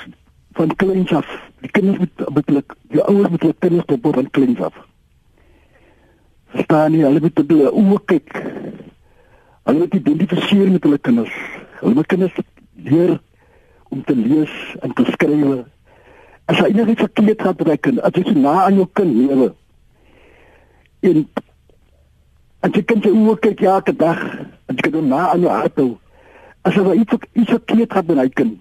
van 0.57 0.73
kleins 0.81 1.11
af, 1.13 1.27
die 1.61 1.69
kinders 1.69 1.99
moet 2.01 2.23
moet 2.35 2.73
die 2.93 3.03
ouers 3.05 3.29
moet 3.29 3.45
hulle 3.45 3.57
kinders 3.63 3.89
dop 3.89 4.07
van 4.17 4.29
kleins 4.37 4.61
af. 4.61 4.77
Verstaan 6.53 6.97
jy? 6.97 7.05
Hulle 7.05 7.21
moet 7.23 7.41
hulle 7.41 7.69
oë 7.71 7.99
kyk. 8.11 8.33
Hulle 9.69 9.83
moet 9.83 9.99
identifiseer 9.99 10.71
met 10.73 10.87
hulle 10.87 10.99
kinders. 10.99 11.35
Hulle 11.81 11.93
moet 11.97 12.09
kinders 12.11 12.41
leer 12.75 13.19
om 13.89 14.03
te 14.03 14.15
lees 14.15 14.57
en 14.81 14.93
te 14.97 15.05
skryf. 15.13 15.63
As 16.49 16.59
jy 16.59 16.71
enigiets 16.73 17.05
verkeerd 17.05 17.45
gaan 17.45 17.77
kind, 17.85 18.01
as 18.01 18.17
jy 18.17 18.25
so 18.27 18.37
na 18.37 18.57
aan 18.65 18.81
jou 18.81 18.87
kind 18.97 19.15
lewe. 19.15 19.51
En 21.07 21.23
as 22.61 22.71
jy 22.75 22.83
kind 22.85 23.03
se 23.05 23.11
oë 23.11 23.37
kyk 23.41 23.63
elke 23.65 23.93
dag, 23.97 24.21
as 24.69 24.77
jy 24.77 24.91
kan 24.91 25.07
na 25.09 25.29
aan 25.31 25.45
jou 25.45 25.51
hart 25.51 25.79
hou. 25.81 25.91
As 26.61 26.75
jy 26.77 26.93
iets 27.01 27.17
iets 27.33 27.53
verkeerd 27.55 27.93
gaan 27.93 28.05
by 28.05 28.17
my 28.19 28.29
kind, 28.29 28.59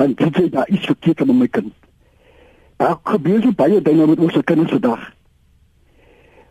dan 0.00 0.14
sê 0.16 0.46
jy 0.46 0.50
daar 0.54 0.70
iets 0.72 0.88
verkeerd 0.88 1.26
met 1.26 1.36
my 1.36 1.48
kind. 1.48 1.72
Daar 2.80 2.96
gebeur 3.04 3.42
so 3.42 3.52
baie 3.52 3.82
dinge 3.84 4.06
met 4.06 4.18
ons 4.18 4.38
kinders 4.48 4.72
vandag. 4.72 5.04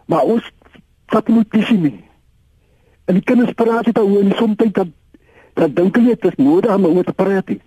Maar 0.05 0.29
ons 0.35 0.45
vat 1.11 1.27
nie 1.27 1.43
visie 1.49 1.79
nie. 1.81 1.97
En 3.09 3.17
die 3.17 3.25
kinders 3.25 3.57
praat 3.57 3.89
dit 3.89 3.97
oor 3.97 4.21
en 4.21 4.35
soms 4.37 4.55
dat 4.61 4.93
dat 5.57 5.75
dink 5.75 5.97
hulle 5.97 6.15
dit 6.15 6.29
is 6.29 6.37
nodig 6.39 6.71
om 6.75 6.85
oor 6.85 7.03
te 7.03 7.13
praat. 7.13 7.49
Nie. 7.49 7.61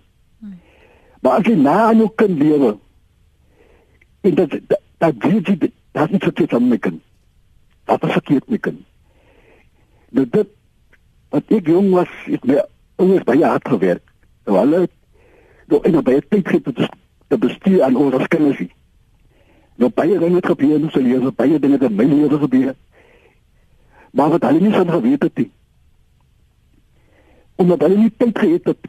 Maar 1.21 1.39
as 1.41 1.45
jy 1.45 1.59
na 1.59 1.75
aan 1.89 2.01
jou 2.01 2.09
kind 2.15 2.39
lewe 2.39 2.75
en 4.25 4.35
dat 4.35 4.57
dat 4.97 5.21
dit 5.21 5.45
dit 5.59 5.71
dat 5.91 6.11
nie 6.11 6.23
verkeerd 6.23 6.53
aan 6.53 6.67
my 6.69 6.77
kind. 6.77 7.01
Dat 7.85 8.03
is 8.03 8.11
verkeerd 8.11 8.49
my 8.49 8.57
kind. 8.57 8.81
Nou 10.15 10.25
dit 10.31 10.53
wat 11.35 11.51
ek 11.57 11.67
jong 11.67 11.91
was, 11.91 12.11
het 12.29 12.45
my 12.47 12.61
ouers 13.01 13.27
baie 13.27 13.43
hard 13.43 13.67
gewerk. 13.67 14.05
Nou 14.47 14.57
hulle 14.61 14.85
nou 15.71 15.81
en 15.83 15.99
baie 16.05 16.23
tyd 16.23 16.47
gegee 16.47 16.63
tot 16.71 16.81
te 17.27 17.37
bestuur 17.41 17.83
aan 17.83 17.99
ons 17.99 18.27
kinders. 18.31 18.65
Nou 19.75 19.91
baie 19.91 20.19
dinge 20.19 20.39
het 20.39 20.51
gebeur 20.53 20.79
in 20.79 20.91
sy 20.93 21.03
lewe, 21.03 21.33
baie 21.35 21.59
dinge 21.59 21.79
het 21.79 21.89
in 21.89 21.97
my 21.99 22.07
lewe 22.07 22.39
gebeur 22.45 22.75
maar 24.15 24.29
wat 24.29 24.43
hulle 24.47 24.59
nie 24.59 24.71
van 24.71 24.89
geweet 24.89 25.23
het 25.23 25.37
nie. 25.37 25.51
Omdat 27.55 27.81
hulle 27.81 27.97
nie 27.97 28.13
tyd 28.17 28.39
gehad 28.39 28.63
het 28.63 28.87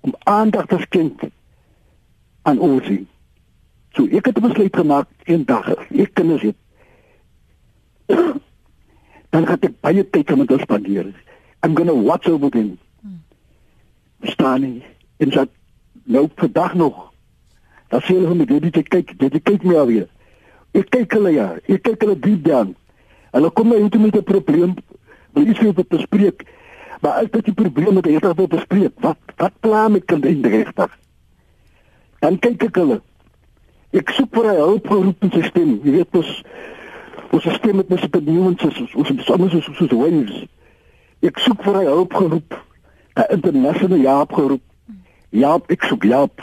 om 0.00 0.14
aandag 0.22 0.66
te 0.66 0.78
skenk 0.78 1.22
aan 2.42 2.58
ons 2.58 2.88
nie. 2.88 3.06
So 3.96 4.04
ek 4.04 4.28
het 4.28 4.40
besluit 4.44 4.76
gemaak 4.76 5.08
een 5.24 5.44
dag, 5.48 5.72
ek 5.88 6.12
kan 6.12 6.36
dit 6.36 6.56
dan 9.36 9.46
gaan 9.46 9.64
ek 9.68 9.80
baie 9.84 10.02
tyd 10.08 10.30
met 10.32 10.48
hulle 10.48 10.64
spandeer. 10.64 11.08
I'm 11.60 11.74
going 11.76 11.90
to 11.92 11.94
watch 11.94 12.28
over 12.28 12.48
them. 12.50 12.78
Staan 14.24 14.62
nie 14.64 14.84
en 15.20 15.30
dat 15.30 15.48
nou 16.04 16.28
vandag 16.40 16.74
nog. 16.74 17.12
Dan 17.92 18.00
sê 18.00 18.16
hulle 18.16 18.34
met 18.34 18.48
dit 18.48 18.88
kyk, 18.88 19.12
dit 19.20 19.36
kyk 19.42 19.64
my 19.64 19.76
alweer. 19.76 20.06
Ek 20.76 20.88
kyk 20.92 21.18
hulle 21.18 21.32
ja, 21.34 21.50
ek 21.68 21.84
kyk 21.84 22.04
hulle 22.04 22.16
diep 22.16 22.44
down. 22.48 22.72
Hulle 23.36 23.50
kom 23.52 23.68
nou 23.68 23.88
toe 23.92 24.00
met 24.00 24.16
'n 24.16 24.24
probleem, 24.24 24.74
wil 25.36 25.46
iets 25.46 25.60
wil 25.60 25.74
bespreek. 25.88 26.46
Maar 27.00 27.12
as 27.12 27.30
dit 27.30 27.44
die 27.44 27.54
probleem 27.54 27.94
met 27.94 28.06
regtig 28.06 28.36
wil 28.36 28.48
bespreek, 28.48 28.92
wat 29.00 29.18
wat 29.36 29.52
pla 29.60 29.88
met 29.88 30.04
kind 30.04 30.24
en 30.24 30.42
regtig? 30.42 30.98
Dan 32.20 32.38
kyk 32.38 32.62
ek 32.62 32.76
hulle. 32.76 33.00
Ek 33.92 34.08
soek 34.10 34.32
vir 34.32 34.44
'n 34.52 34.56
hulpgroepstelsel. 34.56 35.80
Jy 35.84 35.92
weet 35.92 36.16
ons 36.16 36.42
ons 37.30 37.42
stelsel 37.42 37.74
met 37.74 37.88
mense 37.88 38.08
benoemings 38.08 38.64
is 38.64 38.94
ons 38.94 39.10
ons 39.10 39.30
anders 39.30 39.54
is 39.54 39.64
soos 39.64 39.90
wins. 39.90 40.44
Ek 41.22 41.38
soek 41.38 41.62
vir 41.62 41.80
'n 41.82 41.86
hulpgroep, 41.86 42.54
'n 43.16 43.30
internasionale 43.30 44.02
jaapgroep. 44.02 44.62
Ja, 45.30 45.58
ek 45.68 45.82
soek 45.84 46.04
jaap. 46.04 46.40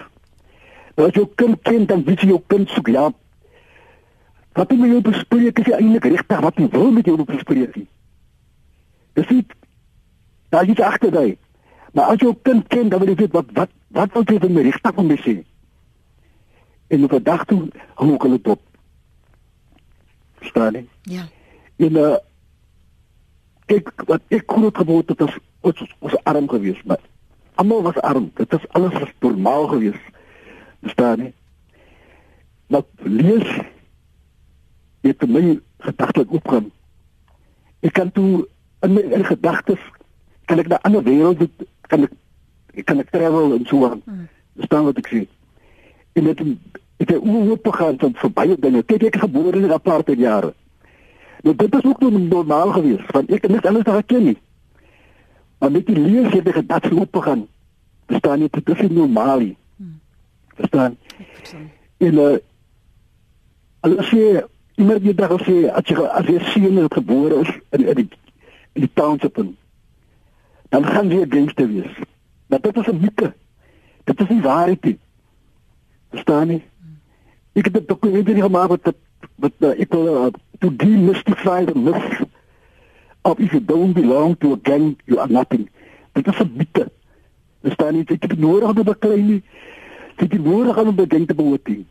Nou 0.95 1.07
as 1.07 1.13
jou 1.13 1.27
kind 1.35 1.61
ken 1.61 1.85
dan 1.85 2.03
weet 2.03 2.21
jy 2.21 2.27
jou 2.27 2.41
kind 2.47 2.69
soek 2.69 2.87
jaap. 2.87 3.15
Wat 4.53 4.71
jy 4.71 4.77
met 4.77 4.91
jou 4.91 5.01
bespreek 5.01 5.59
is 5.59 5.71
eintlik 5.73 6.05
regtig 6.05 6.39
wat 6.39 6.57
jy 6.57 6.67
wil 6.69 6.91
met 6.91 7.05
jou 7.05 7.23
bespreek. 7.23 7.87
Dis 9.13 9.29
nie 9.29 9.45
daar 10.49 10.69
is 10.69 10.79
agter 10.79 11.11
daai. 11.11 11.37
Maar 11.93 12.13
as 12.13 12.21
jy 12.21 12.27
jou 12.29 12.35
kind 12.41 12.67
ken, 12.67 12.89
dan 12.89 12.99
wil 12.99 13.09
jy 13.09 13.15
weet 13.15 13.33
wat 13.33 13.49
wat 13.53 13.73
wat 13.93 14.13
wil 14.13 14.23
jy 14.25 14.39
van 14.41 14.53
my 14.53 14.61
regtig 14.65 14.97
om 14.97 15.09
te 15.09 15.17
sê. 15.21 15.35
En 16.89 17.03
op 17.03 17.13
'n 17.13 17.23
dag 17.23 17.45
toe 17.45 17.69
hou 17.95 18.13
ek 18.13 18.23
hulle 18.23 18.41
dop. 18.41 18.61
Verstaan 20.43 20.75
jy? 20.77 20.85
Ja. 21.15 21.25
En 21.79 21.97
uh 22.03 22.15
ek 23.71 23.89
wat 24.09 24.21
ek 24.27 24.43
het 24.51 24.77
gebeur 24.77 25.03
het 25.07 25.21
as 25.23 25.35
ons 25.63 25.83
ons 26.03 26.15
arm 26.27 26.49
gewees, 26.51 26.81
maar 26.83 26.99
almal 27.55 27.85
was 27.85 27.99
arm. 28.03 28.27
Dit 28.35 28.51
was 28.51 28.65
alles 28.75 28.97
was 28.99 29.13
normaal 29.23 29.67
gewees. 29.71 30.01
Verstaan 30.83 31.23
jy? 31.23 31.31
Maar 32.67 32.83
lees 33.07 33.47
het 35.07 35.27
my 35.27 35.59
gedagtes 35.87 36.27
opgaan. 36.27 36.71
Ek 37.83 37.95
kan 37.95 38.11
toe 38.11 38.43
in 38.83 38.93
my 38.93 39.01
in 39.15 39.25
gedagtes 39.25 39.79
kan 40.45 40.59
ek 40.59 40.67
na 40.67 40.79
ander 40.83 41.03
wêrelde 41.03 41.47
kan 41.87 42.03
ek 42.03 42.13
ek 42.73 42.85
kan 42.89 42.99
ek 42.99 43.11
travel 43.15 43.55
en 43.55 43.65
so 43.69 43.87
aan. 43.87 44.01
Hmm. 44.03 44.27
Verstaan 44.59 44.87
wat 44.91 44.99
ek 44.99 45.11
sê? 45.11 45.23
En 46.19 46.27
dit 46.29 46.45
het 47.09 47.21
oop 47.21 47.67
gegaan 47.67 47.99
van 47.99 48.13
verbye 48.15 48.57
dinge. 48.59 48.83
Kyk 48.83 49.03
ek 49.03 49.15
gebore 49.15 49.57
in 49.57 49.67
'n 49.67 49.71
aparte 49.71 50.15
jare. 50.15 50.53
Nou 51.43 51.55
dit 51.55 51.75
is 51.75 51.83
ook 51.83 51.99
normaal 51.99 52.71
geweest 52.71 53.11
want 53.11 53.31
ek 53.31 53.41
het 53.41 53.51
niks 53.51 53.65
anders 53.65 53.95
geken 53.95 54.23
nie. 54.23 54.37
Maar 55.59 55.71
met 55.71 55.85
die 55.85 55.99
lees 55.99 56.33
het 56.33 56.47
ek 56.47 56.53
gedagtes 56.53 56.91
oop 56.91 57.15
gegaan. 57.15 57.47
Verstaan 58.07 58.39
jy 58.39 58.47
dit 58.51 58.69
is 58.69 58.89
normaal 58.89 59.39
nie. 59.39 59.57
Hmm. 59.75 59.99
Verstaan? 60.55 60.97
En 61.97 62.13
uh, 62.13 62.37
alles 63.79 64.09
sê 64.09 64.43
iemand 64.75 65.03
die 65.03 65.15
dag 65.15 65.35
sê 65.43 65.69
as 65.69 65.87
jy 65.87 66.05
as 66.07 66.27
jy 66.27 66.39
seun 66.51 66.77
is 66.81 66.91
gebore 66.91 67.41
is 67.43 67.51
in 67.75 67.87
in 67.87 67.95
die 68.01 68.09
in 68.73 68.85
die 68.87 68.93
township 68.93 69.37
in, 69.37 69.55
dan 70.73 70.85
gaan 70.85 71.11
jy 71.11 71.25
gangster 71.29 71.67
wees. 71.69 71.97
Maar 72.47 72.61
dit 72.61 72.77
is 72.77 72.87
'n 72.87 72.99
mite. 72.99 73.33
Dit 74.03 74.19
is 74.19 74.29
nie 74.29 74.41
waarheid 74.41 74.83
nie. 74.83 74.99
Verstaan 76.09 76.49
jy? 76.49 76.61
Ek 77.53 77.69
het 77.69 77.73
dit 77.73 78.03
nie 78.03 78.23
weer 78.23 78.43
gemaak 78.43 78.69
wat 78.69 78.93
wat 79.35 79.53
uh, 79.59 79.73
ek 79.79 79.93
wil 79.93 80.07
uh, 80.09 80.31
to 80.59 80.69
demystify 80.75 81.63
the 81.65 81.75
myth 81.75 82.23
of 83.23 83.39
if 83.39 83.53
you 83.53 83.61
don't 83.63 83.93
belong 83.93 84.35
to 84.39 84.53
a 84.53 84.59
gang 84.63 84.97
you 85.05 85.19
are 85.19 85.31
nothing. 85.31 85.69
Dit 86.13 86.27
is 86.27 86.39
'n 86.39 86.51
mite. 86.57 86.89
Verstaan 87.61 87.95
jy? 87.95 88.05
Ek 88.07 88.23
het 88.29 88.39
nodig 88.39 88.69
om 88.69 88.75
te 88.75 88.83
beklei 88.83 89.21
nie. 89.21 89.41
Ek 90.17 90.31
het 90.31 90.43
nodig 90.43 90.77
om 90.77 90.95
by 90.95 91.05
gang 91.07 91.27
te 91.27 91.35
behoort 91.35 91.67
nie. 91.67 91.85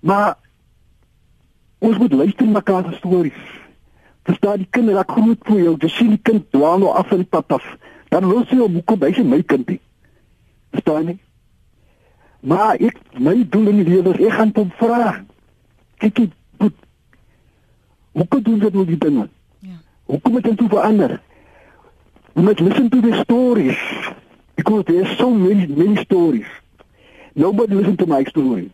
Maar 0.00 0.36
Ons 1.82 1.98
moet 1.98 2.12
luister 2.12 2.46
na 2.46 2.52
mekaar 2.52 2.84
se 2.86 2.96
stories. 2.96 3.42
Verstaan 4.22 4.60
die 4.62 4.68
kinders 4.70 4.96
raak 5.00 5.10
groot 5.10 5.48
vir 5.48 5.62
jou. 5.64 5.72
Jy 5.82 5.88
sien 5.90 6.12
die 6.14 6.22
kind 6.22 6.44
dwaal 6.54 6.78
nou 6.78 6.92
af 6.94 7.08
van 7.10 7.24
die 7.24 7.26
pad 7.26 7.56
af. 7.56 7.64
Dan 8.12 8.28
wil 8.30 8.44
sy 8.46 8.60
hom 8.60 8.76
kom 8.86 9.00
by 9.02 9.10
sy 9.16 9.24
my 9.26 9.40
kindie. 9.42 9.80
Verstaan 10.70 11.10
jy? 11.10 11.16
Maar 12.42 12.80
ek 12.82 12.98
my 13.22 13.36
doel 13.48 13.68
in 13.70 13.84
die 13.84 13.90
lewe 13.92 14.14
is 14.16 14.26
ek 14.26 14.32
gaan 14.38 14.50
hom 14.56 14.70
vra. 14.78 15.10
Kyk 16.02 16.18
ek 16.24 16.32
goed. 16.58 16.74
Hoe 18.12 18.26
kan 18.28 18.42
doen 18.42 18.58
dit 18.58 18.74
nou 18.74 18.84
die 18.86 18.98
dinge? 18.98 19.28
Ja. 19.62 19.78
Hoe 20.10 20.18
kom 20.20 20.40
dit 20.40 20.56
toe 20.58 20.68
verander? 20.68 21.20
We 22.34 22.42
must 22.42 22.60
listen 22.60 22.88
to 22.90 23.00
the 23.00 23.14
stories. 23.22 23.78
Because 24.56 24.84
there 24.84 25.04
are 25.04 25.16
so 25.16 25.30
many, 25.30 25.66
many 25.66 25.96
stories. 26.02 26.48
Nobody 27.34 27.74
listen 27.74 27.96
to 27.96 28.06
my 28.06 28.24
story. 28.24 28.70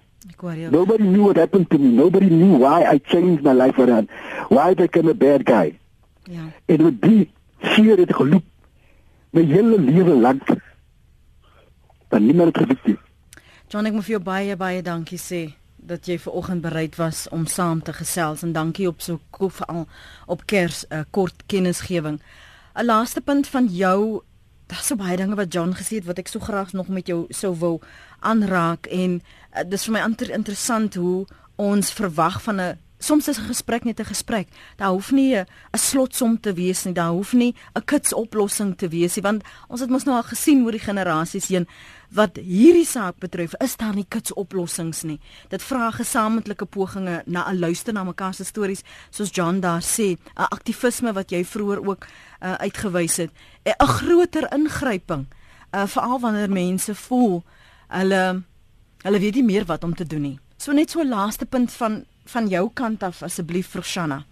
Nobody 0.71 1.05
knew 1.05 1.25
what 1.25 1.37
happened 1.37 1.71
to 1.71 1.79
me. 1.79 1.89
Nobody 1.89 2.29
knew 2.31 2.57
why 2.59 2.85
I 2.85 2.99
changed 2.99 3.43
my 3.43 3.53
life 3.53 3.79
around. 3.79 4.09
Why 4.49 4.71
I 4.71 4.75
became 4.75 5.09
a 5.09 5.15
bad 5.15 5.45
guy. 5.45 5.79
Ja. 6.25 6.49
En 6.67 6.83
met 6.83 7.03
die 7.03 7.31
seer 7.61 7.99
het 7.99 8.15
geloop 8.15 8.45
my 9.31 9.45
hele 9.45 9.81
lewe 9.81 10.15
lank. 10.15 10.43
Dan 12.09 12.27
niemand 12.27 12.57
het 12.57 12.85
nie. 12.85 12.99
John, 13.69 13.85
ek 13.85 13.93
moet 13.93 14.07
vir 14.07 14.15
jou 14.15 14.25
baie 14.25 14.55
baie 14.57 14.81
dankie 14.81 15.19
sê 15.21 15.39
dat 15.77 16.07
jy 16.09 16.15
ver 16.23 16.33
oggend 16.41 16.63
bereid 16.65 16.95
was 16.97 17.27
om 17.37 17.43
saam 17.45 17.83
te 17.85 17.93
gesels 17.93 18.41
en 18.47 18.55
dankie 18.57 18.87
op 18.89 19.03
so 19.05 19.21
veral 19.37 19.85
op 20.27 20.47
Kers 20.49 20.87
'n 20.89 20.95
uh, 20.97 21.05
kort 21.11 21.43
kennisgewing. 21.47 22.17
'n 22.75 22.85
laaste 22.85 23.21
punt 23.21 23.47
van 23.47 23.67
jou 23.67 24.23
daar's 24.69 24.87
so 24.87 24.97
baie 24.97 25.17
dinge 25.17 25.37
wat 25.37 25.53
John 25.53 25.77
gesê 25.77 26.01
het 26.01 26.07
wat 26.09 26.19
ek 26.19 26.29
so 26.29 26.41
graag 26.41 26.73
nog 26.73 26.89
met 26.89 27.07
jou 27.07 27.27
sou 27.29 27.55
wil 27.59 27.83
aanraak 28.21 28.87
en 28.87 29.21
uh, 29.21 29.63
dis 29.69 29.85
vir 29.85 29.93
my 29.93 30.01
inter 30.01 30.31
interessant 30.31 30.95
hoe 30.95 31.27
ons 31.57 31.93
verwag 31.93 32.43
van 32.43 32.61
'n 32.61 32.79
soms 32.99 33.29
is 33.29 33.39
'n 33.39 33.47
gesprek 33.47 33.85
net 33.85 34.01
'n 34.01 34.05
gesprek. 34.05 34.49
Daar 34.77 34.91
hoef 34.91 35.11
nie 35.13 35.37
'n 35.37 35.47
slotsom 35.73 36.41
te 36.41 36.53
wees 36.53 36.85
nie. 36.85 36.95
Daar 36.95 37.11
hoef 37.11 37.33
nie 37.33 37.55
'n 37.75 37.85
kits 37.85 38.13
oplossing 38.13 38.77
te 38.77 38.89
wees 38.89 39.15
nie, 39.15 39.23
want 39.23 39.43
ons 39.69 39.81
het 39.81 39.91
mos 39.91 40.05
nou 40.05 40.17
al 40.17 40.23
gesien 40.23 40.63
hoe 40.63 40.71
die 40.71 40.81
generasies 40.81 41.49
heen 41.49 41.67
wat 42.11 42.37
hierdie 42.37 42.87
saak 42.87 43.19
betref, 43.19 43.55
is 43.61 43.77
daar 43.77 43.95
nie 43.95 44.07
kits 44.09 44.33
oplossings 44.33 45.03
nie. 45.03 45.21
Dit 45.49 45.63
vra 45.63 45.91
gesamentlike 45.91 46.65
pogings 46.65 47.23
na 47.27 47.51
'n 47.51 47.59
luister 47.59 47.93
na 47.93 48.05
mekaar 48.05 48.35
se 48.35 48.45
stories, 48.45 48.83
soos 49.11 49.31
John 49.33 49.61
daar 49.61 49.83
sê, 49.83 50.17
'n 50.37 50.49
aktivisme 50.49 51.13
wat 51.13 51.31
jy 51.31 51.45
vroeër 51.45 51.87
ook 51.87 52.07
uh, 52.43 52.55
uitgewys 52.55 53.17
het, 53.17 53.31
'n 53.65 53.87
groter 53.87 54.53
ingryping, 54.53 55.27
uh, 55.75 55.87
veral 55.87 56.21
wanneer 56.21 56.51
mense 56.51 56.95
voel 56.95 57.45
hulle 57.89 58.43
hulle 58.99 59.19
weet 59.19 59.35
nie 59.35 59.45
meer 59.45 59.65
wat 59.65 59.85
om 59.85 59.95
te 59.95 60.07
doen 60.07 60.23
nie. 60.23 60.39
So 60.57 60.73
net 60.73 60.91
so 60.91 61.01
'n 61.01 61.09
laaste 61.09 61.47
punt 61.47 61.73
van 61.73 62.05
van 62.33 62.49
jou 62.49 62.69
kant 62.75 63.03
af 63.03 63.23
asseblief 63.23 63.71
vir 63.75 63.83
Shanna. 63.83 64.25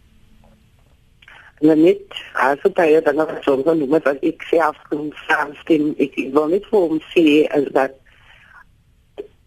Ja 1.64 1.74
net, 1.74 2.12
as 2.34 2.60
jy 2.60 2.70
daai 2.76 3.00
dan 3.00 3.16
nog 3.16 3.30
so 3.44 3.62
gaan 3.64 3.78
doen 3.80 3.88
met 3.88 4.08
ek 4.12 4.42
self 4.50 4.76
kom 4.90 5.08
saamstem, 5.24 5.94
ek 5.96 6.18
wil 6.34 6.50
net 6.52 6.66
vir 6.68 6.82
hom 6.82 6.98
sê 7.14 7.46
as 7.56 7.70
dat 7.72 7.94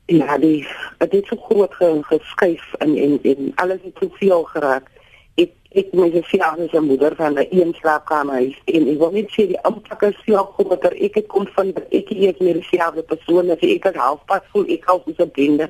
ja, 0.10 0.38
die 0.42 0.66
het 0.98 1.26
so 1.30 1.38
groot 1.38 1.76
geskuif 2.10 2.74
en 2.80 2.96
en 2.98 3.20
en 3.24 3.52
alles 3.56 3.82
het 3.84 3.96
te 3.96 4.10
veel 4.18 4.44
geraak. 4.44 4.90
Ek 5.38 5.54
ek 5.70 5.94
my 5.94 6.10
se 6.26 6.42
ouers 6.42 6.74
en 6.74 6.84
moeder 6.90 7.16
van 7.16 7.38
'n 7.38 7.48
een 7.52 7.74
slaapkamer 7.78 8.34
huis 8.34 8.58
en 8.66 8.88
ek 8.88 8.98
wil 8.98 9.12
net 9.12 9.30
sê 9.30 9.46
die 9.54 9.62
impak 9.70 10.02
is 10.02 10.26
veel 10.26 10.46
groter. 10.58 10.94
Ek 10.98 11.16
het 11.16 11.28
kom 11.28 11.48
van 11.48 11.74
ek 11.92 12.10
hier 12.10 12.36
meer 12.40 12.54
dieselfde 12.54 13.04
persoon 13.04 13.50
as 13.50 13.62
ek 13.62 13.86
as 13.86 13.96
halfpad 13.96 14.44
voel 14.52 14.66
ek 14.68 14.86
hou 14.86 15.02
so 15.06 15.24
'n 15.24 15.32
bende 15.34 15.70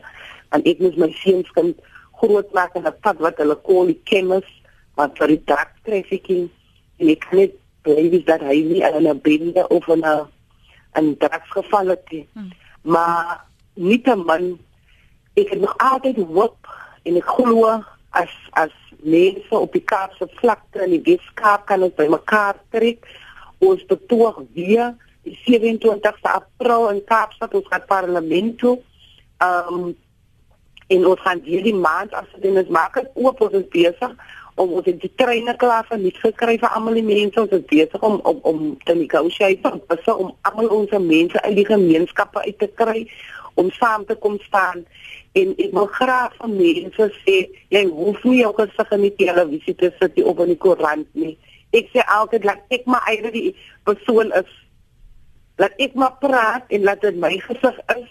en 0.50 0.64
ek 0.64 0.80
moet 0.80 0.98
my 0.98 1.12
seuns 1.12 1.52
kan 1.52 1.76
groot 2.22 2.54
maak 2.54 2.76
en 2.76 2.88
pad 3.02 3.18
wat 3.26 3.38
hulle 3.42 3.58
kool 3.68 3.90
die 3.92 4.02
kennis 4.12 4.48
wat 5.00 5.18
vir 5.20 5.36
die 5.36 5.44
drug 5.52 5.72
trafficking 5.88 6.50
en 7.00 7.12
ek 7.16 7.28
net 7.32 7.56
baie 7.88 8.24
dat 8.28 8.42
hy 8.44 8.58
nie 8.72 8.84
aan 8.84 9.08
'n 9.08 9.22
bende 9.24 9.68
of 9.68 9.88
'n 9.88 10.04
'n 11.00 11.16
drugs 11.18 11.52
geval 11.52 11.88
het 11.88 12.12
nie. 12.12 12.28
Hmm. 12.34 12.52
Maar 12.82 13.46
nie 13.74 14.02
te 14.02 14.16
man 14.16 14.60
ek 15.34 15.50
het 15.50 15.60
nog 15.60 15.78
altyd 15.78 16.18
hoop 16.18 16.68
en 17.04 17.16
ek 17.16 17.26
glo 17.26 17.84
as 18.10 18.34
as 18.52 18.76
mense 19.04 19.56
op 19.56 19.72
die 19.74 19.84
Kaapse 19.84 20.28
vlakte 20.42 20.82
en 20.84 20.90
die 20.90 21.04
Weskaap 21.06 21.66
kan 21.66 21.84
ons 21.84 21.96
bymekaar 21.96 22.58
trek 22.70 23.08
ons 23.60 23.86
betoog 23.86 24.42
weer 24.54 24.96
die 25.24 25.38
27ste 25.46 26.32
April 26.32 26.90
in 26.90 27.02
Kaapstad 27.08 27.54
ons 27.54 27.68
gaan 27.68 27.86
parlement 27.88 28.58
toe. 28.60 28.78
Um 29.44 29.96
en 30.90 31.06
ons 31.06 31.22
gaan 31.22 31.42
hierdie 31.46 31.76
maand 31.76 32.14
as 32.18 32.30
dit 32.42 32.56
is 32.62 32.70
maak 32.74 32.98
het 32.98 33.10
oop 33.14 33.42
ons 33.46 33.58
is 33.60 33.68
besig 33.74 34.14
om 34.60 34.74
ons 34.76 34.88
die 34.88 35.12
treine 35.22 35.54
klaar 35.62 35.86
van 35.88 36.02
nie 36.04 36.14
gekry 36.18 36.58
vir 36.60 36.74
almal 36.76 36.98
die 36.98 37.06
mense. 37.06 37.40
Ons 37.40 37.54
is 37.56 37.68
besig 37.70 38.06
om 38.06 38.18
om 38.28 38.40
om 38.52 38.64
te 38.86 38.96
negotiate 38.98 39.72
om 39.72 39.82
om 40.16 40.34
almal 40.50 40.72
ons 40.80 40.96
mense 41.06 41.42
uit 41.46 41.56
die 41.62 41.68
gemeenskappe 41.70 42.44
uit 42.48 42.58
te 42.60 42.70
kry 42.82 43.06
om 43.60 43.72
saam 43.78 44.06
te 44.10 44.18
kom 44.26 44.40
staan. 44.48 44.84
En 45.40 45.54
ek 45.56 45.72
wil 45.78 45.88
graag 46.00 46.36
van 46.42 46.56
mense 46.58 47.10
sê 47.22 47.38
jy 47.76 47.86
hoef 47.88 48.24
nie 48.28 48.42
jou 48.42 48.54
gesig 48.60 48.96
in 48.98 49.06
die 49.08 49.16
televisie 49.22 49.78
te 49.80 49.94
sit 50.00 50.24
of 50.24 50.44
in 50.46 50.54
die 50.56 50.62
koerant 50.68 51.08
nie. 51.14 51.36
Ek 51.72 51.92
sê 51.94 52.04
altyd 52.18 52.48
dat 52.50 52.76
ek 52.76 52.88
maar 52.90 53.06
eie 53.12 53.32
die 53.32 53.50
persoon 53.88 54.34
is. 54.42 54.52
Dat 55.62 55.76
ek 55.78 55.96
maar 55.96 56.18
praat 56.24 56.68
en 56.74 56.88
laat 56.88 57.04
dit 57.06 57.20
my 57.20 57.36
gesig 57.46 57.84
is 57.96 58.08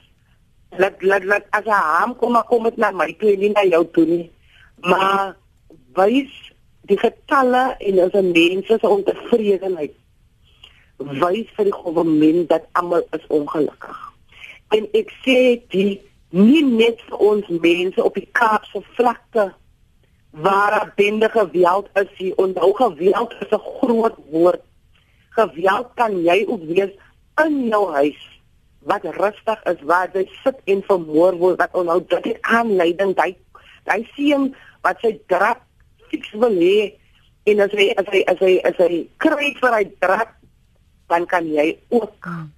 laat 0.76 1.02
laat 1.02 1.24
laat 1.24 1.46
as 1.56 1.64
hy 1.64 1.80
hom 2.00 2.16
kom 2.16 2.32
maar 2.32 2.44
kom 2.48 2.62
met 2.62 2.76
na 2.76 2.90
my 2.90 3.12
toe 3.20 3.36
nie 3.36 3.52
na 3.52 3.64
jou 3.64 3.84
toe 3.92 4.04
nie. 4.04 4.26
Maar 4.84 5.36
wys 5.96 6.34
die 6.88 6.98
getalle 6.98 7.76
en 7.78 7.98
as 8.04 8.12
'n 8.12 8.32
mens 8.32 8.66
se 8.66 8.88
ontevredenheid. 8.88 9.94
Wys 10.98 11.48
vir 11.56 11.64
die 11.64 11.72
regering 11.72 12.48
dat 12.48 12.66
almal 12.72 13.06
is 13.12 13.26
ongelukkig. 13.28 13.98
En 14.68 14.88
ek 14.92 15.12
sê 15.24 15.60
die 15.68 16.00
nie 16.30 16.64
net 16.64 17.00
vir 17.08 17.18
ons 17.18 17.46
mense 17.48 18.04
op 18.04 18.14
die 18.14 18.28
Kaapse 18.32 18.82
vlakte 18.96 19.54
waar 20.30 20.92
bende 20.96 21.28
geweld 21.28 21.88
is 21.94 22.10
hier. 22.16 22.36
Onthou 22.36 22.72
geweld 22.74 23.32
is 23.40 23.50
'n 23.50 23.64
groot 23.80 24.16
woord. 24.30 24.60
Geweld 25.30 25.86
kan 25.94 26.22
jy 26.22 26.44
ook 26.48 26.62
wees 26.62 26.92
in 27.44 27.68
jou 27.68 27.92
huis 27.92 28.38
wat 28.87 29.05
rustig 29.18 29.64
is 29.72 29.81
waar 29.83 30.11
jy 30.14 30.24
sit 30.43 30.61
en 30.64 30.83
vermoor 30.87 31.37
word 31.39 31.59
wat 31.59 31.74
onhou 31.74 32.01
dit 32.09 32.26
is 32.33 32.41
aanleiding 32.43 33.14
hy 33.18 33.35
hy 33.91 34.01
sien 34.14 34.51
wat 34.87 35.01
sy 35.03 35.14
drap 35.33 35.64
fiks 36.11 36.31
wil 36.33 36.55
hê 36.55 36.93
en 37.51 37.64
as 37.64 37.74
hy 37.74 37.89
as 38.01 38.12
hy 38.12 38.22
as 38.33 38.45
hy 38.45 38.53
as 38.70 38.79
hy 38.85 39.01
kry 39.24 39.51
vir 39.61 39.76
hy 39.79 39.85
drap 40.05 40.37
dan 41.09 41.26
kan 41.26 41.47
jy 41.49 41.72
ook 41.89 42.14
hmm. 42.24 42.53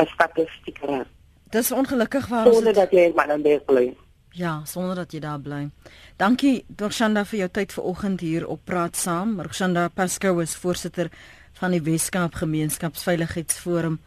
'n 0.00 0.12
statistiek 0.14 0.78
raak 0.84 1.08
dis 1.50 1.72
ongelukkig 1.72 2.28
waar 2.28 2.46
ons 2.46 2.56
sonder 2.56 2.74
dat 2.74 2.92
jy 2.92 3.10
in 3.10 3.16
Mananberg 3.16 3.64
bly 3.64 3.90
Ja, 4.30 4.62
sonder 4.64 4.94
dat 4.94 5.10
jy 5.12 5.18
daar 5.20 5.40
bly. 5.42 5.70
Dankie 6.16 6.64
Dorshanda 6.68 7.24
vir 7.26 7.38
jou 7.38 7.48
tyd 7.50 7.72
vanoggend 7.74 8.20
hier 8.20 8.46
op 8.46 8.60
Praat 8.64 8.96
Saam. 8.96 9.36
Dorshanda 9.36 9.88
Pascoe 9.88 10.42
is 10.42 10.54
voorsitter 10.54 11.10
van 11.58 11.74
die 11.74 11.82
Weskaap 11.82 12.34
Gemeenskapsveiligheidsforum. 12.38 13.98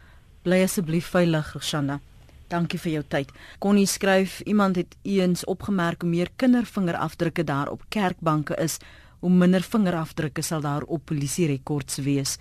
Bly 0.44 0.58
asseblief 0.60 1.06
veilig, 1.08 1.54
Roshanda. 1.56 1.94
Dankie 2.52 2.76
vir 2.76 2.92
jou 2.98 3.02
tyd. 3.08 3.30
Connie 3.64 3.86
skryf, 3.88 4.42
iemand 4.44 4.76
het 4.76 4.92
eens 5.00 5.44
opgemerk 5.48 6.02
hoe 6.04 6.10
meer 6.10 6.28
kindervingerafdrukke 6.36 7.46
daar 7.48 7.70
op 7.72 7.86
kerkbanke 7.88 8.58
is, 8.60 8.76
hoe 9.24 9.30
minder 9.32 9.64
vingerafdrukke 9.64 10.42
sal 10.44 10.60
daar 10.60 10.84
op 10.84 11.06
polisierekords 11.08 11.96
wees. 12.04 12.36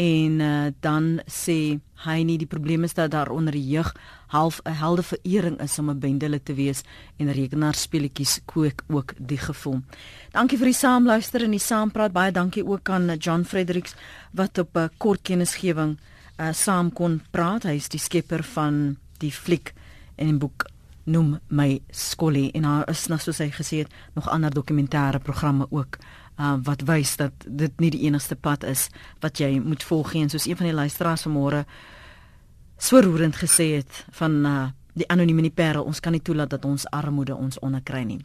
En 0.00 0.40
uh, 0.40 0.70
dan 0.80 1.20
sê 1.28 1.76
hy 2.06 2.16
nie 2.24 2.38
die 2.40 2.48
probleem 2.48 2.88
is 2.88 2.96
dat 2.96 3.12
daar 3.12 3.28
onder 3.30 3.52
die 3.52 3.68
jeug 3.74 3.92
half 4.32 4.62
'n 4.64 4.72
helde 4.80 5.02
verering 5.02 5.60
is 5.60 5.78
om 5.78 5.90
'n 5.90 6.00
bendele 6.00 6.42
te 6.42 6.54
wees 6.54 6.82
en 7.18 7.32
rekenaarspeletjies 7.32 8.40
kook 8.44 8.82
ook 8.88 9.12
die 9.18 9.38
gevoel. 9.38 9.82
Dankie 10.32 10.58
vir 10.58 10.72
die 10.72 10.80
saamluister 10.80 11.42
en 11.42 11.50
die 11.50 11.60
saampraat. 11.60 12.12
Baie 12.12 12.32
dankie 12.32 12.66
ook 12.66 12.88
aan 12.88 13.16
John 13.16 13.44
Fredericks 13.44 13.94
wat 14.32 14.58
op 14.58 14.74
'n 14.74 14.78
uh, 14.78 14.88
kort 14.96 15.22
kennisgewing 15.22 15.98
uh, 15.98 16.13
saam 16.52 16.92
kon 16.92 17.20
praat. 17.30 17.62
Hy 17.62 17.76
is 17.78 17.88
die 17.88 18.00
skepper 18.00 18.42
van 18.42 18.96
die 19.18 19.32
fliek 19.32 19.72
en 20.16 20.28
'n 20.28 20.38
boek 20.38 20.66
noem 21.04 21.38
my 21.48 21.80
Skolly 21.90 22.50
en 22.54 22.62
daar 22.62 22.88
is 22.88 23.06
nou 23.08 23.18
soos 23.20 23.38
hy 23.38 23.50
gesê 23.52 23.82
het 23.84 23.92
nog 24.14 24.28
ander 24.28 24.50
dokumentêre 24.50 25.20
programme 25.20 25.66
ook 25.70 25.98
uh, 26.38 26.54
wat 26.64 26.82
wys 26.88 27.16
dat 27.16 27.32
dit 27.46 27.80
nie 27.80 27.90
die 27.90 28.06
enigste 28.08 28.36
pad 28.36 28.64
is 28.64 28.88
wat 29.20 29.38
jy 29.38 29.58
moet 29.60 29.84
volg 29.84 30.14
en 30.14 30.32
soos 30.32 30.46
een 30.46 30.56
van 30.56 30.66
die 30.66 30.76
luisteraars 30.76 31.26
vanmôre 31.26 31.64
so 32.78 33.00
roerend 33.00 33.36
gesê 33.36 33.74
het 33.76 34.04
van 34.10 34.46
uh, 34.46 34.68
die 34.94 35.08
anonieme 35.08 35.50
parel 35.50 35.84
ons 35.84 36.00
kan 36.00 36.12
nie 36.12 36.22
toelaat 36.22 36.50
dat 36.50 36.64
ons 36.64 36.88
armoede 36.90 37.36
ons 37.36 37.58
onderkry 37.58 38.04
nie 38.04 38.24